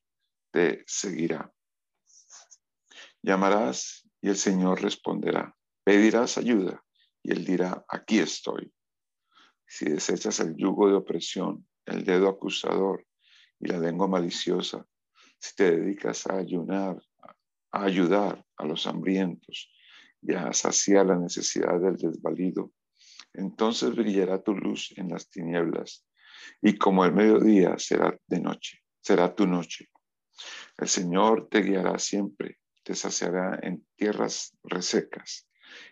te 0.52 0.84
seguirá. 0.86 1.50
Llamarás 3.22 4.06
y 4.20 4.28
el 4.28 4.36
Señor 4.36 4.82
responderá. 4.82 5.56
Pedirás 5.82 6.36
ayuda 6.36 6.84
y 7.22 7.32
Él 7.32 7.44
dirá, 7.44 7.84
aquí 7.88 8.18
estoy. 8.18 8.72
Si 9.66 9.86
desechas 9.86 10.38
el 10.40 10.54
yugo 10.56 10.88
de 10.88 10.94
opresión, 10.94 11.66
el 11.86 12.04
dedo 12.04 12.28
acusador 12.28 13.06
y 13.60 13.68
la 13.68 13.78
lengua 13.78 14.08
maliciosa, 14.08 14.86
si 15.38 15.54
te 15.54 15.76
dedicas 15.76 16.26
a 16.26 16.36
ayunar, 16.36 16.96
a 17.72 17.84
ayudar 17.84 18.44
a 18.56 18.64
los 18.64 18.86
hambrientos 18.86 19.70
y 20.22 20.34
a 20.34 20.52
saciar 20.52 21.06
la 21.06 21.16
necesidad 21.16 21.80
del 21.80 21.96
desvalido, 21.96 22.72
entonces 23.32 23.94
brillará 23.94 24.42
tu 24.42 24.54
luz 24.54 24.92
en 24.96 25.08
las 25.08 25.28
tinieblas 25.28 26.06
y 26.62 26.76
como 26.76 27.04
el 27.04 27.12
mediodía 27.12 27.78
será 27.78 28.16
de 28.26 28.40
noche, 28.40 28.78
será 29.00 29.34
tu 29.34 29.46
noche. 29.46 29.88
El 30.78 30.88
Señor 30.88 31.48
te 31.48 31.62
guiará 31.62 31.98
siempre 31.98 32.58
te 32.84 32.94
saciará 32.94 33.58
en 33.62 33.84
tierras 33.96 34.56
resecas 34.62 35.48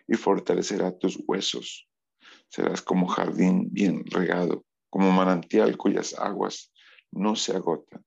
y 0.07 0.15
fortalecerá 0.15 0.97
tus 0.97 1.21
huesos. 1.27 1.89
Serás 2.47 2.81
como 2.81 3.07
jardín 3.07 3.67
bien 3.71 4.05
regado, 4.05 4.63
como 4.93 5.11
manantial 5.11 5.75
cuyas 5.75 6.13
aguas 6.19 6.71
no 7.09 7.35
se 7.35 7.55
agotan. 7.55 8.05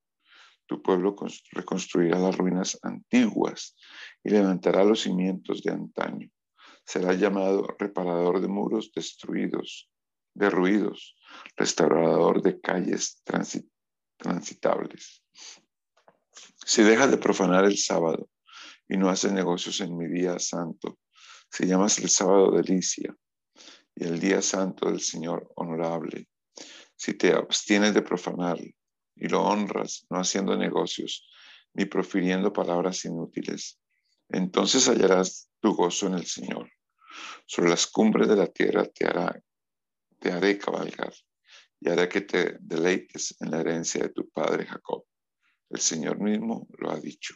Tu 0.66 0.80
pueblo 0.80 1.16
reconstruirá 1.51 2.16
las 2.16 2.39
ruinas 2.39 2.78
antiguas 2.80 3.74
y 4.22 4.30
levantará 4.30 4.84
los 4.84 5.01
cimientos 5.01 5.64
de 5.64 5.72
antaño. 5.72 6.30
Será 6.84 7.12
llamado 7.14 7.66
reparador 7.76 8.41
de 8.41 8.47
muros 8.47 8.93
destruidos, 8.95 9.91
derruidos, 10.32 11.16
restaurador 11.57 12.41
de 12.41 12.61
calles 12.61 13.20
transitables. 13.24 15.24
Si 16.64 16.84
dejas 16.84 17.11
de 17.11 17.18
profanar 17.18 17.64
el 17.64 17.78
sábado 17.78 18.28
y 18.89 18.97
no 18.97 19.09
haces 19.09 19.32
negocios 19.32 19.80
en 19.80 19.97
mi 19.97 20.07
día 20.07 20.39
santo. 20.39 21.01
Se 21.51 21.66
llama 21.66 21.87
el 21.87 22.09
sábado 22.09 22.53
delicia 22.53 23.12
y 23.97 24.05
el 24.05 24.20
día 24.20 24.41
santo 24.41 24.89
del 24.89 25.01
Señor 25.01 25.51
honorable. 25.57 26.28
Si 26.97 27.14
te 27.14 27.32
abstienes 27.32 27.94
de 27.94 28.03
profanar 28.03 28.59
y 28.59 29.28
lo 29.28 29.44
honras, 29.44 30.07
no 30.11 30.18
haciendo 30.18 30.57
negocios 30.57 31.28
ni 31.74 31.84
profiriendo 31.84 32.53
palabras 32.53 33.05
inútiles, 33.05 33.78
entonces 34.28 34.88
hallarás 34.88 35.51
tu 35.61 35.74
gozo 35.74 36.07
en 36.07 36.14
el 36.14 36.26
Señor. 36.26 36.70
Sobre 37.47 37.70
las 37.70 37.86
cumbres 37.86 38.28
de 38.28 38.36
la 38.36 38.47
tierra 38.47 38.86
te, 38.86 39.07
hará, 39.07 39.40
te 40.18 40.32
haré 40.32 40.59
cabalgar 40.59 41.12
y 41.80 41.90
haré 41.90 42.09
que 42.09 42.22
te 42.22 42.57
deleites 42.61 43.36
en 43.40 43.51
la 43.51 43.61
herencia 43.61 44.03
de 44.03 44.09
tu 44.09 44.28
padre 44.30 44.66
Jacob. 44.66 45.05
El 45.68 45.80
Señor 45.80 46.18
mismo 46.18 46.66
lo 46.78 46.90
ha 46.90 46.99
dicho. 46.99 47.34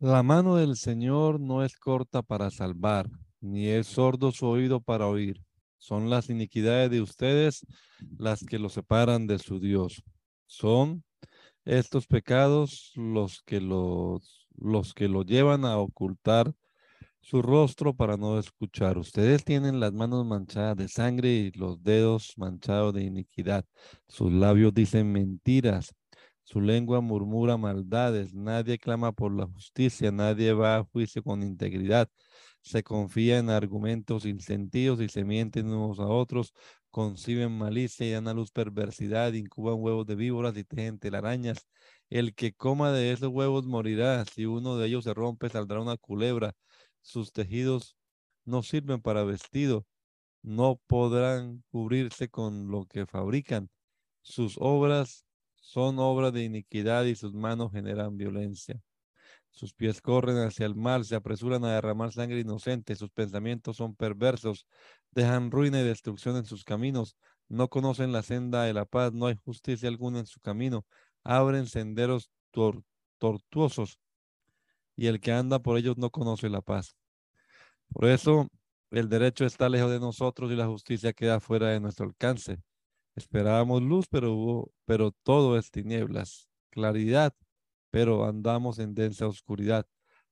La 0.00 0.22
mano 0.22 0.56
del 0.56 0.76
Señor 0.76 1.40
no 1.40 1.64
es 1.64 1.76
corta 1.76 2.22
para 2.22 2.50
salvar, 2.50 3.08
ni 3.40 3.68
es 3.68 3.88
sordo 3.88 4.30
su 4.30 4.46
oído 4.46 4.80
para 4.80 5.06
oír. 5.06 5.47
Son 5.78 6.10
las 6.10 6.28
iniquidades 6.30 6.90
de 6.90 7.00
ustedes 7.00 7.66
las 8.18 8.44
que 8.44 8.58
lo 8.58 8.68
separan 8.68 9.26
de 9.26 9.38
su 9.38 9.60
Dios. 9.60 10.02
Son 10.46 11.04
estos 11.64 12.06
pecados 12.06 12.92
los 12.96 13.42
que 13.42 13.60
los, 13.60 14.48
los 14.56 14.94
que 14.94 15.08
lo 15.08 15.22
llevan 15.22 15.64
a 15.64 15.78
ocultar 15.78 16.52
su 17.20 17.42
rostro 17.42 17.94
para 17.94 18.16
no 18.16 18.38
escuchar. 18.38 18.98
Ustedes 18.98 19.44
tienen 19.44 19.80
las 19.80 19.92
manos 19.92 20.24
manchadas 20.24 20.76
de 20.76 20.88
sangre 20.88 21.30
y 21.30 21.50
los 21.52 21.82
dedos 21.82 22.34
manchados 22.36 22.94
de 22.94 23.04
iniquidad. 23.04 23.64
Sus 24.08 24.32
labios 24.32 24.72
dicen 24.72 25.12
mentiras 25.12 25.94
su 26.48 26.62
lengua 26.62 27.02
murmura 27.02 27.58
maldades, 27.58 28.32
nadie 28.32 28.78
clama 28.78 29.12
por 29.12 29.30
la 29.34 29.46
justicia, 29.46 30.10
nadie 30.10 30.54
va 30.54 30.78
a 30.78 30.84
juicio 30.84 31.22
con 31.22 31.42
integridad, 31.42 32.08
se 32.68 32.82
confía 32.82 33.38
en 33.38 33.50
argumentos 33.50 34.24
sin 34.24 34.38
y 35.00 35.08
se 35.08 35.24
mienten 35.24 35.68
unos 35.68 35.98
a 35.98 36.06
otros, 36.06 36.52
conciben 36.90 37.56
malicia 37.56 38.06
y 38.06 38.12
dan 38.12 38.28
a 38.28 38.34
luz 38.34 38.50
perversidad, 38.50 39.32
incuban 39.32 39.76
huevos 39.78 40.06
de 40.06 40.14
víboras 40.14 40.56
y 40.56 40.64
tejen 40.64 40.98
telarañas. 40.98 41.66
El 42.10 42.34
que 42.34 42.52
coma 42.54 42.92
de 42.92 43.12
esos 43.12 43.28
huevos 43.28 43.66
morirá, 43.66 44.24
si 44.24 44.46
uno 44.46 44.76
de 44.76 44.86
ellos 44.88 45.04
se 45.04 45.14
rompe 45.14 45.48
saldrá 45.48 45.80
una 45.80 45.96
culebra, 45.96 46.54
sus 47.02 47.32
tejidos 47.32 47.96
no 48.44 48.62
sirven 48.62 49.00
para 49.00 49.24
vestido, 49.24 49.86
no 50.42 50.80
podrán 50.86 51.62
cubrirse 51.70 52.28
con 52.28 52.70
lo 52.70 52.86
que 52.86 53.06
fabrican, 53.06 53.70
sus 54.22 54.56
obras 54.58 55.24
son 55.56 55.98
obra 55.98 56.30
de 56.30 56.44
iniquidad 56.44 57.04
y 57.04 57.14
sus 57.14 57.34
manos 57.34 57.72
generan 57.72 58.16
violencia. 58.16 58.80
Sus 59.58 59.74
pies 59.74 60.00
corren 60.00 60.36
hacia 60.36 60.66
el 60.66 60.76
mal, 60.76 61.04
se 61.04 61.16
apresuran 61.16 61.64
a 61.64 61.72
derramar 61.74 62.12
sangre 62.12 62.38
inocente, 62.38 62.94
sus 62.94 63.10
pensamientos 63.10 63.76
son 63.76 63.96
perversos, 63.96 64.68
dejan 65.10 65.50
ruina 65.50 65.80
y 65.80 65.84
destrucción 65.84 66.36
en 66.36 66.44
sus 66.44 66.62
caminos, 66.62 67.16
no 67.48 67.66
conocen 67.66 68.12
la 68.12 68.22
senda 68.22 68.62
de 68.62 68.72
la 68.72 68.84
paz, 68.84 69.12
no 69.12 69.26
hay 69.26 69.34
justicia 69.34 69.88
alguna 69.88 70.20
en 70.20 70.26
su 70.26 70.38
camino, 70.38 70.86
abren 71.24 71.66
senderos 71.66 72.30
tortuosos 73.18 73.98
y 74.94 75.08
el 75.08 75.18
que 75.18 75.32
anda 75.32 75.58
por 75.58 75.76
ellos 75.76 75.98
no 75.98 76.10
conoce 76.10 76.48
la 76.48 76.60
paz. 76.60 76.94
Por 77.92 78.04
eso 78.04 78.46
el 78.92 79.08
derecho 79.08 79.44
está 79.44 79.68
lejos 79.68 79.90
de 79.90 79.98
nosotros 79.98 80.52
y 80.52 80.54
la 80.54 80.68
justicia 80.68 81.12
queda 81.12 81.40
fuera 81.40 81.70
de 81.70 81.80
nuestro 81.80 82.06
alcance. 82.06 82.62
Esperábamos 83.16 83.82
luz, 83.82 84.06
pero 84.08 84.34
hubo, 84.34 84.72
pero 84.84 85.10
todo 85.24 85.58
es 85.58 85.72
tinieblas, 85.72 86.48
claridad, 86.70 87.34
pero 87.90 88.24
andamos 88.24 88.78
en 88.78 88.94
densa 88.94 89.26
oscuridad. 89.26 89.86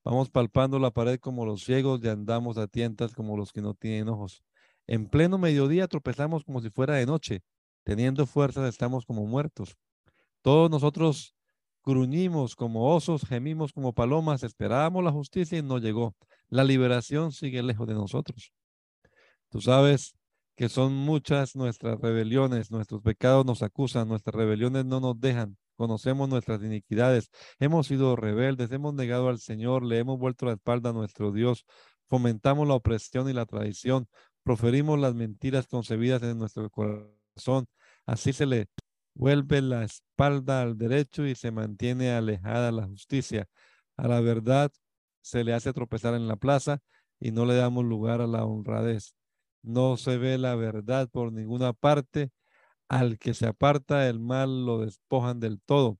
Vamos 0.05 0.31
palpando 0.31 0.79
la 0.79 0.91
pared 0.91 1.19
como 1.19 1.45
los 1.45 1.65
ciegos 1.65 2.01
y 2.03 2.09
andamos 2.09 2.59
a 2.59 2.69
tientas 2.69 3.13
como 3.13 3.37
los 3.37 3.53
que 3.53 3.61
no 3.61 3.75
tienen 3.75 4.09
ojos. 4.09 4.43
En 4.87 5.09
pleno 5.09 5.37
mediodía 5.39 5.89
tropezamos 5.89 6.45
como 6.45 6.61
si 6.61 6.71
fuera 6.71 6.95
de 6.95 7.07
noche. 7.07 7.43
Teniendo 7.83 8.27
fuerzas 8.27 8.69
estamos 8.69 9.05
como 9.05 9.27
muertos. 9.27 9.77
Todos 10.43 10.71
nosotros 10.71 11.35
gruñimos 11.85 12.57
como 12.57 12.95
osos, 12.95 13.25
gemimos 13.25 13.73
como 13.73 13.93
palomas, 13.93 14.43
esperábamos 14.43 15.05
la 15.05 15.13
justicia 15.13 15.59
y 15.59 15.63
no 15.63 15.79
llegó. 15.79 16.15
La 16.49 16.65
liberación 16.65 17.33
sigue 17.33 17.63
lejos 17.63 17.87
de 17.87 17.95
nosotros. 17.95 18.53
Tú 19.49 19.61
sabes 19.61 20.17
que 20.57 20.69
son 20.69 20.95
muchas 20.95 21.55
nuestras 21.55 22.01
rebeliones, 22.01 22.71
nuestros 22.71 23.03
pecados 23.03 23.45
nos 23.45 23.63
acusan, 23.63 24.09
nuestras 24.09 24.35
rebeliones 24.35 24.85
no 24.85 25.01
nos 25.01 25.21
dejan. 25.21 25.57
Conocemos 25.77 26.29
nuestras 26.29 26.63
iniquidades, 26.63 27.31
hemos 27.59 27.87
sido 27.87 28.17
rebeldes, 28.17 28.71
hemos 28.73 28.95
negado 28.95 29.29
al 29.29 29.39
Señor, 29.39 29.85
le 29.85 29.99
hemos 29.99 30.19
vuelto 30.19 30.47
la 30.47 30.53
espalda 30.53 30.91
a 30.91 30.93
nuestro 30.93 31.33
Dios, 31.33 31.65
fomentamos 32.09 32.67
la 32.67 32.75
opresión 32.75 33.29
y 33.29 33.33
la 33.33 33.47
traición, 33.47 34.09
proferimos 34.43 34.99
las 34.99 35.15
mentiras 35.15 35.67
concebidas 35.67 36.23
en 36.23 36.39
nuestro 36.39 36.71
corazón. 36.71 37.67
Así 38.07 38.33
se 38.33 38.47
le 38.47 38.69
vuelve 39.15 39.61
la 39.61 39.85
espalda 39.85 40.63
al 40.63 40.79
derecho 40.79 41.27
y 41.27 41.35
se 41.35 41.51
mantiene 41.51 42.13
alejada 42.13 42.73
la 42.73 42.87
justicia. 42.87 43.49
A 43.97 44.09
la 44.09 44.21
verdad 44.21 44.71
se 45.21 45.43
le 45.45 45.55
hace 45.55 45.73
tropezar 45.73 46.15
en 46.15 46.29
la 46.29 46.37
plaza 46.37 46.81
y 47.19 47.33
no 47.33 47.45
le 47.47 47.55
damos 47.55 47.85
lugar 47.85 48.21
a 48.21 48.27
la 48.27 48.45
honradez. 48.45 49.15
No 49.63 49.97
se 49.97 50.17
ve 50.19 50.39
la 50.39 50.55
verdad 50.55 51.09
por 51.11 51.33
ninguna 51.33 51.73
parte. 51.73 52.31
Al 52.89 53.19
que 53.19 53.35
se 53.35 53.47
aparta 53.47 54.01
del 54.01 54.21
mal 54.21 54.65
lo 54.65 54.81
despojan 54.81 55.41
del 55.41 55.61
todo. 55.61 55.99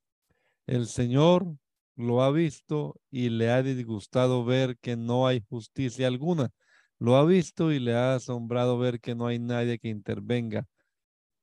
El 0.67 0.87
Señor 0.87 1.57
lo 1.97 2.23
ha 2.23 2.31
visto 2.31 3.01
y 3.11 3.31
le 3.31 3.51
ha 3.51 3.63
disgustado 3.63 4.45
ver 4.45 4.79
que 4.79 4.97
no 4.97 5.27
hay 5.27 5.43
justicia 5.49 6.07
alguna. 6.07 6.51
Lo 6.99 7.17
ha 7.17 7.25
visto 7.25 7.73
y 7.73 7.81
le 7.81 7.95
ha 7.95 8.15
asombrado 8.15 8.79
ver 8.79 9.01
que 9.01 9.15
no 9.15 9.27
hay 9.27 9.39
nadie 9.39 9.79
que 9.79 9.89
intervenga. 9.89 10.67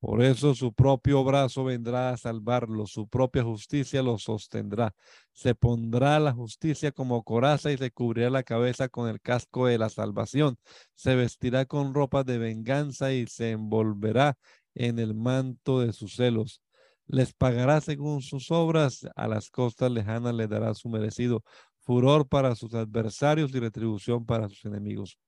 Por 0.00 0.22
eso 0.22 0.54
su 0.54 0.74
propio 0.74 1.24
brazo 1.24 1.64
vendrá 1.64 2.10
a 2.10 2.18
salvarlo, 2.18 2.86
su 2.86 3.08
propia 3.08 3.42
justicia 3.42 4.02
lo 4.02 4.18
sostendrá. 4.18 4.94
Se 5.32 5.54
pondrá 5.54 6.20
la 6.20 6.32
justicia 6.32 6.92
como 6.92 7.22
coraza 7.22 7.72
y 7.72 7.78
se 7.78 7.90
cubrirá 7.90 8.28
la 8.28 8.42
cabeza 8.42 8.90
con 8.90 9.08
el 9.08 9.20
casco 9.22 9.66
de 9.66 9.78
la 9.78 9.88
salvación. 9.88 10.58
Se 10.94 11.14
vestirá 11.16 11.64
con 11.64 11.94
ropas 11.94 12.26
de 12.26 12.36
venganza 12.36 13.14
y 13.14 13.26
se 13.26 13.52
envolverá 13.52 14.36
en 14.74 14.98
el 14.98 15.14
manto 15.14 15.80
de 15.80 15.92
sus 15.92 16.16
celos. 16.16 16.62
Les 17.06 17.32
pagará 17.32 17.80
según 17.80 18.22
sus 18.22 18.50
obras, 18.50 19.06
a 19.14 19.28
las 19.28 19.50
costas 19.50 19.90
lejanas 19.90 20.34
le 20.34 20.48
dará 20.48 20.74
su 20.74 20.88
merecido 20.88 21.42
furor 21.80 22.26
para 22.26 22.54
sus 22.54 22.74
adversarios 22.74 23.54
y 23.54 23.60
retribución 23.60 24.24
para 24.24 24.48
sus 24.48 24.64
enemigos. 24.64 25.18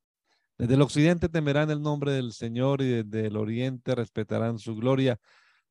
Desde 0.58 0.74
el 0.74 0.82
occidente 0.82 1.28
temerán 1.28 1.70
el 1.70 1.82
nombre 1.82 2.12
del 2.12 2.32
Señor 2.32 2.80
y 2.80 3.02
desde 3.02 3.26
el 3.26 3.36
oriente 3.36 3.94
respetarán 3.94 4.58
su 4.58 4.74
gloria, 4.74 5.18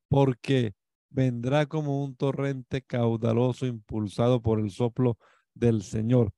porque 0.08 0.74
vendrá 1.10 1.66
como 1.66 2.04
un 2.04 2.16
torrente 2.16 2.84
caudaloso 2.84 3.66
impulsado 3.66 4.42
por 4.42 4.60
el 4.60 4.70
soplo 4.70 5.18
del 5.56 5.82
Señor. 5.82 6.34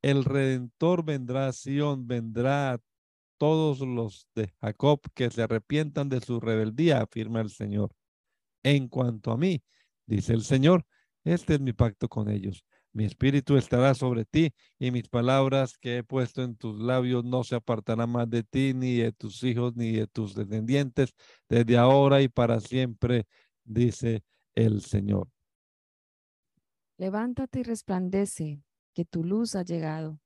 El 0.00 0.24
Redentor 0.24 1.04
vendrá 1.04 1.48
a 1.48 1.52
Sion, 1.52 2.06
vendrá 2.06 2.72
a 2.72 2.78
todos 3.40 3.80
los 3.80 4.28
de 4.34 4.52
Jacob 4.60 5.00
que 5.14 5.30
se 5.30 5.42
arrepientan 5.42 6.10
de 6.10 6.20
su 6.20 6.40
rebeldía, 6.40 7.00
afirma 7.00 7.40
el 7.40 7.48
Señor. 7.48 7.90
En 8.62 8.86
cuanto 8.86 9.32
a 9.32 9.38
mí, 9.38 9.62
dice 10.04 10.34
el 10.34 10.42
Señor, 10.42 10.84
este 11.24 11.54
es 11.54 11.60
mi 11.60 11.72
pacto 11.72 12.06
con 12.06 12.28
ellos. 12.28 12.66
Mi 12.92 13.06
espíritu 13.06 13.56
estará 13.56 13.94
sobre 13.94 14.26
ti 14.26 14.52
y 14.78 14.90
mis 14.90 15.08
palabras 15.08 15.78
que 15.78 15.96
he 15.96 16.04
puesto 16.04 16.42
en 16.42 16.54
tus 16.54 16.78
labios 16.78 17.24
no 17.24 17.42
se 17.42 17.54
apartarán 17.54 18.10
más 18.10 18.28
de 18.28 18.42
ti, 18.42 18.74
ni 18.74 18.96
de 18.96 19.12
tus 19.12 19.42
hijos, 19.42 19.74
ni 19.74 19.92
de 19.92 20.06
tus 20.06 20.34
descendientes, 20.34 21.14
desde 21.48 21.78
ahora 21.78 22.20
y 22.20 22.28
para 22.28 22.60
siempre, 22.60 23.26
dice 23.64 24.22
el 24.54 24.82
Señor. 24.82 25.30
Levántate 26.98 27.60
y 27.60 27.62
resplandece, 27.62 28.62
que 28.92 29.06
tu 29.06 29.24
luz 29.24 29.54
ha 29.54 29.62
llegado. 29.62 30.20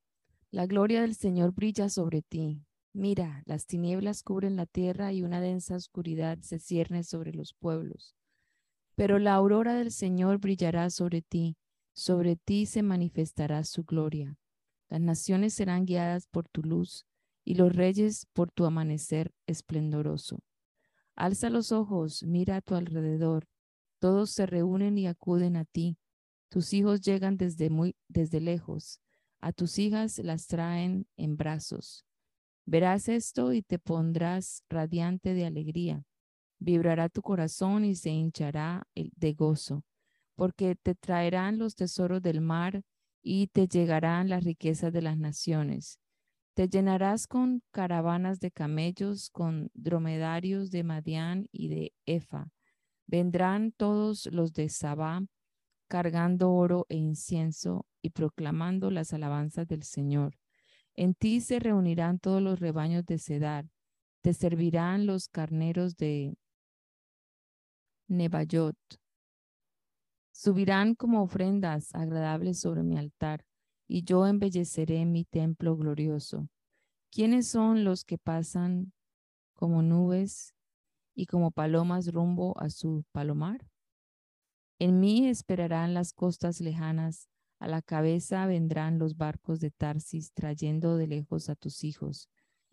La 0.50 0.66
gloria 0.66 1.02
del 1.02 1.14
Señor 1.14 1.52
brilla 1.52 1.88
sobre 1.88 2.22
ti. 2.22 2.64
Mira, 2.94 3.42
las 3.44 3.66
tinieblas 3.66 4.22
cubren 4.22 4.56
la 4.56 4.64
tierra 4.64 5.12
y 5.12 5.22
una 5.22 5.42
densa 5.42 5.76
oscuridad 5.76 6.38
se 6.40 6.58
cierne 6.58 7.04
sobre 7.04 7.34
los 7.34 7.52
pueblos. 7.52 8.16
Pero 8.94 9.18
la 9.18 9.34
aurora 9.34 9.74
del 9.74 9.90
Señor 9.90 10.38
brillará 10.38 10.88
sobre 10.88 11.20
ti 11.20 11.58
sobre 11.94 12.34
ti 12.34 12.66
se 12.66 12.82
manifestará 12.82 13.62
su 13.62 13.84
gloria. 13.84 14.36
Las 14.88 15.00
naciones 15.00 15.54
serán 15.54 15.86
guiadas 15.86 16.26
por 16.26 16.48
tu 16.48 16.62
luz 16.62 17.06
y 17.44 17.54
los 17.54 17.74
reyes 17.74 18.26
por 18.32 18.50
tu 18.50 18.66
amanecer 18.66 19.32
esplendoroso. 19.46 20.40
Alza 21.14 21.50
los 21.50 21.70
ojos, 21.70 22.24
mira 22.24 22.56
a 22.56 22.60
tu 22.60 22.74
alrededor. 22.74 23.46
Todos 24.00 24.32
se 24.32 24.44
reúnen 24.44 24.98
y 24.98 25.06
acuden 25.06 25.56
a 25.56 25.64
ti. 25.64 25.98
Tus 26.48 26.72
hijos 26.72 27.00
llegan 27.00 27.36
desde 27.36 27.70
muy 27.70 27.96
desde 28.08 28.40
lejos. 28.40 29.00
A 29.40 29.52
tus 29.52 29.78
hijas 29.78 30.18
las 30.18 30.48
traen 30.48 31.06
en 31.16 31.36
brazos. 31.36 32.04
Verás 32.66 33.08
esto 33.08 33.52
y 33.52 33.62
te 33.62 33.78
pondrás 33.78 34.62
radiante 34.68 35.34
de 35.34 35.46
alegría. 35.46 36.04
Vibrará 36.58 37.08
tu 37.08 37.22
corazón 37.22 37.84
y 37.84 37.94
se 37.94 38.10
hinchará 38.10 38.86
de 38.94 39.32
gozo 39.34 39.84
porque 40.34 40.76
te 40.76 40.94
traerán 40.94 41.58
los 41.58 41.74
tesoros 41.74 42.22
del 42.22 42.40
mar 42.40 42.82
y 43.22 43.48
te 43.48 43.66
llegarán 43.66 44.28
las 44.28 44.44
riquezas 44.44 44.92
de 44.92 45.02
las 45.02 45.16
naciones. 45.16 45.98
Te 46.54 46.68
llenarás 46.68 47.26
con 47.26 47.62
caravanas 47.72 48.38
de 48.38 48.50
camellos, 48.50 49.30
con 49.30 49.70
dromedarios 49.74 50.70
de 50.70 50.84
Madián 50.84 51.48
y 51.50 51.68
de 51.68 51.92
Efa. 52.06 52.48
Vendrán 53.06 53.72
todos 53.72 54.26
los 54.26 54.52
de 54.52 54.68
Sabá, 54.68 55.22
cargando 55.88 56.52
oro 56.52 56.86
e 56.88 56.96
incienso 56.96 57.86
y 58.02 58.10
proclamando 58.10 58.90
las 58.90 59.12
alabanzas 59.12 59.66
del 59.66 59.82
Señor. 59.82 60.36
En 60.96 61.14
ti 61.14 61.40
se 61.40 61.58
reunirán 61.58 62.18
todos 62.18 62.40
los 62.40 62.60
rebaños 62.60 63.04
de 63.06 63.18
Cedar. 63.18 63.68
Te 64.22 64.32
servirán 64.32 65.06
los 65.06 65.28
carneros 65.28 65.96
de 65.96 66.36
Nebayot 68.08 68.76
Subirán 70.36 70.96
como 70.96 71.22
ofrendas 71.22 71.94
agradables 71.94 72.58
sobre 72.58 72.82
mi 72.82 72.98
altar, 72.98 73.46
y 73.86 74.02
yo 74.02 74.26
embelleceré 74.26 75.06
mi 75.06 75.24
templo 75.24 75.76
glorioso. 75.76 76.48
¿Quiénes 77.12 77.46
son 77.46 77.84
los 77.84 78.04
que 78.04 78.18
pasan 78.18 78.92
como 79.54 79.80
nubes 79.80 80.52
y 81.14 81.26
como 81.26 81.52
palomas 81.52 82.12
rumbo 82.12 82.58
a 82.58 82.68
su 82.68 83.04
palomar? 83.12 83.64
En 84.80 84.98
mí 84.98 85.28
esperarán 85.28 85.94
las 85.94 86.12
costas 86.12 86.60
lejanas, 86.60 87.28
a 87.64 87.66
la 87.66 87.80
cabeza 87.80 88.46
vendrán 88.46 88.98
los 88.98 89.16
barcos 89.16 89.58
de 89.58 89.70
Tarsis 89.70 90.32
trayendo 90.34 90.98
de 90.98 91.06
lejos 91.06 91.48
a 91.48 91.54
tus 91.54 91.82
hijos, 91.82 92.28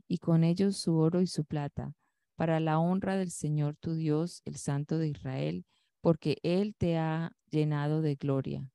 y 0.05 0.17
con 0.17 0.43
ellos 0.43 0.75
su 0.75 0.97
oro 0.97 1.21
y 1.21 1.27
su 1.27 1.45
plata, 1.45 1.93
para 2.35 2.59
la 2.59 2.77
honra 2.77 3.15
del 3.15 3.31
Señor 3.31 3.77
tu 3.77 3.95
Dios, 3.95 4.41
el 4.43 4.57
Santo 4.57 4.97
de 4.97 5.07
Israel, 5.07 5.65
porque 6.01 6.39
Él 6.43 6.75
te 6.77 6.97
ha 6.97 7.31
llenado 7.49 8.01
de 8.01 8.15
gloria. 8.15 8.69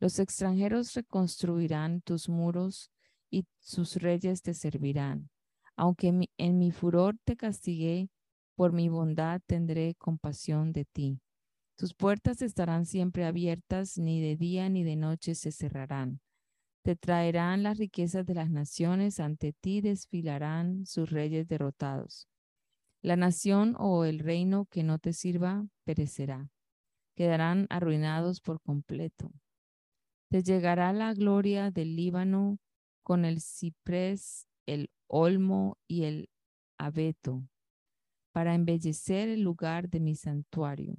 Los 0.00 0.18
extranjeros 0.18 0.94
reconstruirán 0.94 2.00
tus 2.00 2.28
muros 2.28 2.90
y 3.30 3.46
sus 3.60 3.94
reyes 3.94 4.42
te 4.42 4.54
servirán. 4.54 5.30
Aunque 5.76 6.28
en 6.36 6.58
mi 6.58 6.72
furor 6.72 7.16
te 7.22 7.36
castigué, 7.36 8.10
por 8.56 8.72
mi 8.72 8.88
bondad 8.88 9.40
tendré 9.46 9.94
compasión 9.94 10.72
de 10.72 10.84
ti. 10.84 11.20
Tus 11.78 11.94
puertas 11.94 12.42
estarán 12.42 12.86
siempre 12.86 13.24
abiertas, 13.24 13.98
ni 13.98 14.20
de 14.20 14.34
día 14.34 14.68
ni 14.68 14.82
de 14.82 14.96
noche 14.96 15.36
se 15.36 15.52
cerrarán. 15.52 16.20
Te 16.82 16.96
traerán 16.96 17.62
las 17.62 17.78
riquezas 17.78 18.26
de 18.26 18.34
las 18.34 18.50
naciones, 18.50 19.20
ante 19.20 19.52
ti 19.52 19.80
desfilarán 19.80 20.86
sus 20.86 21.08
reyes 21.08 21.46
derrotados. 21.46 22.26
La 23.00 23.14
nación 23.14 23.76
o 23.78 24.04
el 24.04 24.18
reino 24.18 24.66
que 24.66 24.82
no 24.82 24.98
te 24.98 25.12
sirva 25.12 25.68
perecerá. 25.84 26.50
Quedarán 27.14 27.68
arruinados 27.70 28.40
por 28.40 28.60
completo. 28.60 29.30
Te 30.30 30.42
llegará 30.42 30.92
la 30.92 31.14
gloria 31.14 31.70
del 31.70 31.94
Líbano 31.94 32.58
con 33.04 33.24
el 33.24 33.40
ciprés, 33.40 34.48
el 34.66 34.90
olmo 35.06 35.78
y 35.86 36.04
el 36.04 36.28
abeto, 36.76 37.48
para 38.32 38.56
embellecer 38.56 39.28
el 39.28 39.42
lugar 39.42 39.88
de 39.88 40.00
mi 40.00 40.16
santuario. 40.16 40.96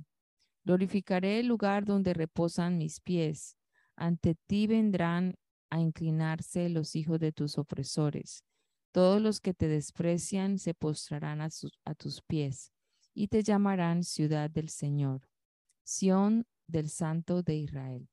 Glorificaré 0.63 1.39
el 1.39 1.47
lugar 1.47 1.85
donde 1.85 2.13
reposan 2.13 2.77
mis 2.77 2.99
pies. 2.99 3.57
Ante 3.95 4.35
ti 4.47 4.67
vendrán 4.67 5.35
a 5.69 5.79
inclinarse 5.79 6.69
los 6.69 6.95
hijos 6.95 7.19
de 7.19 7.31
tus 7.31 7.57
opresores 7.57 8.43
todos 8.91 9.21
los 9.21 9.39
que 9.39 9.53
te 9.53 9.67
desprecian 9.67 10.57
se 10.57 10.73
postrarán 10.73 11.41
a, 11.41 11.49
tus 11.95 12.21
pies 12.21 12.73
y 13.13 13.27
te 13.27 13.43
llamarán 13.43 14.03
ciudad 14.03 14.49
del 14.49 14.69
Señor, 14.69 15.29
Sión 15.83 16.47
del 16.67 16.89
Santo 16.89 17.43
de 17.43 17.55
Israel. 17.55 18.09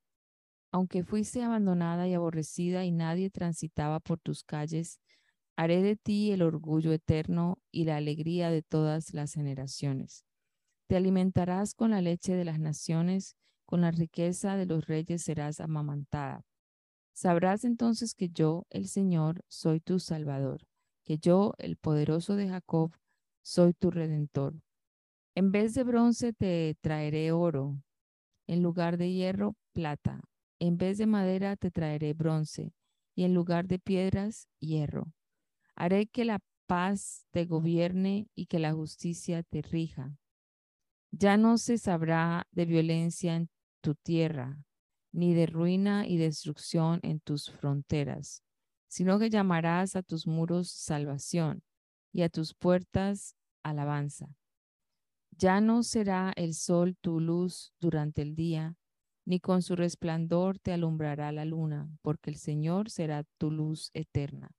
Aunque 0.72 1.02
fuiste 1.02 1.42
abandonada 1.42 2.06
y 2.08 2.14
aborrecida 2.14 2.84
y 2.84 2.90
nadie 2.90 3.30
transitaba 3.30 4.00
por 4.00 4.18
tus 4.20 4.44
calles, 4.44 5.00
Haré 5.58 5.80
de 5.80 5.96
ti 5.96 6.32
el 6.32 6.42
orgullo 6.42 6.92
eterno 6.92 7.62
y 7.72 7.84
la 7.84 7.96
alegría 7.96 8.50
de 8.50 8.60
todas 8.60 9.14
las 9.14 9.32
generaciones. 9.32 10.25
Te 10.88 10.96
alimentarás 10.96 11.74
con 11.74 11.90
la 11.90 12.00
leche 12.00 12.34
de 12.34 12.44
las 12.44 12.60
naciones, 12.60 13.36
con 13.64 13.80
la 13.80 13.90
riqueza 13.90 14.56
de 14.56 14.66
los 14.66 14.86
reyes 14.86 15.22
serás 15.22 15.60
amamantada. 15.60 16.44
Sabrás 17.12 17.64
entonces 17.64 18.14
que 18.14 18.28
yo, 18.28 18.66
el 18.70 18.86
Señor, 18.86 19.42
soy 19.48 19.80
tu 19.80 19.98
Salvador, 19.98 20.66
que 21.02 21.18
yo, 21.18 21.54
el 21.58 21.76
poderoso 21.76 22.36
de 22.36 22.48
Jacob, 22.48 22.92
soy 23.42 23.72
tu 23.72 23.90
redentor. 23.90 24.54
En 25.34 25.50
vez 25.50 25.74
de 25.74 25.82
bronce 25.82 26.32
te 26.32 26.76
traeré 26.80 27.32
oro, 27.32 27.82
en 28.46 28.62
lugar 28.62 28.96
de 28.96 29.12
hierro, 29.12 29.56
plata. 29.72 30.20
En 30.60 30.78
vez 30.78 30.98
de 30.98 31.06
madera 31.06 31.56
te 31.56 31.70
traeré 31.70 32.14
bronce, 32.14 32.72
y 33.14 33.24
en 33.24 33.34
lugar 33.34 33.66
de 33.66 33.78
piedras, 33.78 34.48
hierro. 34.60 35.12
Haré 35.74 36.06
que 36.06 36.24
la 36.24 36.38
paz 36.66 37.26
te 37.32 37.44
gobierne 37.44 38.28
y 38.34 38.46
que 38.46 38.58
la 38.58 38.72
justicia 38.72 39.42
te 39.42 39.62
rija. 39.62 40.16
Ya 41.18 41.38
no 41.38 41.56
se 41.56 41.78
sabrá 41.78 42.46
de 42.50 42.66
violencia 42.66 43.36
en 43.36 43.48
tu 43.80 43.94
tierra, 43.94 44.62
ni 45.12 45.32
de 45.32 45.46
ruina 45.46 46.06
y 46.06 46.18
destrucción 46.18 47.00
en 47.02 47.20
tus 47.20 47.50
fronteras, 47.50 48.42
sino 48.86 49.18
que 49.18 49.30
llamarás 49.30 49.96
a 49.96 50.02
tus 50.02 50.26
muros 50.26 50.70
salvación 50.70 51.62
y 52.12 52.20
a 52.20 52.28
tus 52.28 52.52
puertas 52.52 53.34
alabanza. 53.62 54.28
Ya 55.30 55.62
no 55.62 55.82
será 55.84 56.34
el 56.36 56.52
sol 56.52 56.98
tu 57.00 57.18
luz 57.18 57.72
durante 57.80 58.20
el 58.20 58.34
día, 58.34 58.76
ni 59.24 59.40
con 59.40 59.62
su 59.62 59.74
resplandor 59.74 60.58
te 60.58 60.74
alumbrará 60.74 61.32
la 61.32 61.46
luna, 61.46 61.88
porque 62.02 62.28
el 62.28 62.36
Señor 62.36 62.90
será 62.90 63.24
tu 63.38 63.50
luz 63.50 63.90
eterna. 63.94 64.50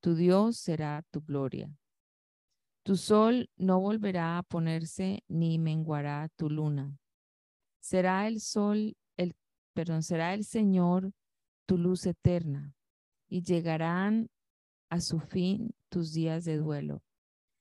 Tu 0.00 0.14
Dios 0.14 0.58
será 0.58 1.02
tu 1.10 1.22
gloria. 1.22 1.76
Tu 2.88 2.96
sol 2.96 3.50
no 3.58 3.80
volverá 3.80 4.38
a 4.38 4.42
ponerse 4.42 5.22
ni 5.28 5.58
menguará 5.58 6.30
tu 6.36 6.48
luna. 6.48 6.98
Será 7.80 8.26
el 8.26 8.40
sol, 8.40 8.96
el, 9.18 9.36
perdón, 9.74 10.02
será 10.02 10.32
el 10.32 10.42
Señor 10.46 11.12
tu 11.66 11.76
luz 11.76 12.06
eterna 12.06 12.74
y 13.28 13.42
llegarán 13.42 14.30
a 14.88 15.02
su 15.02 15.20
fin 15.20 15.74
tus 15.90 16.14
días 16.14 16.46
de 16.46 16.56
duelo. 16.56 17.02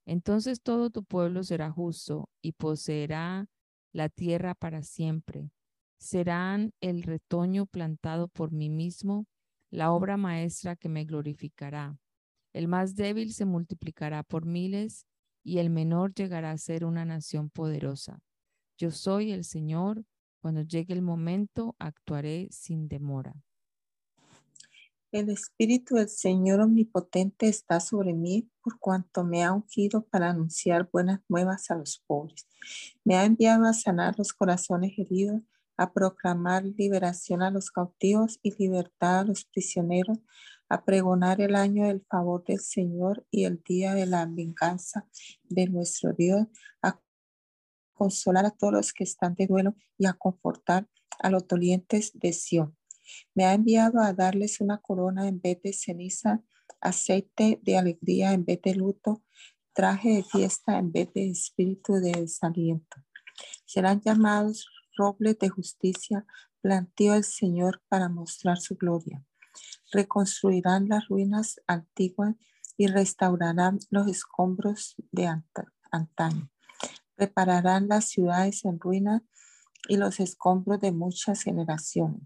Entonces 0.06 0.62
todo 0.62 0.92
tu 0.92 1.04
pueblo 1.04 1.44
será 1.44 1.72
justo 1.72 2.30
y 2.42 2.54
poseerá 2.54 3.50
la 3.92 4.08
tierra 4.08 4.56
para 4.56 4.82
siempre. 4.82 5.52
Serán 5.98 6.72
el 6.80 7.04
retoño 7.04 7.66
plantado 7.66 8.30
por 8.30 8.54
mí 8.54 8.70
mismo, 8.70 9.28
la 9.72 9.92
obra 9.92 10.16
maestra 10.16 10.78
que 10.78 10.88
me 10.88 11.04
glorificará. 11.04 12.00
El 12.54 12.70
más 12.70 12.96
débil 12.96 13.34
se 13.34 13.44
multiplicará 13.44 14.24
por 14.24 14.46
miles 14.46 15.06
y 15.48 15.60
el 15.60 15.70
menor 15.70 16.14
llegará 16.14 16.52
a 16.52 16.58
ser 16.58 16.84
una 16.84 17.06
nación 17.06 17.50
poderosa. 17.50 18.20
Yo 18.78 18.92
soy 18.92 19.32
el 19.32 19.46
Señor, 19.46 20.04
cuando 20.42 20.62
llegue 20.62 20.94
el 20.94 21.02
momento 21.02 21.78
actuaré 21.80 22.50
sin 22.52 22.90
demora. 22.90 23.34
El 25.14 25.30
Espíritu 25.30 25.96
del 25.96 26.10
Señor 26.10 26.60
Omnipotente 26.60 27.48
está 27.48 27.80
sobre 27.80 28.14
mí 28.14 28.50
por 28.62 28.78
cuanto 28.78 29.24
me 29.24 29.46
ha 29.46 29.54
ungido 29.54 30.06
para 30.06 30.32
anunciar 30.32 30.90
buenas 30.92 31.22
nuevas 31.30 31.72
a 31.72 31.76
los 31.76 32.04
pobres. 32.06 32.46
Me 33.06 33.16
ha 33.16 33.24
enviado 33.24 33.64
a 33.64 33.74
sanar 33.74 34.16
los 34.18 34.34
corazones 34.34 35.00
heridos, 35.00 35.44
a 35.78 35.94
proclamar 35.94 36.66
liberación 36.66 37.42
a 37.42 37.52
los 37.52 37.72
cautivos 37.72 38.38
y 38.44 38.54
libertad 38.62 39.20
a 39.20 39.24
los 39.24 39.46
prisioneros, 39.46 40.18
a 40.70 40.84
pregonar 40.84 41.42
el 41.42 41.56
año 41.56 41.88
del 41.88 42.02
favor 42.02 42.44
del 42.44 42.60
Señor 42.60 43.26
y 43.32 43.46
el 43.46 43.62
día 43.64 43.94
de 43.94 44.06
la 44.06 44.26
venganza 44.26 45.08
de 45.44 45.68
nuestro 45.68 46.14
Dios, 46.14 46.48
a 46.82 47.00
consolar 47.94 48.46
a 48.46 48.52
todos 48.52 48.74
los 48.74 48.94
que 48.94 49.04
están 49.04 49.34
de 49.36 49.48
duelo 49.48 49.76
y 49.98 50.06
a 50.06 50.14
confortar 50.14 50.88
a 51.20 51.30
los 51.30 51.48
dolientes 51.48 52.12
de 52.14 52.34
Sión. 52.34 52.78
Me 53.34 53.46
ha 53.46 53.54
enviado 53.54 54.02
a 54.02 54.14
darles 54.14 54.60
una 54.60 54.80
corona 54.80 55.28
en 55.28 55.42
vez 55.42 55.62
de 55.62 55.74
ceniza, 55.74 56.44
aceite 56.82 57.60
de 57.64 57.78
alegría 57.78 58.34
en 58.34 58.46
vez 58.46 58.62
de 58.62 58.76
luto, 58.76 59.24
traje 59.74 60.10
de 60.10 60.24
fiesta 60.24 60.78
en 60.78 60.92
vez 60.92 61.12
de 61.14 61.30
espíritu 61.30 61.94
de 61.94 62.12
desaliento. 62.12 62.98
Serán 63.66 64.02
llamados 64.02 64.68
robles 64.98 65.40
de 65.40 65.50
justicia, 65.50 66.26
planteó 66.62 67.14
el 67.14 67.24
Señor 67.24 67.82
para 67.88 68.10
mostrar 68.10 68.58
su 68.58 68.76
gloria 68.76 69.27
reconstruirán 69.92 70.88
las 70.90 71.08
ruinas 71.08 71.62
antiguas 71.68 72.36
y 72.78 72.88
restaurarán 72.88 73.80
los 73.90 74.08
escombros 74.08 74.96
de 75.12 75.28
antaño. 75.92 76.50
Prepararán 77.16 77.88
las 77.88 78.06
ciudades 78.06 78.64
en 78.66 78.80
ruinas 78.80 79.24
y 79.88 79.98
los 79.98 80.20
escombros 80.20 80.80
de 80.80 80.92
muchas 80.92 81.42
generaciones. 81.42 82.22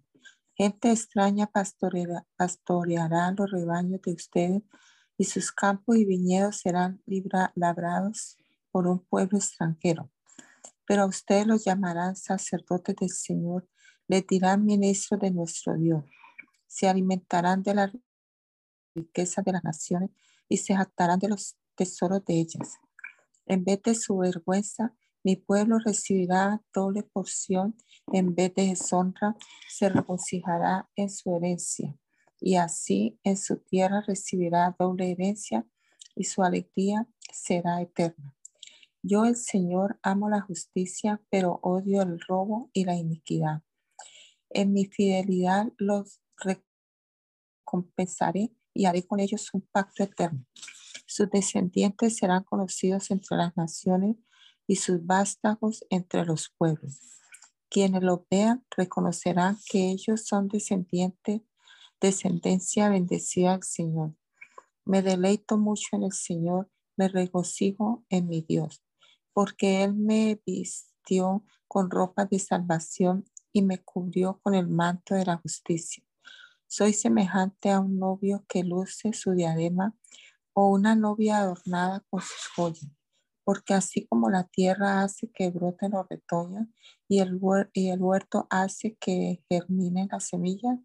Gente 0.55 0.91
extraña 0.91 1.47
pastoreará 1.47 3.31
los 3.31 3.51
rebaños 3.51 4.01
de 4.01 4.13
ustedes 4.13 4.61
y 5.17 5.23
sus 5.23 5.51
campos 5.51 5.97
y 5.97 6.05
viñedos 6.05 6.57
serán 6.57 7.01
labrados 7.55 8.37
por 8.71 8.87
un 8.87 8.99
pueblo 8.99 9.37
extranjero. 9.37 10.11
Pero 10.85 11.03
a 11.03 11.05
ustedes 11.05 11.47
los 11.47 11.63
llamarán 11.63 12.15
sacerdotes 12.15 12.95
del 12.97 13.09
Señor, 13.09 13.67
les 14.07 14.27
dirán 14.27 14.65
ministros 14.65 15.21
de 15.21 15.31
nuestro 15.31 15.75
Dios 15.77 16.03
se 16.71 16.87
alimentarán 16.87 17.63
de 17.63 17.73
la 17.73 17.91
riqueza 18.95 19.41
de 19.41 19.51
las 19.51 19.63
naciones 19.63 20.09
y 20.47 20.55
se 20.55 20.73
jactarán 20.73 21.19
de 21.19 21.27
los 21.27 21.57
tesoros 21.75 22.23
de 22.23 22.39
ellas. 22.39 22.79
En 23.45 23.65
vez 23.65 23.81
de 23.81 23.93
su 23.93 24.17
vergüenza, 24.17 24.95
mi 25.21 25.35
pueblo 25.35 25.79
recibirá 25.79 26.61
doble 26.73 27.03
porción, 27.03 27.75
en 28.13 28.35
vez 28.35 28.53
de 28.53 28.67
deshonra, 28.67 29.35
se 29.67 29.89
regocijará 29.89 30.89
en 30.95 31.09
su 31.09 31.35
herencia. 31.35 31.99
Y 32.39 32.55
así 32.55 33.19
en 33.25 33.35
su 33.35 33.57
tierra 33.57 34.01
recibirá 34.07 34.73
doble 34.79 35.11
herencia 35.11 35.67
y 36.15 36.23
su 36.23 36.41
alegría 36.41 37.05
será 37.33 37.81
eterna. 37.81 38.33
Yo, 39.03 39.25
el 39.25 39.35
Señor, 39.35 39.99
amo 40.03 40.29
la 40.29 40.39
justicia, 40.39 41.21
pero 41.29 41.59
odio 41.63 42.01
el 42.01 42.17
robo 42.21 42.69
y 42.71 42.85
la 42.85 42.95
iniquidad. 42.95 43.61
En 44.49 44.71
mi 44.71 44.85
fidelidad 44.85 45.67
los 45.77 46.20
recompensaré 46.41 48.51
y 48.73 48.85
haré 48.85 49.05
con 49.05 49.19
ellos 49.19 49.49
un 49.53 49.61
pacto 49.71 50.03
eterno. 50.03 50.45
Sus 51.05 51.29
descendientes 51.29 52.17
serán 52.17 52.43
conocidos 52.43 53.11
entre 53.11 53.37
las 53.37 53.55
naciones 53.57 54.17
y 54.67 54.77
sus 54.77 55.05
vástagos 55.05 55.85
entre 55.89 56.25
los 56.25 56.53
pueblos. 56.57 56.99
Quienes 57.69 58.03
los 58.03 58.21
vean 58.29 58.65
reconocerán 58.75 59.57
que 59.69 59.91
ellos 59.91 60.25
son 60.25 60.47
descendientes, 60.47 61.41
descendencia 61.99 62.89
bendecida 62.89 63.51
del 63.51 63.63
Señor. 63.63 64.15
Me 64.85 65.01
deleito 65.01 65.57
mucho 65.57 65.89
en 65.93 66.03
el 66.03 66.11
Señor, 66.11 66.69
me 66.97 67.07
regocijo 67.07 68.03
en 68.09 68.27
mi 68.27 68.41
Dios, 68.41 68.83
porque 69.33 69.83
Él 69.83 69.95
me 69.95 70.41
vistió 70.45 71.43
con 71.67 71.89
ropa 71.89 72.25
de 72.25 72.39
salvación 72.39 73.25
y 73.53 73.61
me 73.61 73.81
cubrió 73.83 74.39
con 74.41 74.55
el 74.55 74.67
manto 74.67 75.15
de 75.15 75.25
la 75.25 75.37
justicia 75.37 76.03
soy 76.71 76.93
semejante 76.93 77.69
a 77.69 77.81
un 77.81 77.99
novio 77.99 78.45
que 78.47 78.63
luce 78.63 79.11
su 79.11 79.33
diadema 79.33 79.93
o 80.53 80.69
una 80.69 80.95
novia 80.95 81.39
adornada 81.39 82.01
con 82.09 82.21
sus 82.21 82.47
joyas, 82.55 82.89
porque 83.43 83.73
así 83.73 84.07
como 84.07 84.29
la 84.29 84.45
tierra 84.45 85.03
hace 85.03 85.29
que 85.33 85.49
broten 85.49 85.91
los 85.91 86.07
retoños 86.07 86.67
y 87.09 87.19
el, 87.19 87.37
huerto 87.41 88.47
hace 88.49 88.95
que 89.01 89.43
germinen 89.49 90.07
las 90.13 90.29
semillas, 90.29 90.79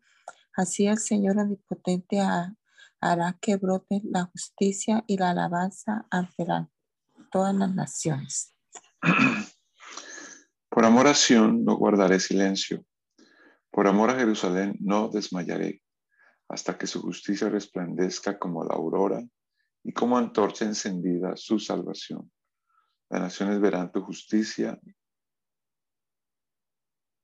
así 0.57 0.89
el 0.89 0.99
Señor 0.99 1.39
Omnipotente 1.39 2.19
hará 2.21 3.39
que 3.41 3.55
brote 3.55 4.03
la 4.03 4.25
justicia 4.25 5.05
y 5.07 5.19
la 5.19 5.31
alabanza 5.31 6.05
ante 6.11 6.47
todas 7.31 7.55
las 7.55 7.73
naciones. 7.73 8.57
Por 10.69 10.85
amor 10.85 11.07
a 11.07 11.15
no 11.39 11.77
guardaré 11.77 12.19
silencio 12.19 12.85
por 13.77 13.89
amor 13.89 14.09
a 14.09 14.15
Jerusalén 14.15 14.75
no 14.81 15.09
desmayaré, 15.09 15.83
hasta 16.49 16.79
que 16.79 16.87
su 16.87 17.03
justicia 17.03 17.51
resplandezca 17.51 18.39
como 18.39 18.65
la 18.65 18.75
aurora 18.75 19.23
y 19.85 19.93
como 19.93 20.17
antorcha 20.17 20.65
encendida 20.65 21.37
su 21.37 21.59
salvación. 21.59 22.33
Las 23.11 23.21
naciones 23.21 23.61
verán 23.61 23.93
tu 23.93 24.01
justicia 24.01 24.81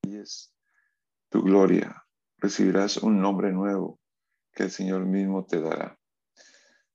y 0.03 0.19
es 0.19 0.55
tu 1.31 1.43
gloria. 1.43 2.05
Recibirás 2.37 2.99
un 2.99 3.19
nombre 3.19 3.51
nuevo 3.51 3.99
que 4.53 4.65
el 4.65 4.71
Señor 4.71 5.07
mismo 5.07 5.47
te 5.47 5.59
dará. 5.59 5.99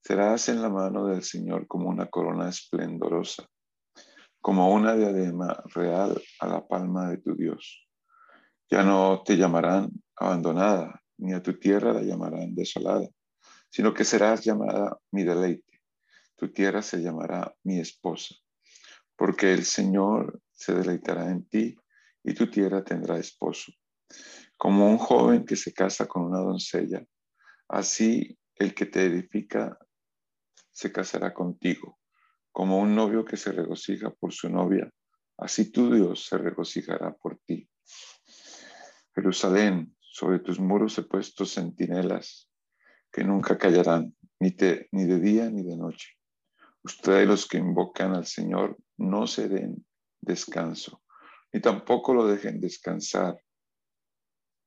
Serás 0.04 0.50
en 0.50 0.62
la 0.62 0.70
mano 0.70 1.08
del 1.08 1.24
Señor 1.24 1.66
como 1.66 1.90
una 1.90 2.06
corona 2.06 2.48
esplendorosa, 2.48 3.50
como 4.40 4.72
una 4.72 4.94
diadema 4.94 5.64
real 5.74 6.22
a 6.42 6.48
la 6.48 6.68
palma 6.68 7.10
de 7.10 7.18
tu 7.18 7.36
Dios. 7.36 7.87
Ya 8.70 8.84
no 8.84 9.24
te 9.24 9.38
llamarán 9.38 9.92
abandonada, 10.16 11.02
ni 11.18 11.34
a 11.34 11.42
tu 11.42 11.58
tierra 11.58 11.94
la 11.94 12.02
llamarán 12.02 12.54
desolada, 12.54 13.08
sino 13.70 13.94
que 13.94 14.04
serás 14.04 14.44
llamada 14.44 14.98
mi 15.12 15.24
deleite. 15.24 15.82
Tu 16.36 16.52
tierra 16.52 16.82
se 16.82 17.02
llamará 17.02 17.56
mi 17.64 17.80
esposa, 17.80 18.36
porque 19.16 19.54
el 19.54 19.64
Señor 19.64 20.42
se 20.52 20.74
deleitará 20.74 21.30
en 21.30 21.48
ti 21.48 21.76
y 22.24 22.34
tu 22.34 22.50
tierra 22.50 22.84
tendrá 22.84 23.18
esposo. 23.18 23.72
Como 24.58 24.90
un 24.90 24.98
joven 24.98 25.46
que 25.46 25.56
se 25.56 25.72
casa 25.72 26.06
con 26.08 26.26
una 26.26 26.40
doncella, 26.40 27.06
así 27.70 28.38
el 28.56 28.74
que 28.74 28.86
te 28.86 29.06
edifica 29.06 29.78
se 30.72 30.92
casará 30.92 31.34
contigo. 31.34 32.00
Como 32.52 32.80
un 32.80 32.96
novio 32.96 33.24
que 33.24 33.38
se 33.38 33.52
regocija 33.52 34.12
por 34.12 34.34
su 34.34 34.50
novia, 34.50 34.92
así 35.38 35.72
tu 35.72 35.94
Dios 35.94 36.26
se 36.26 36.38
regocijará 36.38 37.14
por 37.14 37.40
ti. 37.46 37.68
Jerusalén, 39.18 39.96
sobre 40.00 40.38
tus 40.38 40.60
muros 40.60 40.96
he 41.00 41.02
puesto 41.02 41.44
centinelas 41.44 42.52
que 43.12 43.24
nunca 43.24 43.58
callarán, 43.58 44.16
ni, 44.40 44.56
ni 44.92 45.06
de 45.06 45.20
día 45.20 45.50
ni 45.50 45.64
de 45.64 45.76
noche. 45.76 46.10
Ustedes 46.84 47.28
los 47.28 47.48
que 47.48 47.58
invocan 47.58 48.14
al 48.14 48.28
Señor 48.28 48.78
no 48.98 49.26
se 49.26 49.50
den 49.50 49.84
descanso, 50.22 51.02
ni 51.52 51.60
tampoco 51.62 52.14
lo 52.14 52.28
dejen 52.28 52.62
descansar 52.62 53.42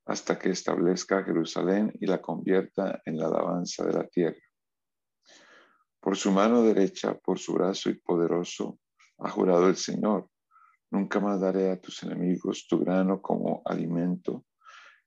hasta 0.06 0.36
que 0.36 0.50
establezca 0.50 1.22
Jerusalén 1.22 1.92
y 2.00 2.06
la 2.06 2.20
convierta 2.20 3.00
en 3.04 3.18
la 3.18 3.26
alabanza 3.26 3.84
de 3.84 3.92
la 3.92 4.08
tierra. 4.08 4.42
Por 6.00 6.16
su 6.16 6.32
mano 6.32 6.62
derecha, 6.62 7.14
por 7.14 7.38
su 7.38 7.52
brazo 7.52 7.88
y 7.88 8.00
poderoso, 8.00 8.80
ha 9.18 9.30
jurado 9.30 9.68
el 9.68 9.76
Señor, 9.76 10.28
nunca 10.90 11.20
más 11.20 11.40
daré 11.40 11.70
a 11.70 11.80
tus 11.80 12.02
enemigos 12.02 12.66
tu 12.68 12.78
grano 12.80 13.22
como 13.22 13.62
alimento, 13.64 14.44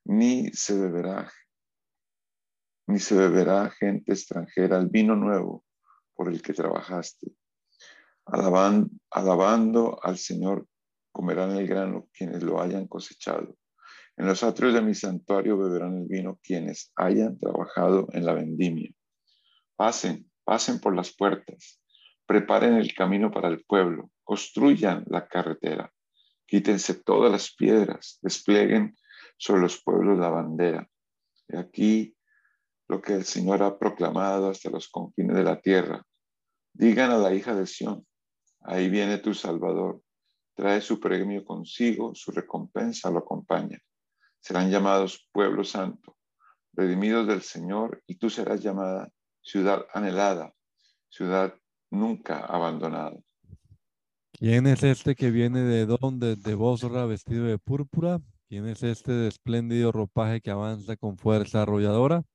ni 0.05 0.49
se 0.51 0.79
beberá, 0.79 1.31
ni 2.87 2.99
se 2.99 3.15
beberá 3.15 3.69
gente 3.69 4.11
extranjera 4.11 4.77
el 4.77 4.87
vino 4.87 5.15
nuevo 5.15 5.63
por 6.13 6.29
el 6.29 6.41
que 6.41 6.53
trabajaste. 6.53 7.35
alabando 8.25 9.99
al 10.01 10.17
Señor 10.17 10.67
comerán 11.11 11.51
el 11.51 11.67
grano 11.67 12.07
quienes 12.13 12.41
lo 12.43 12.61
hayan 12.61 12.87
cosechado. 12.87 13.55
En 14.15 14.27
los 14.27 14.43
atrios 14.43 14.73
de 14.73 14.81
mi 14.81 14.93
santuario 14.93 15.57
beberán 15.57 15.97
el 15.97 16.07
vino 16.07 16.39
quienes 16.43 16.91
hayan 16.95 17.37
trabajado 17.37 18.07
en 18.13 18.25
la 18.25 18.33
vendimia. 18.33 18.91
Pasen, 19.75 20.29
pasen 20.43 20.79
por 20.79 20.95
las 20.95 21.15
puertas, 21.15 21.81
preparen 22.25 22.75
el 22.75 22.93
camino 22.93 23.31
para 23.31 23.47
el 23.47 23.63
pueblo, 23.65 24.11
construyan 24.23 25.03
la 25.07 25.27
carretera, 25.27 25.91
quítense 26.45 26.95
todas 26.95 27.31
las 27.31 27.53
piedras, 27.53 28.19
desplieguen 28.21 28.95
sobre 29.37 29.61
los 29.61 29.81
pueblos 29.81 30.19
la 30.19 30.29
bandera. 30.29 30.87
Y 31.47 31.57
aquí 31.57 32.15
lo 32.87 33.01
que 33.01 33.13
el 33.13 33.25
Señor 33.25 33.63
ha 33.63 33.77
proclamado 33.77 34.49
hasta 34.49 34.69
los 34.69 34.89
confines 34.89 35.35
de 35.35 35.43
la 35.43 35.59
tierra. 35.59 36.03
Digan 36.73 37.11
a 37.11 37.17
la 37.17 37.33
hija 37.33 37.55
de 37.55 37.67
Sión, 37.67 38.05
ahí 38.61 38.89
viene 38.89 39.17
tu 39.17 39.33
Salvador, 39.33 40.01
trae 40.55 40.81
su 40.81 40.99
premio 40.99 41.43
consigo, 41.43 42.13
su 42.15 42.31
recompensa 42.31 43.09
lo 43.09 43.19
acompaña 43.19 43.79
serán 44.43 44.69
llamados 44.69 45.29
pueblo 45.31 45.63
santo, 45.63 46.17
redimidos 46.73 47.25
del 47.27 47.41
Señor, 47.41 48.03
y 48.05 48.15
tú 48.15 48.29
serás 48.29 48.61
llamada 48.61 49.09
ciudad 49.41 49.85
anhelada, 49.93 50.53
ciudad 51.09 51.55
nunca 51.89 52.45
abandonada. 52.45 53.17
¿Quién 54.43 54.67
es 54.67 54.83
este 54.83 55.15
que 55.15 55.31
viene 55.31 55.61
de 55.61 55.85
donde 55.85 56.35
de 56.35 56.53
Bosra 56.53 57.05
vestido 57.05 57.45
de 57.45 57.57
púrpura? 57.57 58.19
¿Quién 58.49 58.67
es 58.67 58.83
este 58.83 59.13
de 59.13 59.29
espléndido 59.29 59.93
ropaje 59.93 60.41
que 60.41 60.51
avanza 60.51 60.97
con 60.97 61.17
fuerza 61.17 61.61
arrolladora? 61.61 62.25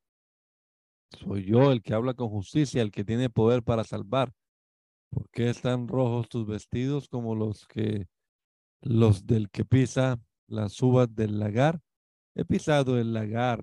Soy 1.10 1.44
yo 1.44 1.70
el 1.70 1.82
que 1.82 1.92
habla 1.92 2.14
con 2.14 2.30
justicia, 2.30 2.80
el 2.80 2.92
que 2.92 3.04
tiene 3.04 3.28
poder 3.28 3.62
para 3.62 3.84
salvar. 3.84 4.32
¿Por 5.10 5.28
qué 5.28 5.50
están 5.50 5.86
rojos 5.86 6.30
tus 6.30 6.46
vestidos 6.46 7.10
como 7.10 7.34
los 7.34 7.66
que 7.66 8.06
los 8.80 9.26
del 9.26 9.50
que 9.50 9.66
pisa 9.66 10.18
las 10.46 10.80
uvas 10.80 11.14
del 11.14 11.38
lagar? 11.38 11.78
He 12.34 12.46
pisado 12.46 12.98
el 12.98 13.12
lagar, 13.12 13.62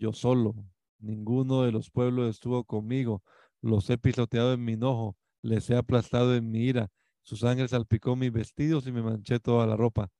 yo 0.00 0.12
solo. 0.12 0.56
Ninguno 0.98 1.62
de 1.62 1.70
los 1.70 1.92
pueblos 1.92 2.30
estuvo 2.30 2.64
conmigo. 2.64 3.22
Los 3.62 3.88
he 3.90 3.96
pisoteado 3.96 4.54
en 4.54 4.64
mi 4.64 4.72
enojo, 4.72 5.16
les 5.40 5.70
he 5.70 5.76
aplastado 5.76 6.34
en 6.34 6.50
mi 6.50 6.64
ira. 6.64 6.90
Su 7.26 7.34
sangre 7.34 7.66
salpicó 7.66 8.14
mis 8.14 8.30
vestidos 8.30 8.86
y 8.86 8.92
me 8.92 9.02
manché 9.02 9.40
toda 9.40 9.66
la 9.66 9.76
ropa. 9.76 10.12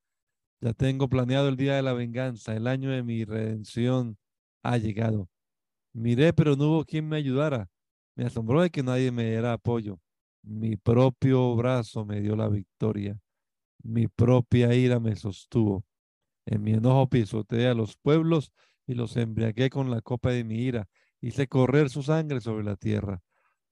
Ya 0.61 0.73
tengo 0.73 1.09
planeado 1.09 1.49
el 1.49 1.57
día 1.57 1.77
de 1.77 1.83
la 1.83 1.93
venganza, 1.93 2.57
el 2.57 2.67
año 2.67 2.91
de 2.91 3.05
mi 3.05 3.25
redención 3.25 4.19
ha 4.65 4.77
llegado. 4.77 5.29
Miré, 5.93 6.33
pero 6.33 6.57
no 6.57 6.69
hubo 6.69 6.85
quien 6.85 7.09
me 7.09 7.17
ayudara. 7.17 7.71
Me 8.17 8.25
asombró 8.25 8.61
de 8.61 8.71
que 8.71 8.83
nadie 8.83 9.13
me 9.13 9.25
diera 9.25 9.53
apoyo. 9.53 10.01
Mi 10.43 10.77
propio 10.77 11.55
brazo 11.55 12.05
me 12.05 12.21
dio 12.21 12.35
la 12.35 12.49
victoria. 12.49 13.21
Mi 13.85 14.09
propia 14.09 14.75
ira 14.75 14.99
me 14.99 15.15
sostuvo. 15.15 15.85
En 16.45 16.65
mi 16.65 16.73
enojo 16.73 17.09
pisoteé 17.09 17.69
a 17.69 17.75
los 17.75 17.97
pueblos 17.97 18.53
y 18.85 18.95
los 18.95 19.17
embriagué 19.17 19.71
con 19.71 19.93
la 19.93 20.01
copa 20.01 20.31
de 20.31 20.43
mi 20.43 20.57
ira. 20.57 20.89
Hice 21.21 21.47
correr 21.47 21.89
su 21.89 22.03
sangre 22.03 22.41
sobre 22.41 22.65
la 22.65 22.75
tierra. 22.75 23.23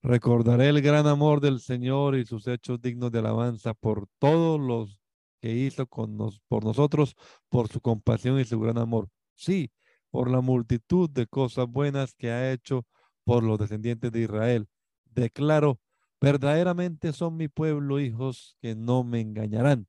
Recordaré 0.05 0.69
el 0.69 0.83
gran 0.83 1.07
amor 1.07 1.41
del 1.41 1.59
Señor 1.59 2.15
y 2.15 2.25
sus 2.25 2.45
hechos 2.45 2.79
dignos 2.79 3.11
de 3.11 3.17
alabanza 3.17 3.73
por 3.73 4.05
todos 4.19 4.59
los 4.59 4.99
que 5.41 5.51
hizo 5.51 5.87
con 5.87 6.15
nos, 6.15 6.41
por 6.41 6.63
nosotros, 6.63 7.15
por 7.49 7.69
su 7.69 7.81
compasión 7.81 8.39
y 8.39 8.45
su 8.45 8.59
gran 8.59 8.77
amor. 8.77 9.09
Sí, 9.33 9.71
por 10.11 10.29
la 10.29 10.41
multitud 10.41 11.09
de 11.09 11.25
cosas 11.25 11.65
buenas 11.65 12.13
que 12.13 12.29
ha 12.29 12.51
hecho 12.51 12.85
por 13.23 13.41
los 13.41 13.57
descendientes 13.57 14.11
de 14.11 14.21
Israel. 14.21 14.67
Declaro, 15.05 15.79
verdaderamente 16.21 17.11
son 17.11 17.35
mi 17.35 17.47
pueblo, 17.47 17.99
hijos 17.99 18.57
que 18.61 18.75
no 18.75 19.03
me 19.03 19.21
engañarán. 19.21 19.87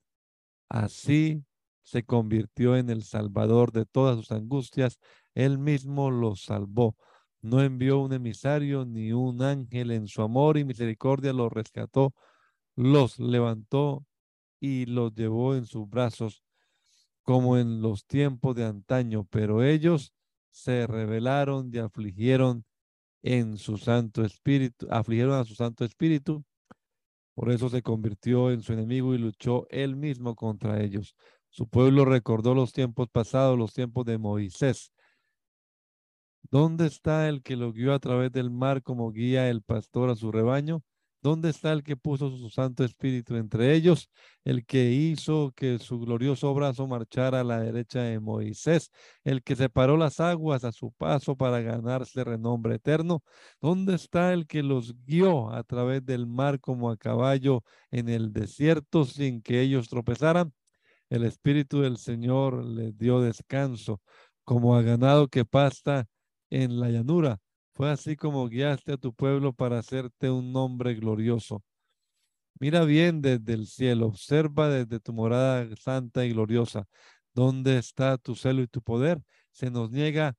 Así 0.71 1.45
se 1.83 2.05
convirtió 2.05 2.75
en 2.75 2.89
el 2.89 3.03
salvador 3.03 3.71
de 3.71 3.85
todas 3.85 4.17
sus 4.17 4.33
angustias, 4.33 4.99
él 5.35 5.59
mismo 5.59 6.11
los 6.11 6.45
salvó. 6.45 6.97
No 7.43 7.63
envió 7.63 7.99
un 8.01 8.13
emisario 8.13 8.85
ni 8.85 9.13
un 9.13 9.43
ángel 9.43 9.91
en 9.91 10.09
su 10.09 10.23
amor 10.23 10.59
y 10.59 10.65
misericordia 10.65 11.33
los 11.33 11.53
rescató, 11.53 12.15
los 12.75 13.19
levantó 13.19 14.07
y 14.61 14.87
los 14.87 15.15
llevó 15.15 15.55
en 15.55 15.67
sus 15.67 15.89
brazos 15.89 16.43
como 17.23 17.59
en 17.59 17.83
los 17.83 18.07
tiempos 18.07 18.55
de 18.55 18.65
antaño, 18.65 19.27
pero 19.31 19.65
ellos 19.65 20.13
se 20.51 20.87
rebelaron 20.87 21.71
y 21.73 21.79
afligieron 21.79 22.65
en 23.23 23.59
su 23.59 23.79
Santo 23.79 24.25
Espíritu, 24.25 24.87
afligieron 24.91 25.35
a 25.35 25.45
su 25.45 25.55
Santo 25.55 25.85
Espíritu, 25.85 26.45
por 27.35 27.51
eso 27.51 27.69
se 27.69 27.83
convirtió 27.83 28.51
en 28.51 28.63
su 28.63 28.73
enemigo 28.73 29.15
y 29.15 29.19
luchó 29.19 29.67
él 29.71 29.97
mismo 29.97 30.35
contra 30.37 30.83
ellos. 30.83 31.15
Su 31.51 31.69
pueblo 31.69 32.05
recordó 32.05 32.55
los 32.55 32.73
tiempos 32.73 33.09
pasados, 33.11 33.59
los 33.59 33.75
tiempos 33.75 34.07
de 34.07 34.19
Moisés. 34.19 34.93
¿Dónde 36.51 36.87
está 36.87 37.29
el 37.29 37.43
que 37.43 37.57
lo 37.57 37.73
guió 37.73 37.93
a 37.95 37.99
través 37.99 38.33
del 38.33 38.51
mar 38.51 38.83
como 38.83 39.11
guía 39.13 39.49
el 39.51 39.63
pastor 39.63 40.11
a 40.11 40.17
su 40.17 40.33
rebaño? 40.33 40.83
¿Dónde 41.23 41.51
está 41.51 41.73
el 41.73 41.83
que 41.83 41.97
puso 41.97 42.31
su 42.37 42.51
Santo 42.51 42.85
Espíritu 42.85 43.37
entre 43.37 43.75
ellos? 43.75 44.11
El 44.45 44.65
que 44.65 44.93
hizo 44.93 45.53
que 45.57 45.79
su 45.79 45.99
glorioso 45.99 46.55
brazo 46.55 46.87
marchara 46.87 47.41
a 47.41 47.45
la 47.45 47.59
derecha 47.61 48.03
de 48.03 48.21
Moisés, 48.21 48.91
el 49.25 49.43
que 49.43 49.57
separó 49.57 49.97
las 49.97 50.21
aguas 50.21 50.63
a 50.65 50.73
su 50.73 50.93
paso 50.93 51.37
para 51.37 51.61
ganarse 51.61 52.23
renombre 52.23 52.77
eterno. 52.77 53.25
¿Dónde 53.61 53.95
está 53.97 54.33
el 54.33 54.47
que 54.47 54.63
los 54.63 54.95
guió 55.05 55.51
a 55.53 55.65
través 55.65 56.05
del 56.07 56.27
mar 56.27 56.61
como 56.61 56.91
a 56.91 56.97
caballo 56.97 57.65
en 57.91 58.09
el 58.09 58.33
desierto 58.33 59.05
sin 59.05 59.43
que 59.43 59.61
ellos 59.63 59.89
tropezaran? 59.89 60.53
el 61.11 61.25
Espíritu 61.25 61.83
del 61.83 61.99
Señor 61.99 62.65
les 62.65 62.97
dio 62.99 63.21
descanso, 63.21 64.01
como 64.45 64.77
a 64.77 64.83
ganado 64.83 65.29
que 65.29 65.45
pasta 65.45 66.07
en 66.51 66.81
la 66.81 66.89
llanura. 66.89 67.39
Fue 67.73 67.91
así 67.91 68.17
como 68.17 68.49
guiaste 68.49 68.93
a 68.93 68.97
tu 68.97 69.13
pueblo 69.15 69.53
para 69.53 69.79
hacerte 69.79 70.31
un 70.31 70.53
nombre 70.53 70.95
glorioso. 70.95 71.63
Mira 72.59 72.85
bien 72.85 73.21
desde 73.21 73.53
el 73.53 73.67
cielo, 73.67 74.07
observa 74.07 74.69
desde 74.69 74.99
tu 75.01 75.13
morada 75.13 75.69
santa 75.77 76.25
y 76.25 76.31
gloriosa. 76.31 76.87
¿Dónde 77.35 77.79
está 77.79 78.17
tu 78.17 78.35
celo 78.35 78.63
y 78.63 78.67
tu 78.67 78.81
poder? 78.81 79.23
Se 79.53 79.71
nos 79.71 79.91
niega 79.91 80.35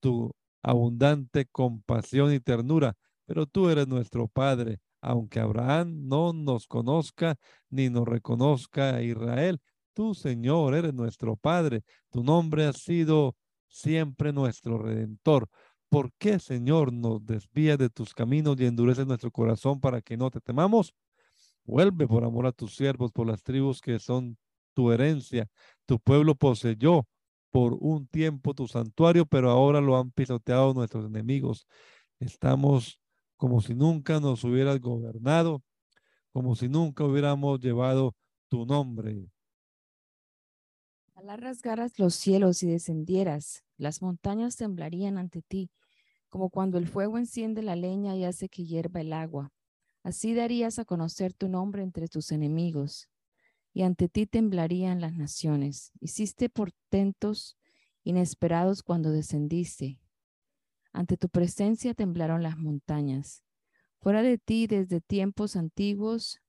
tu 0.00 0.32
abundante 0.62 1.46
compasión 1.46 2.32
y 2.32 2.40
ternura, 2.40 2.94
pero 3.24 3.46
tú 3.46 3.68
eres 3.68 3.86
nuestro 3.86 4.26
Padre. 4.26 4.80
Aunque 5.00 5.40
Abraham 5.40 6.08
no 6.08 6.32
nos 6.32 6.66
conozca 6.66 7.36
ni 7.70 7.88
nos 7.88 8.06
reconozca 8.06 8.96
a 8.96 9.02
Israel, 9.02 9.60
Tú, 9.92 10.14
Señor, 10.14 10.74
eres 10.74 10.94
nuestro 10.94 11.36
Padre. 11.36 11.82
Tu 12.10 12.22
nombre 12.22 12.64
ha 12.64 12.72
sido 12.72 13.36
siempre 13.70 14.32
nuestro 14.32 14.78
Redentor. 14.78 15.48
¿Por 15.88 16.12
qué, 16.18 16.38
Señor, 16.38 16.92
nos 16.92 17.24
desvías 17.24 17.78
de 17.78 17.88
tus 17.88 18.14
caminos 18.14 18.60
y 18.60 18.66
endureces 18.66 19.06
nuestro 19.06 19.30
corazón 19.30 19.80
para 19.80 20.02
que 20.02 20.16
no 20.16 20.30
te 20.30 20.40
temamos? 20.40 20.94
Vuelve 21.64 22.06
por 22.06 22.24
amor 22.24 22.46
a 22.46 22.52
tus 22.52 22.74
siervos, 22.76 23.12
por 23.12 23.26
las 23.26 23.42
tribus 23.42 23.80
que 23.80 23.98
son 23.98 24.36
tu 24.74 24.92
herencia. 24.92 25.48
Tu 25.86 25.98
pueblo 25.98 26.34
poseyó 26.34 27.06
por 27.50 27.76
un 27.80 28.06
tiempo 28.06 28.54
tu 28.54 28.68
santuario, 28.68 29.26
pero 29.26 29.50
ahora 29.50 29.80
lo 29.80 29.96
han 29.96 30.10
pisoteado 30.12 30.74
nuestros 30.74 31.06
enemigos. 31.06 31.66
Estamos 32.20 33.00
como 33.36 33.60
si 33.60 33.74
nunca 33.74 34.20
nos 34.20 34.44
hubieras 34.44 34.80
gobernado, 34.80 35.62
como 36.32 36.54
si 36.54 36.68
nunca 36.68 37.04
hubiéramos 37.04 37.58
llevado 37.60 38.14
tu 38.48 38.66
nombre. 38.66 39.26
Ojalá 41.20 41.36
rasgaras 41.36 41.98
los 41.98 42.14
cielos 42.14 42.62
y 42.62 42.66
descendieras, 42.66 43.62
las 43.76 44.00
montañas 44.00 44.56
temblarían 44.56 45.18
ante 45.18 45.42
ti, 45.42 45.70
como 46.30 46.48
cuando 46.48 46.78
el 46.78 46.88
fuego 46.88 47.18
enciende 47.18 47.62
la 47.62 47.76
leña 47.76 48.16
y 48.16 48.24
hace 48.24 48.48
que 48.48 48.64
hierva 48.64 49.02
el 49.02 49.12
agua. 49.12 49.52
Así 50.02 50.32
darías 50.32 50.78
a 50.78 50.86
conocer 50.86 51.34
tu 51.34 51.50
nombre 51.50 51.82
entre 51.82 52.08
tus 52.08 52.32
enemigos, 52.32 53.10
y 53.74 53.82
ante 53.82 54.08
ti 54.08 54.24
temblarían 54.24 55.02
las 55.02 55.12
naciones. 55.12 55.92
Hiciste 56.00 56.48
portentos 56.48 57.58
inesperados 58.02 58.82
cuando 58.82 59.10
descendiste. 59.10 60.00
Ante 60.90 61.18
tu 61.18 61.28
presencia 61.28 61.92
temblaron 61.92 62.42
las 62.42 62.56
montañas. 62.56 63.44
Fuera 63.98 64.22
de 64.22 64.38
ti, 64.38 64.66
desde 64.66 65.02
tiempos 65.02 65.54
antiguos, 65.54 66.40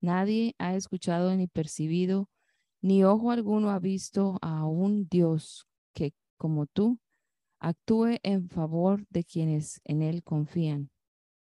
nadie 0.00 0.54
ha 0.56 0.76
escuchado 0.76 1.36
ni 1.36 1.46
percibido, 1.46 2.30
ni 2.84 3.02
ojo 3.02 3.30
alguno 3.30 3.70
ha 3.70 3.78
visto 3.78 4.38
a 4.42 4.66
un 4.66 5.08
Dios 5.08 5.66
que, 5.94 6.12
como 6.36 6.66
tú, 6.66 6.98
actúe 7.58 8.18
en 8.22 8.50
favor 8.50 9.06
de 9.08 9.24
quienes 9.24 9.80
en 9.84 10.02
Él 10.02 10.22
confían. 10.22 10.90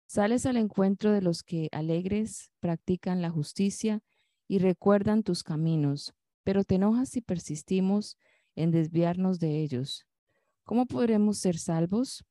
Sales 0.07 0.45
al 0.45 0.57
encuentro 0.57 1.13
de 1.13 1.21
los 1.21 1.41
que 1.41 1.69
alegres 1.71 2.51
practican 2.59 3.21
la 3.21 3.29
justicia 3.29 4.03
y 4.49 4.59
recuerdan 4.59 5.23
tus 5.23 5.41
caminos, 5.41 6.13
pero 6.43 6.65
te 6.65 6.75
enojas 6.75 7.07
si 7.07 7.21
persistimos 7.21 8.17
en 8.57 8.71
desviarnos 8.71 9.39
de 9.39 9.61
ellos. 9.61 10.05
¿Cómo 10.65 10.85
podremos 10.85 11.37
ser 11.37 11.57
salvos? 11.57 12.25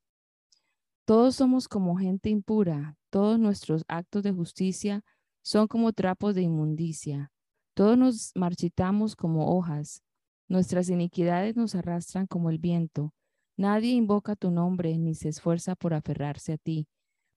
Todos 1.07 1.37
somos 1.37 1.69
como 1.69 1.97
gente 1.97 2.29
impura, 2.29 2.99
todos 3.09 3.39
nuestros 3.39 3.83
actos 3.89 4.23
de 4.25 4.33
justicia 4.33 5.03
son 5.41 5.69
como 5.69 5.95
trapos 5.95 6.35
de 6.35 6.43
inmundicia, 6.43 7.33
todos 7.75 7.97
nos 7.97 8.33
marchitamos 8.35 9.17
como 9.17 9.57
hojas, 9.57 10.03
nuestras 10.49 10.89
iniquidades 10.89 11.57
nos 11.57 11.75
arrastran 11.75 12.27
como 12.27 12.51
el 12.51 12.59
viento, 12.59 13.15
nadie 13.57 13.93
invoca 13.93 14.37
tu 14.37 14.51
nombre 14.51 14.99
ni 14.99 15.15
se 15.15 15.29
esfuerza 15.29 15.77
por 15.77 15.95
aferrarse 15.95 16.55
a 16.55 16.59
ti 16.59 16.89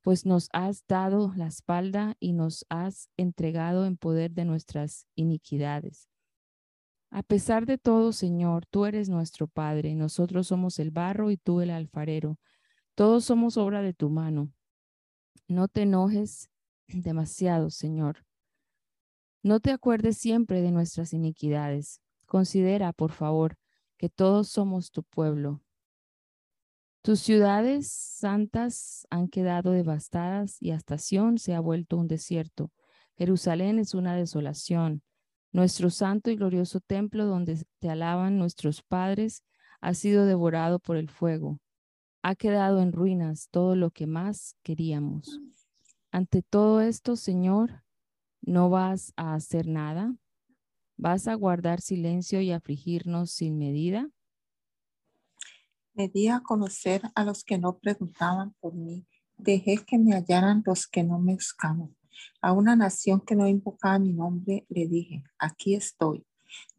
pues 0.04 0.26
nos 0.26 0.50
has 0.52 0.86
dado 0.86 1.34
la 1.36 1.48
espalda 1.48 2.16
y 2.20 2.34
nos 2.34 2.66
has 2.70 3.10
entregado 3.16 3.86
en 3.86 3.96
poder 3.96 4.32
de 4.32 4.44
nuestras 4.44 5.08
iniquidades. 5.16 6.10
A 7.10 7.24
pesar 7.24 7.66
de 7.66 7.78
todo, 7.78 8.12
Señor, 8.12 8.66
tú 8.66 8.86
eres 8.86 9.08
nuestro 9.08 9.48
Padre, 9.48 9.96
nosotros 9.96 10.48
somos 10.48 10.78
el 10.80 10.92
barro 10.92 11.32
y 11.32 11.38
tú 11.38 11.62
el 11.62 11.70
alfarero, 11.70 12.38
todos 12.96 13.24
somos 13.24 13.56
obra 13.56 13.82
de 13.82 13.94
tu 13.94 14.10
mano. 14.10 14.52
No 15.48 15.70
te 15.70 15.84
enojes 15.84 16.50
demasiado, 16.88 17.70
Señor. 17.70 18.26
No 19.44 19.60
te 19.60 19.72
acuerdes 19.72 20.18
siempre 20.18 20.62
de 20.62 20.72
nuestras 20.72 21.14
iniquidades. 21.14 22.02
Considera, 22.26 22.94
por 22.94 23.12
favor, 23.12 23.58
que 23.98 24.10
todos 24.10 24.48
somos 24.48 24.89
tu 24.89 25.04
pueblo 25.04 25.62
tus 27.04 27.20
ciudades 27.20 27.91
santas 27.91 29.06
han 29.10 29.28
quedado 29.28 29.72
devastadas 29.72 30.56
y 30.62 30.72
hasta 30.72 30.98
Sión 30.98 31.38
se 31.38 31.54
ha 31.54 31.60
vuelto 31.60 31.98
un 31.98 32.08
desierto. 32.08 32.72
Jerusalén 33.18 33.78
es 33.78 33.94
una 33.94 34.16
desolación. 34.16 35.04
Nuestro 35.52 35.89
santo 35.89 36.32
y 36.32 36.38
glorioso 36.38 36.80
templo 36.80 37.26
donde 37.26 37.62
te 37.80 37.89
alaban 37.89 38.38
nuestros 38.38 38.84
padres 38.84 39.44
ha 39.82 39.94
sido 39.96 40.26
devorado 40.26 40.80
por 40.80 40.96
el 40.96 41.10
fuego. 41.10 41.60
Ha 42.22 42.36
quedado 42.36 42.82
en 42.82 42.94
ruinas 42.94 43.50
todo 43.52 43.76
lo 43.76 43.91
que 43.91 44.08
más 44.08 44.56
queríamos. 44.64 45.41
Ante 46.10 46.41
todo 46.41 46.80
esto, 46.80 47.18
Señor, 47.18 47.83
¿no 48.46 48.70
vas 48.70 49.14
a 49.16 49.34
hacer 49.34 49.68
nada? 49.68 50.16
¿Vas 50.98 51.28
a 51.28 51.34
guardar 51.34 51.82
silencio 51.82 52.41
y 52.41 52.52
afligirnos 52.52 53.32
sin 53.32 53.58
medida? 53.58 54.10
Me 55.94 56.08
di 56.08 56.28
a 56.28 56.41
conocer 56.41 57.02
a 57.16 57.24
los 57.24 57.44
que 57.44 57.58
no 57.58 57.78
preguntaban 57.78 58.54
por 58.60 58.74
mí. 58.74 59.06
Dejé 59.38 59.78
que 59.86 59.98
me 59.98 60.14
hallaran 60.14 60.64
los 60.66 60.88
que 60.88 61.04
no 61.04 61.20
me 61.20 61.34
buscaban. 61.34 61.96
A 62.41 62.54
una 62.54 62.76
nación 62.76 63.22
que 63.22 63.36
no 63.36 63.48
invocaba 63.48 64.00
mi 64.00 64.14
nombre 64.14 64.66
le 64.70 64.88
dije, 64.88 65.24
aquí 65.39 65.76
estoy. 65.76 66.26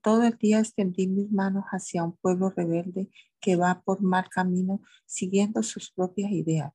Todo 0.02 0.22
el 0.22 0.36
día 0.38 0.60
extendí 0.60 1.08
mis 1.08 1.30
manos 1.32 1.64
hacia 1.72 2.04
un 2.04 2.16
pueblo 2.16 2.50
rebelde 2.50 3.10
que 3.40 3.56
va 3.56 3.82
por 3.82 4.02
mal 4.02 4.28
camino 4.28 4.80
siguiendo 5.06 5.62
sus 5.62 5.90
propias 5.90 6.30
ideas. 6.30 6.72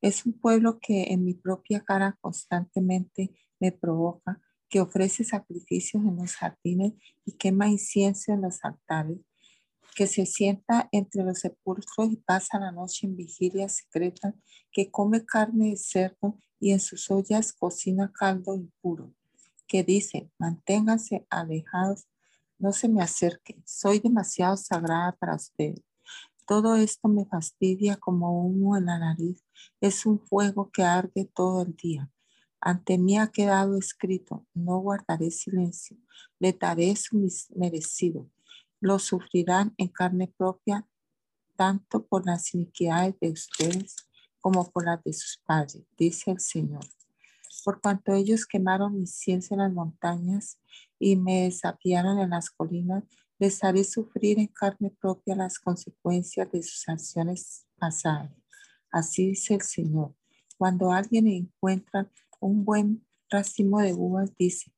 Es 0.00 0.26
un 0.26 0.34
pueblo 0.34 0.78
que 0.78 1.12
en 1.12 1.24
mi 1.24 1.34
propia 1.34 1.80
cara 1.80 2.16
constantemente 2.20 3.32
me 3.60 3.72
provoca, 3.72 4.40
que 4.68 4.80
ofrece 4.80 5.24
sacrificios 5.24 6.04
en 6.04 6.16
los 6.16 6.34
jardines 6.34 6.92
y 7.24 7.32
quema 7.32 7.68
incienso 7.68 8.32
en 8.32 8.42
los 8.42 8.64
altares 8.64 9.18
que 9.96 10.06
se 10.06 10.26
sienta 10.26 10.90
entre 10.92 11.24
los 11.24 11.40
sepulcros 11.40 12.12
y 12.12 12.16
pasa 12.16 12.60
la 12.60 12.70
noche 12.70 13.06
en 13.06 13.16
vigilia 13.16 13.66
secreta, 13.70 14.34
que 14.70 14.90
come 14.90 15.24
carne 15.24 15.70
de 15.70 15.76
cerdo 15.78 16.38
y 16.60 16.72
en 16.72 16.80
sus 16.80 17.10
ollas 17.10 17.54
cocina 17.54 18.12
caldo 18.12 18.54
impuro, 18.54 19.14
que 19.66 19.82
dice, 19.82 20.30
manténganse 20.38 21.26
alejados, 21.30 22.06
no 22.58 22.72
se 22.72 22.90
me 22.90 23.02
acerquen, 23.02 23.62
soy 23.66 23.98
demasiado 23.98 24.58
sagrada 24.58 25.16
para 25.18 25.36
ustedes. 25.36 25.80
Todo 26.46 26.76
esto 26.76 27.08
me 27.08 27.24
fastidia 27.24 27.96
como 27.96 28.46
humo 28.46 28.76
en 28.76 28.84
la 28.84 28.98
nariz, 28.98 29.42
es 29.80 30.04
un 30.04 30.20
fuego 30.20 30.70
que 30.70 30.82
arde 30.82 31.24
todo 31.34 31.62
el 31.62 31.74
día. 31.74 32.10
Ante 32.60 32.98
mí 32.98 33.18
ha 33.18 33.28
quedado 33.28 33.76
escrito, 33.76 34.46
no 34.54 34.78
guardaré 34.78 35.30
silencio, 35.30 35.96
le 36.38 36.52
daré 36.52 36.96
su 36.96 37.16
merecido 37.54 38.28
lo 38.80 38.98
sufrirán 38.98 39.74
en 39.78 39.88
carne 39.88 40.32
propia, 40.36 40.86
tanto 41.56 42.06
por 42.06 42.26
las 42.26 42.54
iniquidades 42.54 43.18
de 43.20 43.30
ustedes 43.30 43.96
como 44.40 44.70
por 44.70 44.84
las 44.84 45.02
de 45.02 45.12
sus 45.12 45.38
padres, 45.44 45.82
dice 45.96 46.30
el 46.30 46.40
Señor. 46.40 46.84
Por 47.64 47.80
cuanto 47.80 48.14
ellos 48.14 48.46
quemaron 48.46 48.98
mi 48.98 49.06
ciencia 49.06 49.54
en 49.54 49.60
las 49.60 49.72
montañas 49.72 50.60
y 50.98 51.16
me 51.16 51.42
desafiaron 51.44 52.20
en 52.20 52.30
las 52.30 52.50
colinas, 52.50 53.02
les 53.38 53.62
haré 53.64 53.82
sufrir 53.82 54.38
en 54.38 54.46
carne 54.46 54.90
propia 55.00 55.34
las 55.34 55.58
consecuencias 55.58 56.50
de 56.52 56.62
sus 56.62 56.88
acciones 56.88 57.66
pasadas. 57.78 58.30
Así 58.90 59.28
dice 59.30 59.54
el 59.54 59.62
Señor. 59.62 60.14
Cuando 60.56 60.92
alguien 60.92 61.26
encuentra 61.26 62.10
un 62.46 62.64
buen 62.64 63.06
racimo 63.28 63.80
de 63.80 63.92
uvas, 63.94 64.34
dice, 64.36 64.72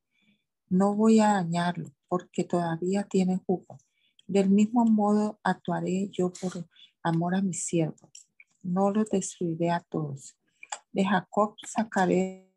no 0.69 0.95
voy 0.95 1.21
a 1.21 1.35
dañarlo 1.35 1.91
porque 2.09 2.45
todavía 2.45 3.05
tiene 3.05 3.41
jugo. 3.47 3.79
Del 4.27 4.51
mismo 4.51 4.85
modo 4.85 5.39
actuaré 5.43 6.11
yo 6.11 6.33
por 6.33 6.67
amor 7.03 7.35
a 7.35 7.43
mis 7.43 7.65
siervos. 7.65 8.29
No 8.63 8.91
los 8.91 9.09
destruiré 9.09 9.71
a 9.71 9.81
todos. 9.81 10.37
De 10.93 11.05
Jacob 11.05 11.55
sacaré 11.67 12.53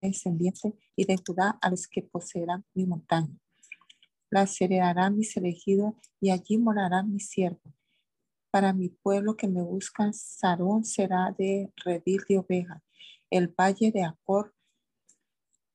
descendiente 0.00 0.74
y 0.96 1.04
de 1.04 1.16
Judá 1.16 1.58
a 1.60 1.70
los 1.70 1.86
que 1.86 2.02
poseerán 2.02 2.64
mi 2.74 2.86
montaña. 2.86 3.36
Las 4.30 4.58
heredarán 4.60 5.16
mis 5.16 5.36
elegidos 5.36 5.94
y 6.20 6.30
allí 6.30 6.56
morarán 6.58 7.12
mis 7.12 7.28
siervos. 7.28 7.74
Para 8.50 8.72
mi 8.72 8.88
pueblo 8.88 9.36
que 9.36 9.48
me 9.48 9.62
buscan, 9.62 10.12
Sarón 10.12 10.84
será 10.84 11.34
de 11.38 11.72
redil 11.84 12.22
de 12.28 12.38
ovejas, 12.38 12.82
el 13.32 13.48
valle 13.48 13.90
de 13.90 14.04
Acor, 14.04 14.54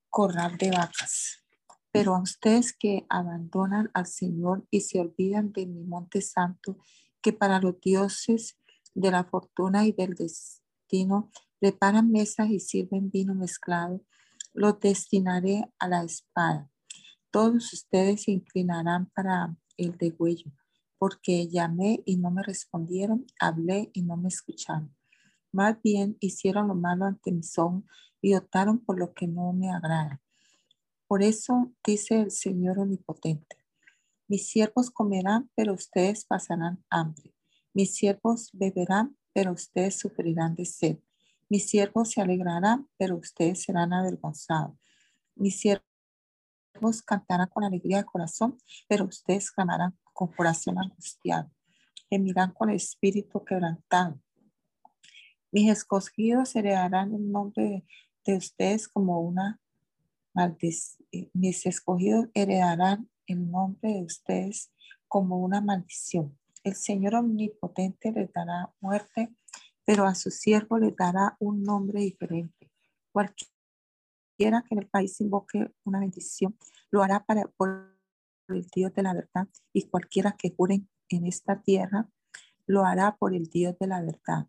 corral 0.09 0.57
de 0.57 0.69
vacas. 0.69 1.43
Pero 1.91 2.15
a 2.15 2.21
ustedes 2.21 2.71
que 2.71 3.05
abandonan 3.09 3.89
al 3.93 4.05
Señor 4.05 4.67
y 4.69 4.81
se 4.81 4.99
olvidan 4.99 5.51
de 5.51 5.65
mi 5.65 5.83
monte 5.83 6.21
santo, 6.21 6.77
que 7.21 7.33
para 7.33 7.59
los 7.59 7.81
dioses 7.81 8.59
de 8.93 9.09
la 9.09 9.23
fortuna 9.23 9.85
y 9.85 9.91
del 9.91 10.13
destino 10.13 11.31
preparan 11.59 12.11
mesas 12.11 12.49
y 12.49 12.59
sirven 12.59 13.09
vino 13.09 13.33
mezclado, 13.33 14.05
los 14.53 14.79
destinaré 14.79 15.65
a 15.79 15.87
la 15.87 16.03
espada. 16.03 16.69
Todos 17.31 17.73
ustedes 17.73 18.23
se 18.23 18.31
inclinarán 18.31 19.07
para 19.15 19.55
el 19.77 19.97
degüello, 19.97 20.51
porque 20.99 21.47
llamé 21.47 22.01
y 22.05 22.17
no 22.17 22.29
me 22.29 22.43
respondieron, 22.43 23.25
hablé 23.39 23.89
y 23.93 24.03
no 24.03 24.15
me 24.15 24.29
escucharon. 24.29 24.96
Más 25.57 25.81
bien 25.81 26.17
hicieron 26.19 26.67
lo 26.67 26.75
malo 26.75 27.05
ante 27.05 27.31
mi 27.31 27.41
son 27.41 27.87
y 28.21 28.35
optaron 28.35 28.77
por 28.77 28.99
lo 28.99 29.15
que 29.15 29.25
no 29.25 29.53
me 29.53 29.71
agrada. 29.71 30.21
Por 31.07 31.23
eso 31.23 31.73
dice 31.83 32.21
el 32.21 32.29
Señor 32.29 32.77
Omnipotente, 32.77 33.57
mis 34.27 34.47
siervos 34.47 34.91
comerán, 34.91 35.49
pero 35.55 35.73
ustedes 35.73 36.25
pasarán 36.25 36.85
hambre. 36.91 37.33
Mis 37.73 37.95
siervos 37.95 38.51
beberán, 38.53 39.17
pero 39.33 39.51
ustedes 39.51 39.97
sufrirán 39.97 40.53
de 40.53 40.65
sed. 40.65 40.99
Mis 41.49 41.67
siervos 41.67 42.11
se 42.11 42.21
alegrarán, 42.21 42.87
pero 42.95 43.15
ustedes 43.15 43.63
serán 43.63 43.93
avergonzados. 43.93 44.77
Mis 45.33 45.59
siervos 45.59 47.01
cantarán 47.03 47.49
con 47.49 47.63
alegría 47.63 47.97
de 47.97 48.05
corazón, 48.05 48.59
pero 48.87 49.05
ustedes 49.05 49.49
clamarán 49.49 49.97
con 50.13 50.27
corazón 50.27 50.77
angustiado. 50.77 51.49
Gemirán 52.11 52.51
con 52.53 52.69
espíritu 52.69 53.43
quebrantado. 53.43 54.21
Mis 55.51 55.71
escogidos 55.71 56.55
heredarán 56.55 57.13
el 57.13 57.31
nombre 57.31 57.85
de, 58.25 58.37
ustedes 58.37 58.89
como 58.89 59.21
una 59.21 59.61
maldición. 60.33 61.07
Eh, 61.13 61.29
mis 61.33 61.65
escogidos 61.65 62.27
heredarán 62.33 63.09
el 63.27 63.49
nombre 63.49 63.93
de 63.93 64.03
ustedes 64.03 64.71
como 65.07 65.39
una 65.39 65.61
maldición. 65.61 66.37
El 66.63 66.75
Señor 66.75 67.15
Omnipotente 67.15 68.11
les 68.11 68.31
dará 68.33 68.73
muerte, 68.81 69.33
pero 69.85 70.05
a 70.05 70.15
su 70.15 70.31
siervo 70.31 70.77
les 70.79 70.93
dará 70.97 71.37
un 71.39 71.63
nombre 71.63 72.01
diferente. 72.01 72.69
Cualquiera 73.13 74.63
que 74.67 74.75
en 74.75 74.79
el 74.79 74.87
país 74.87 75.21
invoque 75.21 75.71
una 75.85 76.01
bendición, 76.01 76.57
lo 76.91 77.03
hará 77.03 77.23
para, 77.23 77.47
por 77.55 77.97
el 78.49 78.67
Dios 78.67 78.93
de 78.93 79.03
la 79.03 79.13
verdad, 79.13 79.47
y 79.71 79.87
cualquiera 79.87 80.35
que 80.37 80.53
jure 80.55 80.81
en 81.07 81.25
esta 81.25 81.61
tierra, 81.61 82.09
lo 82.65 82.83
hará 82.83 83.15
por 83.15 83.33
el 83.33 83.45
Dios 83.45 83.77
de 83.79 83.87
la 83.87 84.01
verdad. 84.01 84.47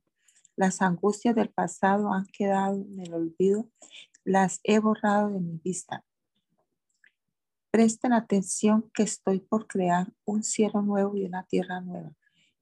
Las 0.59 0.83
angustias 0.83 1.37
del 1.37 1.51
pasado 1.51 2.13
han 2.13 2.27
quedado 2.27 2.75
en 2.75 2.99
el 2.99 3.15
olvido, 3.15 3.71
las 4.25 4.59
he 4.65 4.81
borrado 4.81 5.31
de 5.31 5.39
mi 5.39 5.61
vista. 5.63 6.05
Presten 7.71 8.13
atención 8.13 8.91
que 8.93 9.05
estoy 9.05 9.39
por 9.39 9.69
crear 9.69 10.13
un 10.25 10.43
cielo 10.43 10.83
nuevo 10.83 11.17
y 11.17 11.25
una 11.25 11.45
tierra 11.45 11.81
nueva. 11.81 12.11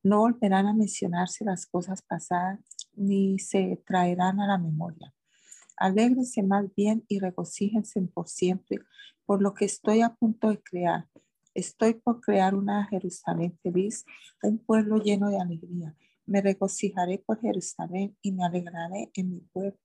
No 0.02 0.18
volverán 0.18 0.66
a 0.66 0.74
mencionarse 0.74 1.42
las 1.46 1.64
cosas 1.64 2.02
pasadas 2.02 2.60
ni 2.92 3.38
se 3.38 3.82
traerán 3.86 4.40
a 4.40 4.46
la 4.46 4.58
memoria. 4.58 5.14
Alégrense 5.78 6.42
más 6.42 6.66
bien 6.74 7.02
y 7.08 7.18
regocíjense 7.18 8.02
por 8.02 8.28
siempre 8.28 8.80
por 9.24 9.40
lo 9.40 9.54
que 9.54 9.64
estoy 9.64 10.02
a 10.02 10.14
punto 10.14 10.50
de 10.50 10.62
crear. 10.62 11.08
Estoy 11.54 11.94
por 11.94 12.20
crear 12.20 12.54
una 12.54 12.84
Jerusalén 12.88 13.58
feliz, 13.62 14.04
un 14.42 14.58
pueblo 14.58 14.98
lleno 14.98 15.30
de 15.30 15.40
alegría. 15.40 15.96
Me 16.26 16.40
regocijaré 16.40 17.18
por 17.18 17.40
Jerusalén 17.40 18.16
y 18.20 18.32
me 18.32 18.44
alegraré 18.44 19.10
en 19.14 19.30
mi 19.30 19.40
pueblo. 19.40 19.78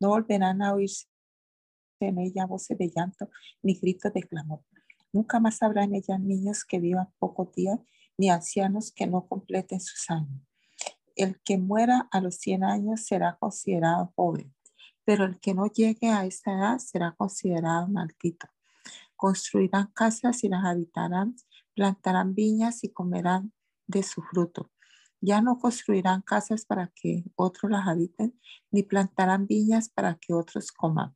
No 0.00 0.08
volverán 0.08 0.62
a 0.62 0.74
oírse 0.74 1.06
en 2.00 2.18
ella 2.18 2.46
voces 2.46 2.76
de 2.78 2.90
llanto 2.94 3.28
ni 3.62 3.74
gritos 3.74 4.12
de 4.12 4.22
clamor. 4.22 4.64
Nunca 5.12 5.38
más 5.38 5.62
habrá 5.62 5.84
en 5.84 5.94
ella 5.94 6.18
niños 6.18 6.64
que 6.64 6.80
vivan 6.80 7.12
pocos 7.18 7.52
días 7.52 7.78
ni 8.16 8.30
ancianos 8.30 8.92
que 8.92 9.06
no 9.06 9.26
completen 9.26 9.80
sus 9.80 10.10
años. 10.10 10.40
El 11.14 11.40
que 11.42 11.58
muera 11.58 12.08
a 12.10 12.20
los 12.20 12.36
100 12.36 12.64
años 12.64 13.04
será 13.04 13.36
considerado 13.38 14.12
joven, 14.16 14.54
pero 15.04 15.24
el 15.24 15.38
que 15.40 15.54
no 15.54 15.66
llegue 15.66 16.08
a 16.08 16.24
esta 16.24 16.52
edad 16.52 16.78
será 16.78 17.12
considerado 17.12 17.88
maldito. 17.88 18.48
Construirán 19.16 19.92
casas 19.92 20.42
y 20.42 20.48
las 20.48 20.64
habitarán, 20.64 21.36
plantarán 21.74 22.34
viñas 22.34 22.82
y 22.82 22.88
comerán 22.88 23.52
de 23.86 24.02
su 24.02 24.22
fruto. 24.22 24.70
Ya 25.24 25.40
no 25.40 25.60
construirán 25.60 26.20
casas 26.20 26.64
para 26.66 26.88
que 26.88 27.24
otros 27.36 27.70
las 27.70 27.86
habiten, 27.86 28.36
ni 28.72 28.82
plantarán 28.82 29.46
viñas 29.46 29.88
para 29.88 30.16
que 30.16 30.34
otros 30.34 30.72
coman, 30.72 31.14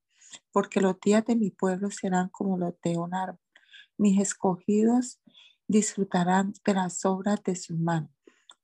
porque 0.52 0.80
los 0.80 1.00
días 1.00 1.24
de 1.24 1.34
mi 1.34 1.50
pueblo 1.50 1.90
serán 1.90 2.28
como 2.28 2.56
los 2.56 2.80
de 2.82 2.96
un 2.96 3.14
árbol. 3.14 3.40
Mis 3.98 4.20
escogidos 4.20 5.20
disfrutarán 5.66 6.52
de 6.64 6.74
las 6.74 7.04
obras 7.04 7.42
de 7.42 7.56
sus 7.56 7.76
manos. 7.76 8.10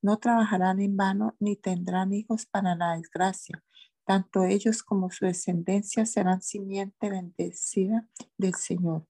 No 0.01 0.18
trabajarán 0.18 0.80
en 0.80 0.97
vano 0.97 1.34
ni 1.40 1.57
tendrán 1.57 2.12
hijos 2.12 2.47
para 2.47 2.76
la 2.76 2.97
desgracia. 2.97 3.64
Tanto 4.05 4.45
ellos 4.45 4.84
como 4.84 5.11
su 5.11 5.24
descendencia 5.26 6.07
serán 6.07 6.40
simiente 6.40 7.11
bendecida 7.11 8.09
del 8.38 8.55
Señor. 8.55 9.09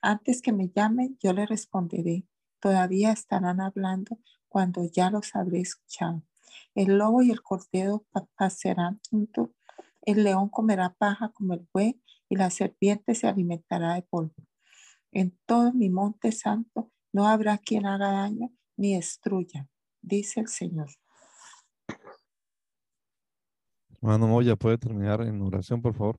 Antes 0.00 0.42
que 0.42 0.52
me 0.52 0.68
llamen, 0.68 1.16
yo 1.22 1.32
le 1.32 1.46
responderé. 1.46 2.26
Todavía 2.58 3.12
estarán 3.12 3.60
hablando 3.60 4.18
cuando 4.50 4.84
ya 4.84 5.10
los 5.10 5.34
habré 5.34 5.60
escuchado. 5.60 6.22
El 6.74 6.98
lobo 6.98 7.22
y 7.22 7.30
el 7.30 7.40
cordero 7.40 8.04
pasarán 8.36 9.00
juntos. 9.08 9.50
El 10.02 10.24
león 10.24 10.48
comerá 10.50 10.94
paja 10.98 11.30
como 11.32 11.54
el 11.54 11.66
buey 11.72 12.02
y 12.28 12.36
la 12.36 12.50
serpiente 12.50 13.14
se 13.14 13.28
alimentará 13.28 13.94
de 13.94 14.02
polvo. 14.02 14.34
En 15.12 15.38
todo 15.46 15.72
mi 15.72 15.88
monte 15.88 16.32
santo 16.32 16.90
no 17.12 17.26
habrá 17.26 17.58
quien 17.58 17.86
haga 17.86 18.10
daño 18.12 18.50
ni 18.76 18.94
destruya, 18.94 19.68
dice 20.02 20.40
el 20.40 20.48
Señor. 20.48 20.88
Hermano 24.02 24.28
Moya, 24.28 24.56
¿puede 24.56 24.78
terminar 24.78 25.20
en 25.22 25.42
oración, 25.42 25.82
por 25.82 25.94
favor? 25.94 26.18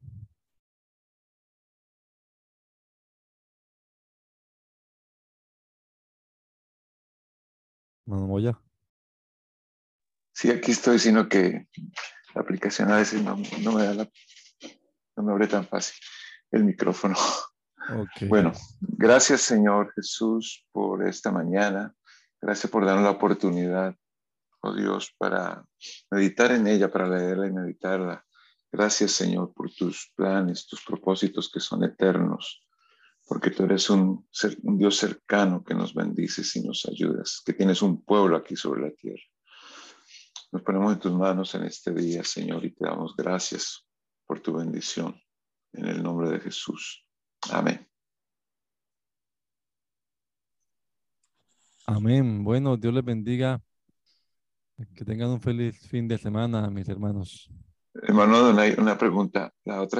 Moya. 8.17 8.59
Sí, 10.33 10.49
aquí 10.49 10.71
estoy, 10.71 10.99
sino 10.99 11.27
que 11.27 11.67
la 12.33 12.41
aplicación 12.41 12.91
a 12.91 12.97
veces 12.97 13.21
no, 13.23 13.37
me 13.37 13.83
da 13.83 13.93
la, 13.93 14.09
no 15.15 15.23
me 15.23 15.31
abre 15.31 15.47
tan 15.47 15.67
fácil 15.67 15.95
el 16.51 16.63
micrófono. 16.63 17.15
Bueno, 18.27 18.53
gracias 18.79 19.41
Señor 19.41 19.91
Jesús 19.93 20.65
por 20.71 21.07
esta 21.07 21.31
mañana. 21.31 21.93
Gracias 22.39 22.71
por 22.71 22.85
darnos 22.85 23.03
la 23.03 23.11
oportunidad, 23.11 23.95
oh 24.61 24.73
Dios, 24.73 25.13
para 25.17 25.65
meditar 26.09 26.51
en 26.51 26.67
ella, 26.67 26.91
para 26.91 27.09
leerla 27.09 27.47
y 27.47 27.51
meditarla. 27.51 28.25
Gracias 28.71 29.11
Señor 29.11 29.53
por 29.53 29.71
tus 29.73 30.11
planes, 30.15 30.67
tus 30.67 30.83
propósitos 30.85 31.51
que 31.51 31.59
son 31.59 31.83
eternos 31.83 32.63
porque 33.31 33.51
tú 33.51 33.63
eres 33.63 33.89
un, 33.89 34.27
Dios 34.61 34.97
cercano 34.97 35.63
que 35.63 35.73
nos 35.73 35.93
bendices 35.93 36.53
y 36.57 36.63
nos 36.67 36.85
ayudas, 36.85 37.41
que 37.45 37.53
tienes 37.53 37.81
un 37.81 38.03
pueblo 38.03 38.35
aquí 38.35 38.57
sobre 38.57 38.81
la 38.81 38.91
tierra. 38.91 39.23
Nos 40.51 40.61
ponemos 40.63 40.91
en 40.91 40.99
tus 40.99 41.13
manos 41.13 41.55
en 41.55 41.63
este 41.63 41.93
día, 41.93 42.25
Señor, 42.25 42.65
y 42.65 42.73
te 42.73 42.83
damos 42.83 43.15
gracias 43.15 43.87
por 44.27 44.41
tu 44.41 44.51
bendición. 44.51 45.15
En 45.71 45.85
el 45.85 46.03
nombre 46.03 46.29
de 46.29 46.41
Jesús. 46.41 47.07
Amén. 47.49 47.89
Amén. 51.87 52.43
Bueno, 52.43 52.75
Dios 52.75 52.93
les 52.93 53.05
bendiga. 53.05 53.61
Que 54.93 55.05
tengan 55.05 55.29
un 55.29 55.39
feliz 55.39 55.79
fin 55.87 56.05
de 56.05 56.17
semana, 56.17 56.69
mis 56.69 56.89
hermanos. 56.89 57.49
Hermano, 57.93 58.49
una 58.77 58.97
pregunta. 58.97 59.53
La 59.63 59.81
otra 59.81 59.99